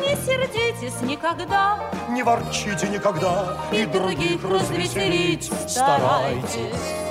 не 0.00 0.16
сердитесь 0.16 1.00
никогда, 1.02 1.90
не 2.08 2.22
ворчите 2.22 2.88
никогда, 2.88 3.58
и, 3.72 3.82
и 3.82 3.86
других 3.86 4.42
развеселить 4.44 5.50
старайтесь. 5.68 7.06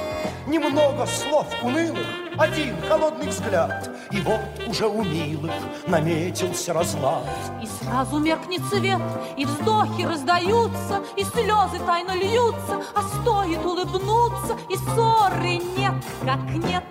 Немного 0.48 1.08
слов 1.08 1.48
унылых, 1.64 2.06
один 2.38 2.76
холодный 2.88 3.30
взгляд, 3.30 3.90
и 4.12 4.22
вот 4.22 4.40
уже 4.68 4.88
у 4.88 5.04
милых 5.04 5.52
наметился 5.88 6.72
разлад. 6.72 7.24
И 7.64 7.68
сразу 7.84 8.20
меркнет 8.20 8.62
цвет, 8.70 9.02
и 9.38 9.46
вздохи 9.46 10.04
раздаются, 10.04 11.02
и 11.16 11.24
слезы 11.24 11.80
тайно 11.86 12.12
льются, 12.16 12.84
а 12.94 13.02
стоит 13.02 13.66
улыбнуться, 13.66 14.56
и 14.70 14.76
ссоры 14.76 15.58
нет, 15.78 15.96
как 16.24 16.42
нет. 16.54 16.84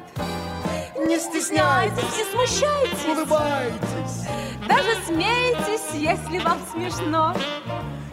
Не 1.07 1.19
стесняйтесь, 1.19 2.17
не 2.17 2.25
смущайтесь, 2.33 3.05
улыбайтесь, 3.07 4.27
даже 4.67 4.95
смейтесь, 5.07 5.93
если 5.93 6.39
вам 6.39 6.59
смешно. 6.73 7.35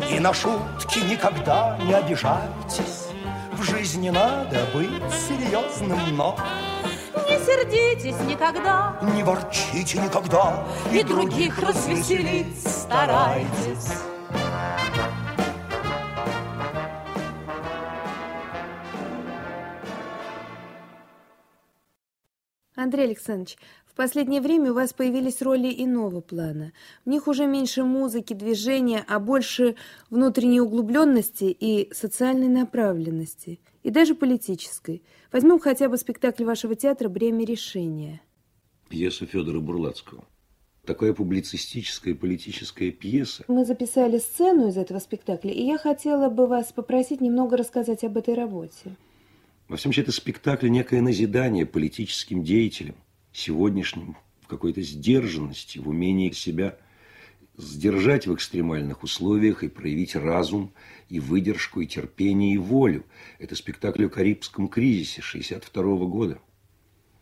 И 0.10 0.20
на 0.20 0.34
шутки 0.34 1.00
никогда 1.00 1.78
не 1.86 1.94
обижайтесь. 1.94 3.08
В 3.54 3.64
жизни 3.64 4.10
надо 4.10 4.66
быть 4.74 4.90
серьезным, 5.28 6.00
но 6.18 6.36
не 7.30 7.40
сердитесь 7.46 8.20
никогда, 8.28 8.98
не 9.16 9.24
ворчите 9.24 10.00
никогда, 10.00 10.66
и, 10.92 11.00
и 11.00 11.04
других 11.04 11.60
развеселить 11.60 12.62
старайтесь. 12.68 13.92
Андрей 22.84 23.06
Александрович, 23.06 23.58
в 23.86 23.94
последнее 23.94 24.40
время 24.40 24.72
у 24.72 24.74
вас 24.74 24.94
появились 24.94 25.42
роли 25.42 25.74
иного 25.78 26.22
плана. 26.22 26.72
В 27.06 27.10
них 27.10 27.28
уже 27.28 27.46
меньше 27.46 27.84
музыки, 27.84 28.34
движения, 28.34 29.04
а 29.08 29.20
больше 29.20 29.76
внутренней 30.10 30.62
углубленности 30.62 31.46
и 31.46 31.94
социальной 31.94 32.48
направленности, 32.48 33.60
и 33.84 33.90
даже 33.90 34.16
политической. 34.16 35.04
Возьмем 35.32 35.60
хотя 35.60 35.90
бы 35.90 35.98
спектакль 35.98 36.46
вашего 36.46 36.76
театра 36.76 37.10
«Бремя 37.10 37.46
решения». 37.46 38.22
Пьеса 38.90 39.26
Федора 39.26 39.60
Бурлацкого. 39.60 40.26
Такая 40.86 41.14
публицистическая 41.14 42.16
политическая 42.16 42.92
пьеса. 42.92 43.44
Мы 43.48 43.66
записали 43.66 44.18
сцену 44.18 44.70
из 44.70 44.78
этого 44.78 45.00
спектакля, 45.00 45.52
и 45.52 45.64
я 45.64 45.78
хотела 45.78 46.30
бы 46.30 46.48
вас 46.48 46.72
попросить 46.72 47.22
немного 47.22 47.56
рассказать 47.56 48.04
об 48.04 48.18
этой 48.18 48.34
работе. 48.34 48.96
Во 49.72 49.78
всем 49.78 49.94
случае, 49.94 50.04
это 50.04 50.12
спектакль 50.12 50.68
некое 50.68 51.02
назидание 51.02 51.66
политическим 51.66 52.44
деятелям, 52.44 52.96
сегодняшним, 53.32 54.18
в 54.42 54.48
какой-то 54.48 54.82
сдержанности, 54.82 55.78
в 55.78 55.88
умении 55.88 56.30
себя 56.32 56.78
сдержать 57.56 58.28
в 58.28 58.36
экстремальных 58.36 59.02
условиях 59.02 59.64
и 59.64 59.70
проявить 59.70 60.14
разум, 60.14 60.74
и 61.08 61.22
выдержку, 61.22 61.80
и 61.80 61.88
терпение, 61.88 62.56
и 62.56 62.58
волю. 62.58 63.06
Это 63.40 63.56
спектакль 63.56 64.08
о 64.08 64.10
Карибском 64.10 64.68
кризисе 64.68 65.22
1962 65.22 66.06
года, 66.06 66.40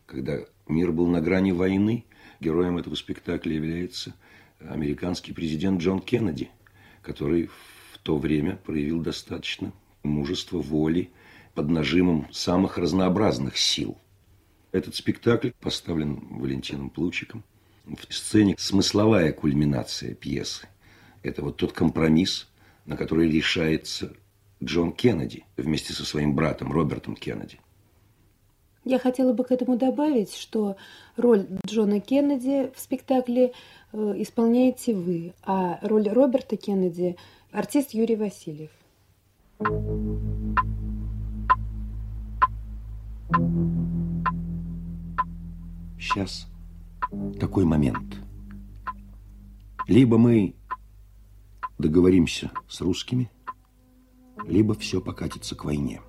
когда 0.06 0.40
мир 0.66 0.90
был 0.90 1.06
на 1.06 1.20
грани 1.20 1.52
войны. 1.52 2.04
Героем 2.40 2.78
этого 2.78 2.96
спектакля 2.96 3.54
является 3.54 4.12
американский 4.58 5.32
президент 5.32 5.80
Джон 5.80 6.00
Кеннеди, 6.00 6.50
который 7.00 7.48
в 7.92 7.98
то 7.98 8.18
время 8.18 8.56
проявил 8.56 9.02
достаточно 9.02 9.72
мужества, 10.02 10.58
воли, 10.58 11.10
под 11.54 11.68
нажимом 11.68 12.28
самых 12.32 12.78
разнообразных 12.78 13.56
сил. 13.56 13.98
Этот 14.72 14.94
спектакль 14.94 15.50
поставлен 15.60 16.38
Валентином 16.38 16.90
Плучиком. 16.90 17.44
В 17.84 18.12
сцене 18.12 18.54
смысловая 18.58 19.32
кульминация 19.32 20.14
пьесы. 20.14 20.68
Это 21.22 21.42
вот 21.42 21.56
тот 21.56 21.72
компромисс, 21.72 22.48
на 22.86 22.96
который 22.96 23.30
решается 23.30 24.12
Джон 24.62 24.92
Кеннеди 24.92 25.44
вместе 25.56 25.92
со 25.92 26.04
своим 26.04 26.34
братом 26.34 26.70
Робертом 26.72 27.16
Кеннеди. 27.16 27.58
Я 28.84 28.98
хотела 28.98 29.32
бы 29.32 29.44
к 29.44 29.50
этому 29.50 29.76
добавить, 29.76 30.34
что 30.34 30.76
роль 31.16 31.46
Джона 31.66 32.00
Кеннеди 32.00 32.70
в 32.74 32.80
спектакле 32.80 33.52
э, 33.92 34.14
исполняете 34.18 34.94
вы, 34.94 35.34
а 35.42 35.78
роль 35.82 36.08
Роберта 36.08 36.56
Кеннеди– 36.56 37.16
артист 37.52 37.92
Юрий 37.94 38.16
Васильев. 38.16 38.70
Сейчас 45.98 46.48
такой 47.38 47.64
момент. 47.64 48.16
Либо 49.86 50.18
мы 50.18 50.54
договоримся 51.78 52.50
с 52.68 52.80
русскими, 52.80 53.30
либо 54.46 54.74
все 54.74 55.00
покатится 55.00 55.54
к 55.54 55.64
войне. 55.64 56.00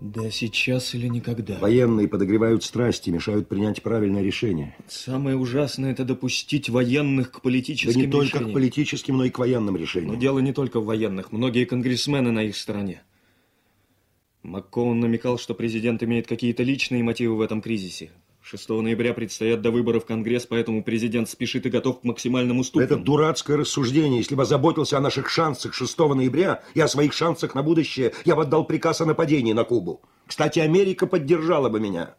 Да 0.00 0.30
сейчас 0.32 0.94
или 0.96 1.06
никогда. 1.06 1.58
Военные 1.60 2.08
подогревают 2.08 2.64
страсти, 2.64 3.10
мешают 3.10 3.48
принять 3.48 3.82
правильное 3.84 4.22
решение. 4.22 4.76
Самое 4.88 5.36
ужасное– 5.36 5.90
это 5.92 6.04
допустить 6.04 6.68
военных 6.68 7.30
к 7.30 7.40
политическим 7.40 8.00
Да 8.00 8.06
не 8.06 8.10
только 8.10 8.38
решениям. 8.38 8.50
к 8.50 8.54
политическим, 8.54 9.16
но 9.18 9.24
и 9.26 9.30
к 9.30 9.38
военным 9.38 9.76
решениям. 9.76 10.14
Но 10.14 10.20
дело 10.20 10.40
не 10.40 10.52
только 10.52 10.80
в 10.80 10.86
военных. 10.86 11.30
Многие 11.30 11.66
конгрессмены 11.66 12.32
на 12.32 12.42
их 12.42 12.56
стороне. 12.56 13.02
МакКоун 14.42 15.00
намекал, 15.00 15.38
что 15.38 15.54
президент 15.54 16.02
имеет 16.02 16.26
какие-то 16.26 16.62
личные 16.62 17.02
мотивы 17.02 17.36
в 17.36 17.40
этом 17.40 17.60
кризисе. 17.60 18.10
6 18.42 18.68
ноября 18.70 19.14
предстоят 19.14 19.62
до 19.62 19.70
выборов 19.70 20.02
в 20.02 20.06
Конгресс, 20.06 20.46
поэтому 20.46 20.82
президент 20.82 21.28
спешит 21.28 21.64
и 21.64 21.70
готов 21.70 22.00
к 22.00 22.04
максимальным 22.04 22.58
уступкам. 22.58 22.84
Это 22.84 22.96
дурацкое 22.96 23.56
рассуждение. 23.56 24.18
Если 24.18 24.34
бы 24.34 24.44
заботился 24.44 24.98
о 24.98 25.00
наших 25.00 25.28
шансах 25.28 25.74
6 25.74 25.98
ноября 25.98 26.62
и 26.74 26.80
о 26.80 26.88
своих 26.88 27.12
шансах 27.12 27.54
на 27.54 27.62
будущее, 27.62 28.12
я 28.24 28.34
бы 28.34 28.42
отдал 28.42 28.64
приказ 28.64 29.00
о 29.00 29.06
нападении 29.06 29.52
на 29.52 29.62
Кубу. 29.62 30.02
Кстати, 30.26 30.58
Америка 30.58 31.06
поддержала 31.06 31.68
бы 31.68 31.78
меня. 31.78 32.16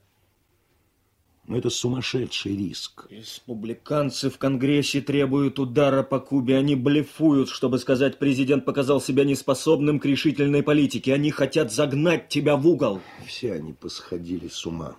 Но 1.46 1.58
это 1.58 1.70
сумасшедший 1.70 2.56
риск. 2.56 3.08
Республиканцы 3.10 4.30
в 4.30 4.38
Конгрессе 4.38 5.02
требуют 5.02 5.60
удара 5.60 6.02
по 6.02 6.20
Кубе. 6.20 6.58
Они 6.58 6.76
блефуют, 6.76 7.50
чтобы 7.50 7.80
сказать, 7.80 8.18
президент 8.18 8.64
показал 8.64 9.02
себя 9.02 9.26
неспособным 9.26 10.00
к 10.00 10.06
решительной 10.06 10.64
политике. 10.64 11.14
Они 11.14 11.32
хотят 11.32 11.72
загнать 11.72 12.30
тебя 12.30 12.56
в 12.56 12.66
угол. 12.66 13.02
Все 13.28 13.54
они 13.54 13.74
посходили 13.74 14.48
с 14.48 14.66
ума. 14.66 14.96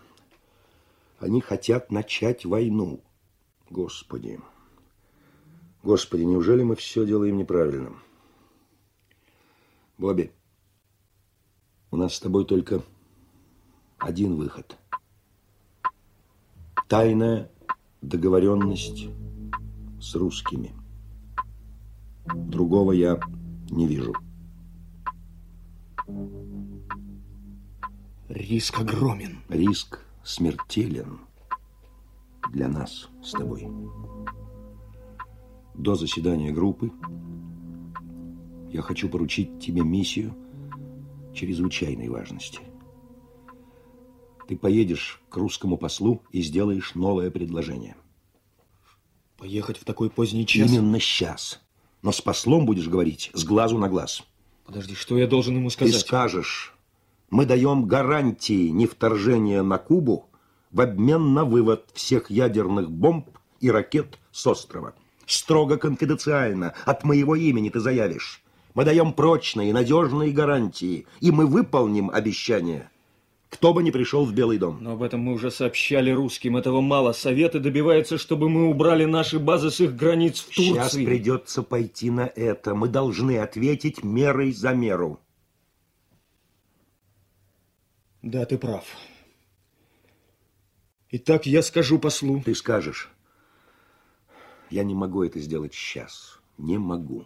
Они 1.18 1.40
хотят 1.40 1.90
начать 1.90 2.44
войну. 2.44 3.00
Господи. 3.70 4.38
Господи, 5.82 6.22
неужели 6.22 6.62
мы 6.62 6.76
все 6.76 7.06
делаем 7.06 7.38
неправильно? 7.38 7.94
Бобби, 9.96 10.30
у 11.90 11.96
нас 11.96 12.14
с 12.14 12.20
тобой 12.20 12.44
только 12.44 12.82
один 13.98 14.34
выход. 14.34 14.76
Тайная 16.88 17.50
договоренность 18.02 19.08
с 20.00 20.14
русскими. 20.14 20.74
Другого 22.26 22.92
я 22.92 23.18
не 23.70 23.86
вижу. 23.86 24.12
Риск 28.28 28.80
огромен. 28.80 29.38
Риск 29.48 30.00
смертелен 30.22 31.20
для 32.52 32.68
нас 32.68 33.08
с 33.22 33.32
тобой. 33.32 33.66
До 35.74 35.94
заседания 35.94 36.52
группы 36.52 36.92
я 38.70 38.82
хочу 38.82 39.08
поручить 39.08 39.58
тебе 39.58 39.82
миссию 39.82 40.34
чрезвычайной 41.32 42.08
важности. 42.08 42.60
Ты 44.46 44.56
поедешь 44.56 45.20
к 45.28 45.36
русскому 45.36 45.76
послу 45.76 46.22
и 46.30 46.42
сделаешь 46.42 46.94
новое 46.94 47.30
предложение. 47.30 47.96
Поехать 49.38 49.78
в 49.78 49.84
такой 49.84 50.10
поздний 50.10 50.46
час? 50.46 50.70
Именно 50.70 51.00
сейчас. 51.00 51.60
Но 52.02 52.12
с 52.12 52.20
послом 52.20 52.66
будешь 52.66 52.88
говорить 52.88 53.30
с 53.34 53.44
глазу 53.44 53.78
на 53.78 53.88
глаз. 53.88 54.22
Подожди, 54.66 54.94
что 54.94 55.18
я 55.18 55.26
должен 55.26 55.56
ему 55.56 55.70
сказать? 55.70 55.94
Ты 55.94 56.00
скажешь, 56.00 56.74
мы 57.30 57.46
даем 57.46 57.86
гарантии 57.86 58.68
невторжения 58.68 59.62
на 59.62 59.78
Кубу 59.78 60.28
в 60.70 60.80
обмен 60.80 61.34
на 61.34 61.44
вывод 61.44 61.86
всех 61.94 62.30
ядерных 62.30 62.90
бомб 62.90 63.28
и 63.60 63.70
ракет 63.70 64.18
с 64.32 64.46
острова. 64.46 64.94
Строго 65.26 65.78
конфиденциально, 65.78 66.74
от 66.84 67.04
моего 67.04 67.34
имени 67.34 67.70
ты 67.70 67.80
заявишь. 67.80 68.42
Мы 68.74 68.84
даем 68.84 69.12
прочные, 69.12 69.72
надежные 69.72 70.32
гарантии, 70.32 71.06
и 71.20 71.30
мы 71.30 71.46
выполним 71.46 72.10
обещание. 72.10 72.90
Кто 73.54 73.72
бы 73.72 73.84
ни 73.84 73.92
пришел 73.92 74.24
в 74.24 74.34
Белый 74.34 74.58
дом. 74.58 74.78
Но 74.82 74.94
об 74.94 75.02
этом 75.04 75.20
мы 75.20 75.32
уже 75.32 75.48
сообщали 75.48 76.10
русским. 76.10 76.56
Этого 76.56 76.80
мало. 76.80 77.12
Советы 77.12 77.60
добиваются, 77.60 78.18
чтобы 78.18 78.48
мы 78.50 78.68
убрали 78.68 79.04
наши 79.04 79.38
базы 79.38 79.70
с 79.70 79.80
их 79.80 79.94
границ 79.94 80.40
в 80.40 80.46
Турции. 80.46 80.72
Сейчас 80.72 80.94
придется 80.94 81.62
пойти 81.62 82.10
на 82.10 82.26
это. 82.34 82.74
Мы 82.74 82.88
должны 82.88 83.38
ответить 83.38 84.02
мерой 84.02 84.50
за 84.50 84.74
меру. 84.74 85.20
Да, 88.22 88.44
ты 88.44 88.58
прав. 88.58 88.84
Итак, 91.10 91.46
я 91.46 91.62
скажу 91.62 92.00
послу. 92.00 92.42
Ты 92.44 92.56
скажешь. 92.56 93.08
Я 94.68 94.82
не 94.82 94.96
могу 94.96 95.22
это 95.22 95.38
сделать 95.38 95.74
сейчас. 95.74 96.40
Не 96.58 96.76
могу. 96.76 97.24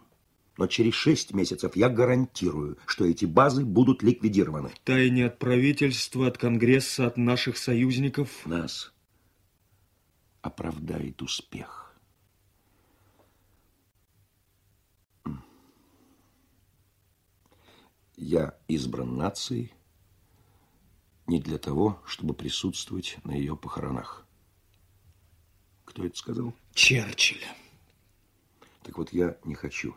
Но 0.59 0.67
через 0.67 0.95
шесть 0.95 1.33
месяцев 1.33 1.77
я 1.77 1.89
гарантирую, 1.89 2.79
что 2.85 3.05
эти 3.07 3.25
базы 3.25 3.65
будут 3.65 4.03
ликвидированы. 4.03 4.73
Тайне 4.83 5.27
от 5.27 5.39
правительства, 5.39 6.27
от 6.27 6.37
Конгресса, 6.37 7.07
от 7.07 7.17
наших 7.17 7.57
союзников. 7.57 8.45
Нас 8.45 8.93
оправдает 10.43 11.23
успех. 11.23 11.97
Я 18.17 18.59
избран 18.67 19.17
нацией 19.17 19.73
не 21.29 21.41
для 21.41 21.59
того, 21.59 22.03
чтобы 22.05 22.35
присутствовать 22.35 23.19
на 23.23 23.31
ее 23.31 23.57
похоронах. 23.57 24.27
Кто 25.85 26.05
это 26.05 26.19
сказал? 26.19 26.53
Черчилль. 26.75 27.45
Так 28.83 28.99
вот, 28.99 29.13
я 29.13 29.39
не 29.45 29.55
хочу 29.55 29.95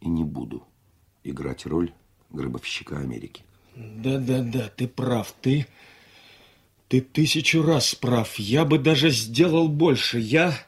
и 0.00 0.08
не 0.08 0.24
буду 0.24 0.64
играть 1.24 1.66
роль 1.66 1.92
гробовщика 2.30 2.98
Америки. 2.98 3.42
Да-да-да, 3.76 4.70
ты 4.76 4.88
прав, 4.88 5.34
ты... 5.40 5.66
Ты 6.88 7.00
тысячу 7.00 7.62
раз 7.62 7.94
прав. 7.94 8.36
Я 8.36 8.64
бы 8.64 8.76
даже 8.76 9.10
сделал 9.10 9.68
больше. 9.68 10.18
Я 10.18 10.58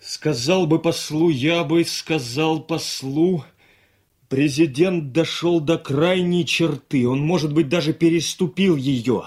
сказал 0.00 0.66
бы 0.66 0.78
послу, 0.78 1.28
я 1.28 1.64
бы 1.64 1.84
сказал 1.84 2.60
послу... 2.60 3.44
Президент 4.28 5.12
дошел 5.12 5.58
до 5.58 5.78
крайней 5.78 6.44
черты. 6.44 7.08
Он, 7.08 7.20
может 7.20 7.54
быть, 7.54 7.70
даже 7.70 7.94
переступил 7.94 8.76
ее. 8.76 9.24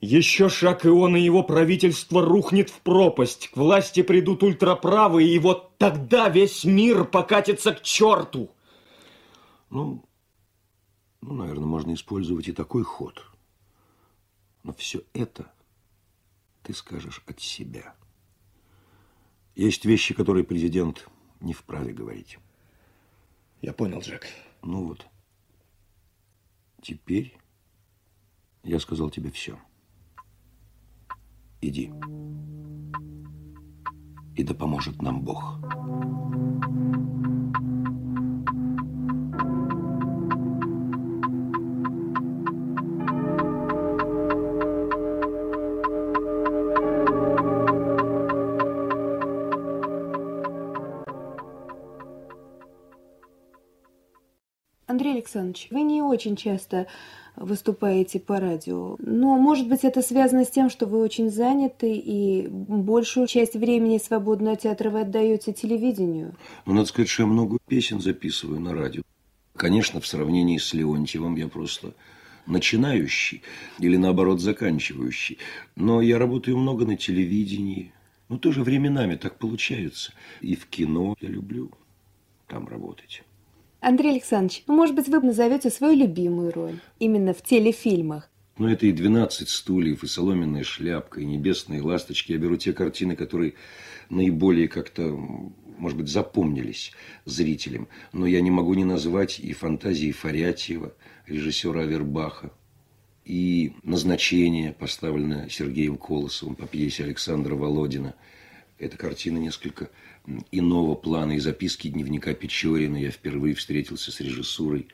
Еще 0.00 0.48
шаг, 0.48 0.86
и 0.86 0.88
он 0.88 1.14
и 1.14 1.20
его 1.20 1.42
правительство 1.42 2.24
рухнет 2.24 2.70
в 2.70 2.80
пропасть. 2.80 3.48
К 3.48 3.56
власти 3.58 4.02
придут 4.02 4.42
ультраправые, 4.42 5.28
и 5.28 5.38
вот 5.38 5.76
тогда 5.76 6.30
весь 6.30 6.64
мир 6.64 7.04
покатится 7.04 7.74
к 7.74 7.82
черту. 7.82 8.50
Ну, 9.68 10.02
ну, 11.20 11.34
наверное, 11.34 11.66
можно 11.66 11.92
использовать 11.92 12.48
и 12.48 12.52
такой 12.52 12.82
ход. 12.82 13.22
Но 14.62 14.72
все 14.72 15.02
это 15.12 15.52
ты 16.62 16.72
скажешь 16.72 17.22
от 17.26 17.40
себя. 17.40 17.94
Есть 19.54 19.84
вещи, 19.84 20.14
которые 20.14 20.44
президент 20.44 21.08
не 21.40 21.52
вправе 21.52 21.92
говорить. 21.92 22.38
Я 23.60 23.74
понял, 23.74 24.00
Джек. 24.00 24.26
Ну 24.62 24.84
вот. 24.84 25.06
Теперь 26.80 27.36
я 28.62 28.80
сказал 28.80 29.10
тебе 29.10 29.30
все. 29.30 29.58
Иди. 31.60 31.92
И 34.34 34.42
да 34.42 34.54
поможет 34.54 35.02
нам 35.02 35.22
Бог. 35.22 35.60
Андрей 54.86 55.14
Александрович, 55.14 55.68
вы 55.70 55.82
не 55.82 56.02
очень 56.02 56.34
часто 56.34 56.86
выступаете 57.40 58.20
по 58.20 58.38
радио. 58.38 58.96
Но, 58.98 59.36
может 59.38 59.68
быть, 59.68 59.82
это 59.82 60.02
связано 60.02 60.44
с 60.44 60.50
тем, 60.50 60.70
что 60.70 60.86
вы 60.86 60.98
очень 60.98 61.30
заняты 61.30 61.92
и 61.92 62.46
большую 62.48 63.26
часть 63.26 63.54
времени 63.54 63.98
свободного 63.98 64.56
театра 64.56 64.90
вы 64.90 65.00
отдаете 65.00 65.52
телевидению. 65.52 66.34
Ну, 66.66 66.74
надо 66.74 66.86
сказать, 66.86 67.08
что 67.08 67.22
я 67.22 67.26
много 67.26 67.58
песен 67.66 68.00
записываю 68.00 68.60
на 68.60 68.74
радио. 68.74 69.02
Конечно, 69.56 70.00
в 70.00 70.06
сравнении 70.06 70.58
с 70.58 70.72
Леонтьевым 70.74 71.34
я 71.36 71.48
просто 71.48 71.94
начинающий 72.46 73.42
или, 73.78 73.96
наоборот, 73.96 74.40
заканчивающий. 74.40 75.38
Но 75.76 76.02
я 76.02 76.18
работаю 76.18 76.58
много 76.58 76.84
на 76.84 76.96
телевидении. 76.96 77.92
Но 78.28 78.38
тоже 78.38 78.62
временами 78.62 79.16
так 79.16 79.38
получается. 79.38 80.12
И 80.40 80.54
в 80.54 80.66
кино 80.66 81.16
я 81.20 81.28
люблю 81.28 81.70
там 82.46 82.68
работать. 82.68 83.22
Андрей 83.80 84.12
Александрович, 84.12 84.62
ну, 84.66 84.74
может 84.74 84.94
быть, 84.94 85.08
вы 85.08 85.20
назовете 85.20 85.70
свою 85.70 85.96
любимую 85.96 86.52
роль 86.52 86.80
именно 86.98 87.32
в 87.32 87.42
телефильмах? 87.42 88.28
Ну, 88.58 88.68
это 88.68 88.86
и 88.86 88.92
«12 88.92 89.48
стульев», 89.48 90.04
и 90.04 90.06
«Соломенная 90.06 90.64
шляпка», 90.64 91.20
и 91.20 91.24
«Небесные 91.24 91.80
ласточки». 91.80 92.32
Я 92.32 92.38
беру 92.38 92.58
те 92.58 92.74
картины, 92.74 93.16
которые 93.16 93.54
наиболее 94.10 94.68
как-то, 94.68 95.02
может 95.78 95.96
быть, 95.96 96.08
запомнились 96.08 96.92
зрителям. 97.24 97.88
Но 98.12 98.26
я 98.26 98.42
не 98.42 98.50
могу 98.50 98.74
не 98.74 98.84
назвать 98.84 99.40
и 99.40 99.54
«Фантазии 99.54 100.12
Фарятьева», 100.12 100.92
режиссера 101.26 101.80
Авербаха, 101.80 102.52
и 103.24 103.72
«Назначение», 103.82 104.74
поставленное 104.74 105.48
Сергеем 105.48 105.96
Колосовым 105.96 106.54
по 106.54 106.66
пьесе 106.66 107.04
Александра 107.04 107.54
Володина. 107.54 108.14
Эта 108.78 108.98
картина 108.98 109.38
несколько 109.38 109.88
иного 110.52 110.94
плана 110.94 111.32
и 111.32 111.38
записки 111.38 111.88
дневника 111.88 112.34
Печорина. 112.34 112.96
Я 112.96 113.10
впервые 113.10 113.54
встретился 113.54 114.12
с 114.12 114.20
режиссурой 114.20 114.88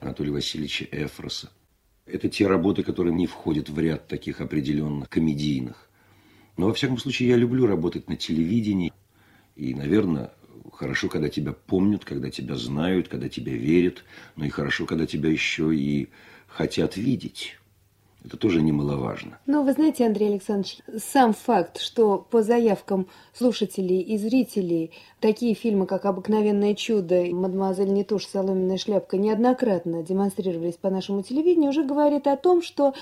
Анатолия 0.00 0.32
Васильевича 0.32 0.86
Эфроса. 0.90 1.50
Это 2.06 2.28
те 2.28 2.46
работы, 2.46 2.82
которые 2.82 3.14
не 3.14 3.26
входят 3.26 3.68
в 3.68 3.78
ряд 3.78 4.06
таких 4.06 4.40
определенных 4.40 5.08
комедийных. 5.08 5.88
Но, 6.56 6.66
во 6.66 6.74
всяком 6.74 6.98
случае, 6.98 7.30
я 7.30 7.36
люблю 7.36 7.66
работать 7.66 8.08
на 8.08 8.16
телевидении. 8.16 8.92
И, 9.56 9.74
наверное, 9.74 10.32
хорошо, 10.72 11.08
когда 11.08 11.28
тебя 11.28 11.52
помнят, 11.52 12.04
когда 12.04 12.30
тебя 12.30 12.54
знают, 12.56 13.08
когда 13.08 13.28
тебя 13.28 13.52
верят. 13.52 14.04
Но 14.36 14.44
и 14.44 14.50
хорошо, 14.50 14.86
когда 14.86 15.06
тебя 15.06 15.30
еще 15.30 15.74
и 15.74 16.08
хотят 16.46 16.96
видеть. 16.96 17.58
Это 18.26 18.36
тоже 18.36 18.60
немаловажно. 18.60 19.38
Ну, 19.46 19.62
вы 19.62 19.72
знаете, 19.72 20.04
Андрей 20.04 20.30
Александрович, 20.30 20.78
сам 20.98 21.32
факт, 21.32 21.78
что 21.78 22.18
по 22.18 22.42
заявкам 22.42 23.06
слушателей 23.32 24.00
и 24.00 24.18
зрителей 24.18 24.90
такие 25.20 25.54
фильмы, 25.54 25.86
как 25.86 26.04
«Обыкновенное 26.06 26.74
чудо» 26.74 27.24
«Мадемуазель 27.24 27.92
Нетуш. 27.92 28.26
Соломенная 28.26 28.78
шляпка» 28.78 29.16
неоднократно 29.16 30.02
демонстрировались 30.02 30.74
по 30.74 30.90
нашему 30.90 31.22
телевидению, 31.22 31.70
уже 31.70 31.84
говорит 31.84 32.26
о 32.26 32.36
том, 32.36 32.62
что 32.62 32.94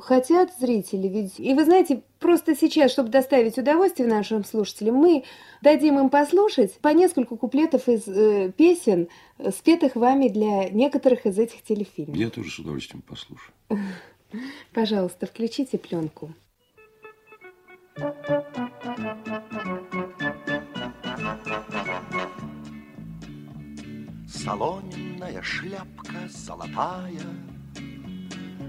хотят 0.00 0.50
зрители. 0.58 1.06
Ведь... 1.06 1.38
И 1.38 1.54
вы 1.54 1.64
знаете, 1.64 2.02
просто 2.18 2.56
сейчас, 2.56 2.90
чтобы 2.90 3.10
доставить 3.10 3.56
удовольствие 3.56 4.08
нашим 4.08 4.44
слушателям, 4.44 4.96
мы 4.96 5.22
дадим 5.62 6.00
им 6.00 6.08
послушать 6.08 6.74
по 6.78 6.88
несколько 6.88 7.36
куплетов 7.36 7.88
из 7.88 8.08
э, 8.08 8.50
песен, 8.50 9.06
спетых 9.56 9.94
вами 9.94 10.28
для 10.28 10.68
некоторых 10.70 11.26
из 11.26 11.38
этих 11.38 11.62
телефильмов. 11.62 12.16
Я 12.16 12.30
тоже 12.30 12.50
с 12.50 12.58
удовольствием 12.58 13.02
послушаю. 13.02 13.52
Пожалуйста, 14.72 15.26
включите 15.26 15.78
пленку. 15.78 16.34
Соломенная 24.26 25.40
шляпка 25.42 26.28
золотая, 26.28 27.22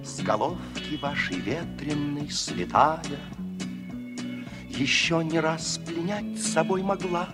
С 0.03 0.21
головки 0.21 0.95
вашей 1.01 1.37
ветреной 1.39 2.29
слетая, 2.29 3.01
Еще 4.69 5.23
не 5.23 5.39
раз 5.39 5.79
пленять 5.85 6.41
собой 6.41 6.81
могла, 6.83 7.29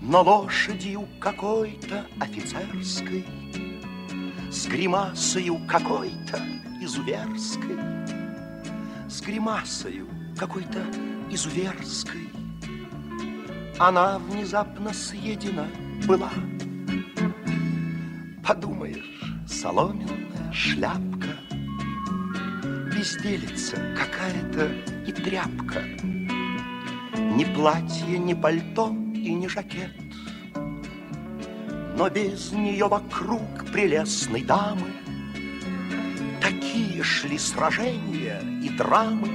Но 0.00 0.22
лошадью 0.22 1.06
какой-то 1.20 2.06
офицерской 2.18 3.24
с 4.58 4.66
гримасою 4.66 5.60
какой-то 5.68 6.42
изуверской, 6.80 7.78
С 9.08 9.20
гримасою 9.20 10.08
какой-то 10.36 10.80
изуверской. 11.30 12.28
Она 13.78 14.18
внезапно 14.18 14.92
съедена 14.92 15.68
была. 16.08 16.32
Подумаешь, 18.44 19.22
соломенная 19.46 20.52
шляпка, 20.52 21.36
Безделица 22.92 23.76
какая-то 23.96 24.72
и 25.06 25.12
тряпка, 25.12 25.84
Ни 27.14 27.44
платье, 27.54 28.18
ни 28.18 28.34
пальто 28.34 28.88
и 29.14 29.34
ни 29.34 29.46
жакет— 29.46 29.92
но 31.98 32.08
без 32.08 32.52
нее 32.52 32.86
вокруг 32.86 33.42
прелестной 33.72 34.44
дамы 34.44 34.92
Такие 36.40 37.02
шли 37.02 37.36
сражения 37.36 38.40
и 38.62 38.68
драмы, 38.68 39.28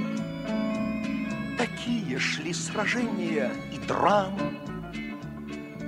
Такие 1.58 2.18
шли 2.18 2.54
сражения 2.54 3.52
и 3.70 3.76
драмы, 3.86 4.58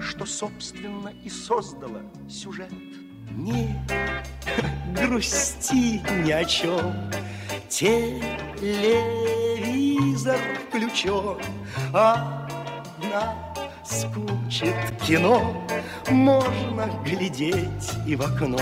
Что, 0.02 0.26
собственно, 0.26 1.08
и 1.24 1.30
создало 1.30 2.02
сюжет. 2.28 2.70
Не 3.30 3.74
грусти 4.94 6.02
ни 6.24 6.30
о 6.30 6.44
чем, 6.44 7.10
Телевизор 7.70 8.60
включен, 10.68 11.40
Одна 11.94 13.45
скучит 13.88 14.74
кино, 15.06 15.64
можно 16.08 16.90
глядеть 17.04 17.92
и 18.06 18.16
в 18.16 18.22
окно. 18.22 18.58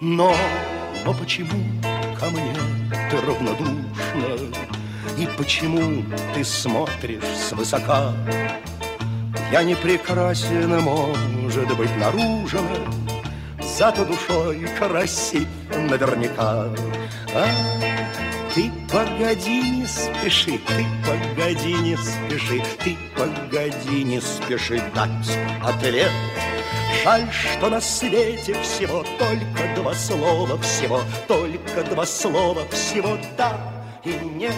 Но, 0.00 0.34
но 1.04 1.14
почему 1.14 1.62
ко 2.18 2.26
мне 2.30 2.54
ты 3.10 3.20
равнодушна? 3.20 4.54
И 5.18 5.28
почему 5.36 6.02
ты 6.34 6.44
смотришь 6.44 7.22
свысока? 7.48 8.12
Я 9.52 9.62
не 9.62 9.74
прекрасен, 9.74 10.80
может 10.80 11.76
быть, 11.76 11.96
наружно, 11.96 12.60
Зато 13.78 14.04
душой 14.04 14.66
красив 14.78 15.46
наверняка. 15.70 16.68
А 17.34 17.46
ты 18.54 18.70
погоди, 18.90 19.62
не 19.70 19.86
спеши, 19.86 20.58
ты 20.58 20.86
погоди, 21.06 21.74
не 21.74 21.96
спеши, 21.96 22.62
ты 22.84 22.96
погоди, 23.16 24.04
не 24.04 24.20
спеши 24.20 24.82
дать 24.94 25.38
ответ. 25.64 26.10
Жаль, 27.02 27.26
что 27.32 27.70
на 27.70 27.80
свете 27.80 28.54
всего 28.62 29.04
только 29.18 29.74
два 29.74 29.94
слова, 29.94 30.58
всего 30.58 31.00
только 31.26 31.82
два 31.84 32.04
слова, 32.04 32.62
всего 32.70 33.16
да 33.38 33.58
и 34.04 34.12
нет. 34.12 34.54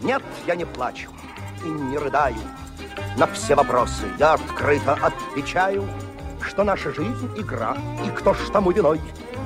Нет, 0.00 0.22
я 0.46 0.56
не 0.56 0.64
плачу 0.64 1.08
и 1.64 1.68
не 1.68 1.98
рыдаю. 1.98 2.36
На 3.16 3.26
все 3.28 3.54
вопросы 3.54 4.04
я 4.18 4.34
открыто 4.34 4.94
отвечаю, 4.94 5.88
что 6.40 6.64
наша 6.64 6.92
жизнь— 6.92 7.30
игра, 7.36 7.76
и 8.04 8.10
кто 8.10 8.34
ж 8.34 8.38
тому 8.52 8.72
виной, 8.72 9.00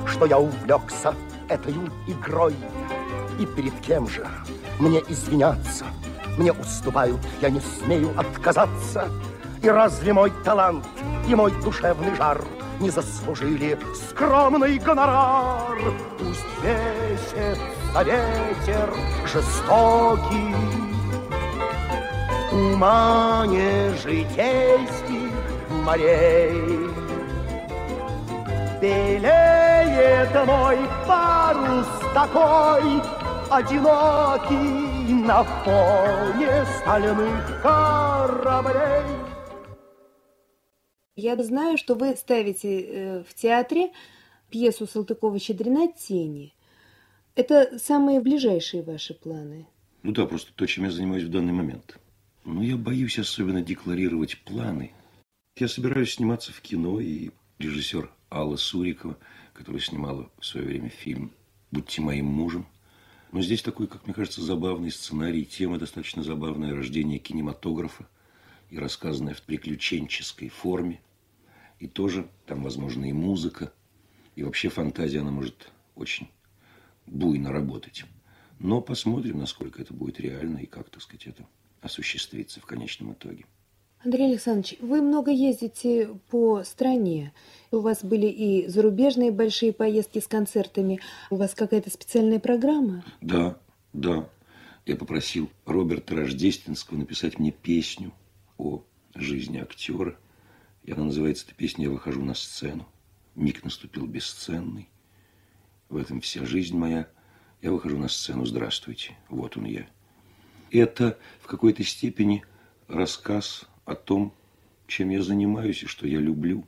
что 0.07 0.25
я 0.25 0.39
увлекся 0.39 1.13
этой 1.47 1.75
игрой. 2.07 2.55
И 3.39 3.45
перед 3.45 3.73
кем 3.81 4.07
же 4.07 4.25
мне 4.79 5.03
извиняться? 5.07 5.85
Мне 6.37 6.51
уступают, 6.51 7.19
я 7.41 7.49
не 7.49 7.59
смею 7.59 8.11
отказаться. 8.17 9.09
И 9.61 9.69
разве 9.69 10.13
мой 10.13 10.31
талант 10.43 10.85
и 11.27 11.35
мой 11.35 11.51
душевный 11.63 12.15
жар 12.15 12.41
не 12.79 12.89
заслужили 12.89 13.77
скромный 14.09 14.77
гонорар? 14.77 15.77
Пусть 16.17 16.45
весится 16.63 18.03
ветер 18.03 18.93
жестокий, 19.25 20.55
ума 22.51 23.45
не 23.47 23.89
житейских 23.97 25.31
морей. 25.83 26.89
Белеет 28.79 30.45
мой 30.45 30.77
парус 31.07 31.87
такой, 32.13 33.01
одинокий 33.49 35.13
на 35.25 35.43
фоне 35.43 36.65
стальных 36.79 37.61
кораблей. 37.61 39.27
Я 41.15 41.41
знаю, 41.41 41.77
что 41.77 41.95
вы 41.95 42.15
ставите 42.15 42.81
э, 42.81 43.23
в 43.23 43.33
театре 43.33 43.91
пьесу 44.49 44.85
Салтыкова-Щедрина 44.85 45.91
«Тени». 45.93 46.53
Это 47.35 47.79
самые 47.79 48.19
ближайшие 48.19 48.83
ваши 48.83 49.13
планы? 49.13 49.67
Ну 50.03 50.11
да, 50.11 50.25
просто 50.25 50.51
то, 50.53 50.65
чем 50.65 50.85
я 50.85 50.91
занимаюсь 50.91 51.23
в 51.23 51.31
данный 51.31 51.53
момент. 51.53 51.99
Но 52.45 52.63
я 52.63 52.77
боюсь 52.77 53.19
особенно 53.19 53.61
декларировать 53.61 54.39
планы. 54.43 54.93
Я 55.55 55.67
собираюсь 55.67 56.13
сниматься 56.13 56.53
в 56.53 56.61
кино, 56.61 56.99
и 56.99 57.31
режиссер 57.59 58.11
Алла 58.31 58.55
Сурикова, 58.57 59.17
которая 59.53 59.81
снимала 59.81 60.29
в 60.39 60.45
свое 60.45 60.67
время 60.67 60.89
фильм 60.89 61.31
«Будьте 61.71 62.01
моим 62.01 62.25
мужем», 62.25 62.67
но 63.31 63.41
здесь 63.41 63.61
такой, 63.61 63.87
как 63.87 64.05
мне 64.05 64.13
кажется, 64.13 64.41
забавный 64.41 64.91
сценарий, 64.91 65.45
тема 65.45 65.77
достаточно 65.77 66.23
забавная, 66.23 66.75
рождение 66.75 67.19
кинематографа 67.19 68.07
и 68.69 68.77
рассказанная 68.77 69.33
в 69.33 69.41
приключенческой 69.41 70.49
форме. 70.49 71.01
И 71.79 71.87
тоже 71.87 72.27
там, 72.45 72.63
возможно, 72.63 73.05
и 73.05 73.13
музыка, 73.13 73.71
и 74.35 74.43
вообще 74.43 74.69
фантазия, 74.69 75.19
она 75.19 75.31
может 75.31 75.71
очень 75.95 76.29
буйно 77.05 77.51
работать. 77.51 78.05
Но 78.59 78.81
посмотрим, 78.81 79.39
насколько 79.39 79.81
это 79.81 79.93
будет 79.93 80.19
реально 80.19 80.59
и 80.59 80.65
как, 80.65 80.89
так 80.89 81.01
сказать, 81.01 81.27
это 81.27 81.47
осуществится 81.81 82.59
в 82.59 82.65
конечном 82.65 83.13
итоге. 83.13 83.45
Андрей 84.03 84.29
Александрович, 84.29 84.77
вы 84.79 85.01
много 85.01 85.31
ездите 85.31 86.09
по 86.29 86.63
стране. 86.63 87.33
У 87.71 87.79
вас 87.79 88.03
были 88.03 88.27
и 88.27 88.67
зарубежные 88.67 89.31
большие 89.31 89.73
поездки 89.73 90.19
с 90.19 90.27
концертами. 90.27 90.99
У 91.31 91.35
вас 91.35 91.55
какая-то 91.55 91.89
специальная 91.89 92.39
программа? 92.39 93.03
Да, 93.21 93.57
да. 93.93 94.29
Я 94.85 94.95
попросил 94.95 95.49
Роберта 95.65 96.15
Рождественского 96.15 96.97
написать 96.97 97.39
мне 97.39 97.51
песню 97.51 98.13
о 98.57 98.83
жизни 99.15 99.57
актера. 99.57 100.17
И 100.83 100.91
она 100.91 101.05
называется 101.05 101.45
эта 101.47 101.55
песня 101.55 101.85
«Я 101.85 101.91
выхожу 101.91 102.23
на 102.23 102.35
сцену». 102.35 102.87
Миг 103.35 103.63
наступил 103.63 104.05
бесценный. 104.05 104.89
В 105.89 105.97
этом 105.97 106.21
вся 106.21 106.45
жизнь 106.45 106.77
моя. 106.77 107.07
Я 107.61 107.71
выхожу 107.71 107.97
на 107.97 108.07
сцену. 108.07 108.45
Здравствуйте. 108.45 109.17
Вот 109.27 109.57
он 109.57 109.65
я. 109.65 109.87
Это 110.71 111.17
в 111.41 111.47
какой-то 111.47 111.83
степени 111.83 112.45
рассказ 112.87 113.67
о 113.87 113.95
том, 113.95 114.33
чем 114.85 115.09
я 115.09 115.23
занимаюсь 115.23 115.81
и 115.81 115.87
что 115.87 116.05
я 116.07 116.19
люблю, 116.19 116.65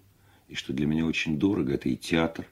и 0.47 0.55
что 0.55 0.73
для 0.73 0.87
меня 0.87 1.05
очень 1.05 1.37
дорого. 1.37 1.73
Это 1.73 1.89
и 1.89 1.97
театр, 1.97 2.47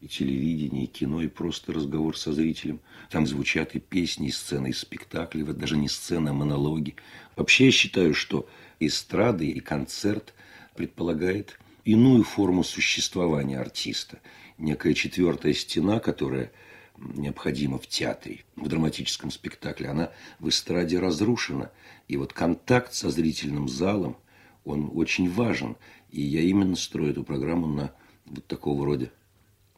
и 0.00 0.06
телевидение, 0.06 0.84
и 0.84 0.86
кино, 0.86 1.20
и 1.22 1.26
просто 1.28 1.72
разговор 1.72 2.16
со 2.16 2.32
зрителем. 2.32 2.80
Там 3.10 3.26
звучат 3.26 3.74
и 3.74 3.80
песни, 3.80 4.28
и 4.28 4.30
сцены, 4.30 4.68
и 4.68 4.72
спектакли. 4.72 5.42
Вот 5.42 5.58
даже 5.58 5.76
не 5.76 5.88
сцены, 5.88 6.28
а 6.28 6.32
монологи. 6.32 6.94
Вообще 7.34 7.66
я 7.66 7.72
считаю, 7.72 8.14
что 8.14 8.48
эстрада 8.78 9.42
и 9.42 9.58
концерт 9.58 10.34
предполагает 10.76 11.58
иную 11.84 12.22
форму 12.22 12.62
существования 12.62 13.58
артиста. 13.58 14.20
Некая 14.56 14.94
четвертая 14.94 15.52
стена, 15.52 15.98
которая 15.98 16.52
необходима 16.98 17.78
в 17.78 17.86
театре, 17.86 18.44
в 18.56 18.68
драматическом 18.68 19.30
спектакле, 19.30 19.88
она 19.88 20.10
в 20.38 20.48
эстраде 20.48 20.98
разрушена. 20.98 21.70
И 22.08 22.16
вот 22.16 22.32
контакт 22.32 22.94
со 22.94 23.10
зрительным 23.10 23.68
залом, 23.68 24.16
он 24.64 24.90
очень 24.94 25.30
важен. 25.30 25.76
И 26.10 26.20
я 26.22 26.40
именно 26.42 26.76
строю 26.76 27.12
эту 27.12 27.24
программу 27.24 27.66
на 27.66 27.92
вот 28.26 28.46
такого 28.46 28.84
рода 28.84 29.10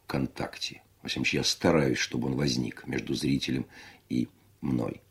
контакте. 0.07 0.81
Во 1.01 1.07
всяком 1.07 1.25
случае, 1.25 1.39
я 1.39 1.43
стараюсь, 1.43 1.97
чтобы 1.97 2.27
он 2.27 2.35
возник 2.35 2.85
между 2.87 3.13
зрителем 3.13 3.65
и 4.09 4.27
мной. 4.61 5.01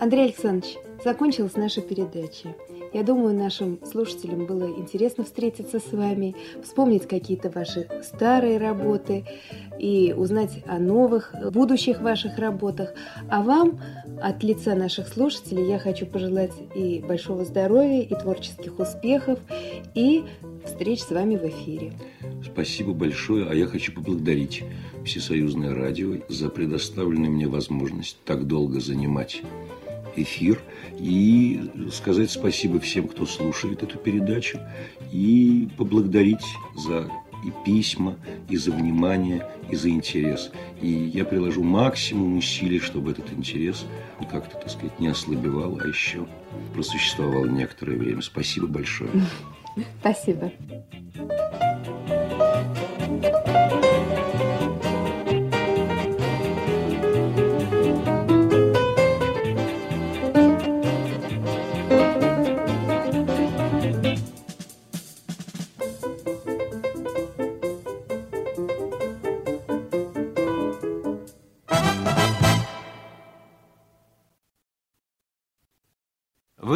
Андрей 0.00 0.26
Александрович, 0.26 0.76
закончилась 1.04 1.56
наша 1.56 1.80
передача. 1.80 2.54
Я 2.92 3.02
думаю, 3.02 3.34
нашим 3.34 3.78
слушателям 3.84 4.46
было 4.46 4.64
интересно 4.64 5.24
встретиться 5.24 5.78
с 5.78 5.92
вами, 5.92 6.34
вспомнить 6.62 7.06
какие-то 7.06 7.50
ваши 7.50 7.86
старые 8.02 8.58
работы 8.58 9.24
и 9.78 10.14
узнать 10.16 10.62
о 10.66 10.78
новых, 10.78 11.34
будущих 11.52 12.00
ваших 12.00 12.38
работах. 12.38 12.94
А 13.28 13.42
вам 13.42 13.80
от 14.22 14.42
лица 14.42 14.74
наших 14.74 15.08
слушателей 15.08 15.68
я 15.68 15.78
хочу 15.78 16.06
пожелать 16.06 16.52
и 16.74 17.04
большого 17.06 17.44
здоровья, 17.44 18.02
и 18.02 18.14
творческих 18.14 18.78
успехов, 18.78 19.38
и 19.94 20.24
встреч 20.64 21.02
с 21.02 21.10
вами 21.10 21.36
в 21.36 21.44
эфире. 21.44 21.92
Спасибо 22.44 22.92
большое, 22.92 23.46
а 23.48 23.54
я 23.54 23.66
хочу 23.66 23.92
поблагодарить 23.92 24.64
Всесоюзное 25.04 25.74
радио 25.74 26.16
за 26.28 26.50
предоставленную 26.50 27.30
мне 27.30 27.48
возможность 27.48 28.18
так 28.24 28.46
долго 28.46 28.80
занимать 28.80 29.42
эфир 30.22 30.60
и 30.98 31.70
сказать 31.92 32.30
спасибо 32.30 32.80
всем, 32.80 33.08
кто 33.08 33.26
слушает 33.26 33.82
эту 33.82 33.98
передачу, 33.98 34.58
и 35.12 35.68
поблагодарить 35.76 36.44
за 36.76 37.10
и 37.44 37.52
письма, 37.64 38.16
и 38.48 38.56
за 38.56 38.72
внимание, 38.72 39.46
и 39.70 39.76
за 39.76 39.90
интерес. 39.90 40.50
И 40.80 40.88
я 40.88 41.24
приложу 41.24 41.62
максимум 41.62 42.38
усилий, 42.38 42.80
чтобы 42.80 43.12
этот 43.12 43.32
интерес 43.32 43.86
как-то, 44.30 44.56
так 44.56 44.70
сказать, 44.70 44.98
не 44.98 45.08
ослабевал, 45.08 45.78
а 45.80 45.86
еще 45.86 46.26
просуществовал 46.74 47.46
некоторое 47.46 47.96
время. 47.96 48.22
Спасибо 48.22 48.66
большое. 48.66 49.10
Спасибо. 50.00 50.52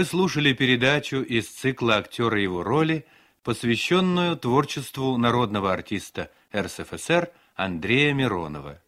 Вы 0.02 0.06
слушали 0.06 0.52
передачу 0.52 1.18
из 1.18 1.46
цикла 1.46 1.98
«Актеры 1.98 2.40
его 2.40 2.64
роли», 2.64 3.06
посвященную 3.44 4.36
творчеству 4.36 5.16
народного 5.16 5.72
артиста 5.72 6.28
РСФСР 6.52 7.30
Андрея 7.54 8.12
Миронова. 8.12 8.82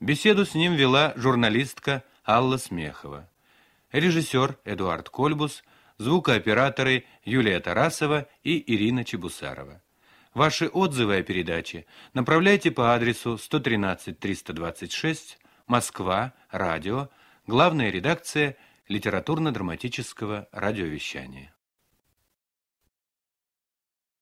Беседу 0.00 0.44
с 0.44 0.54
ним 0.54 0.74
вела 0.74 1.14
журналистка 1.16 2.04
Алла 2.26 2.58
Смехова. 2.58 3.26
Режиссер 3.90 4.58
Эдуард 4.66 5.08
Кольбус, 5.08 5.64
звукооператоры 5.96 7.06
Юлия 7.24 7.58
Тарасова 7.60 8.28
и 8.44 8.62
Ирина 8.74 9.02
Чебусарова. 9.02 9.80
Ваши 10.34 10.68
отзывы 10.68 11.16
о 11.16 11.22
передаче 11.22 11.86
направляйте 12.12 12.70
по 12.70 12.94
адресу 12.94 13.38
113 13.38 14.18
326, 14.18 15.38
Москва, 15.66 16.34
радио, 16.50 17.08
главная 17.46 17.88
редакция– 17.88 18.58
литературно-драматического 18.90 20.48
радиовещания. 20.50 21.54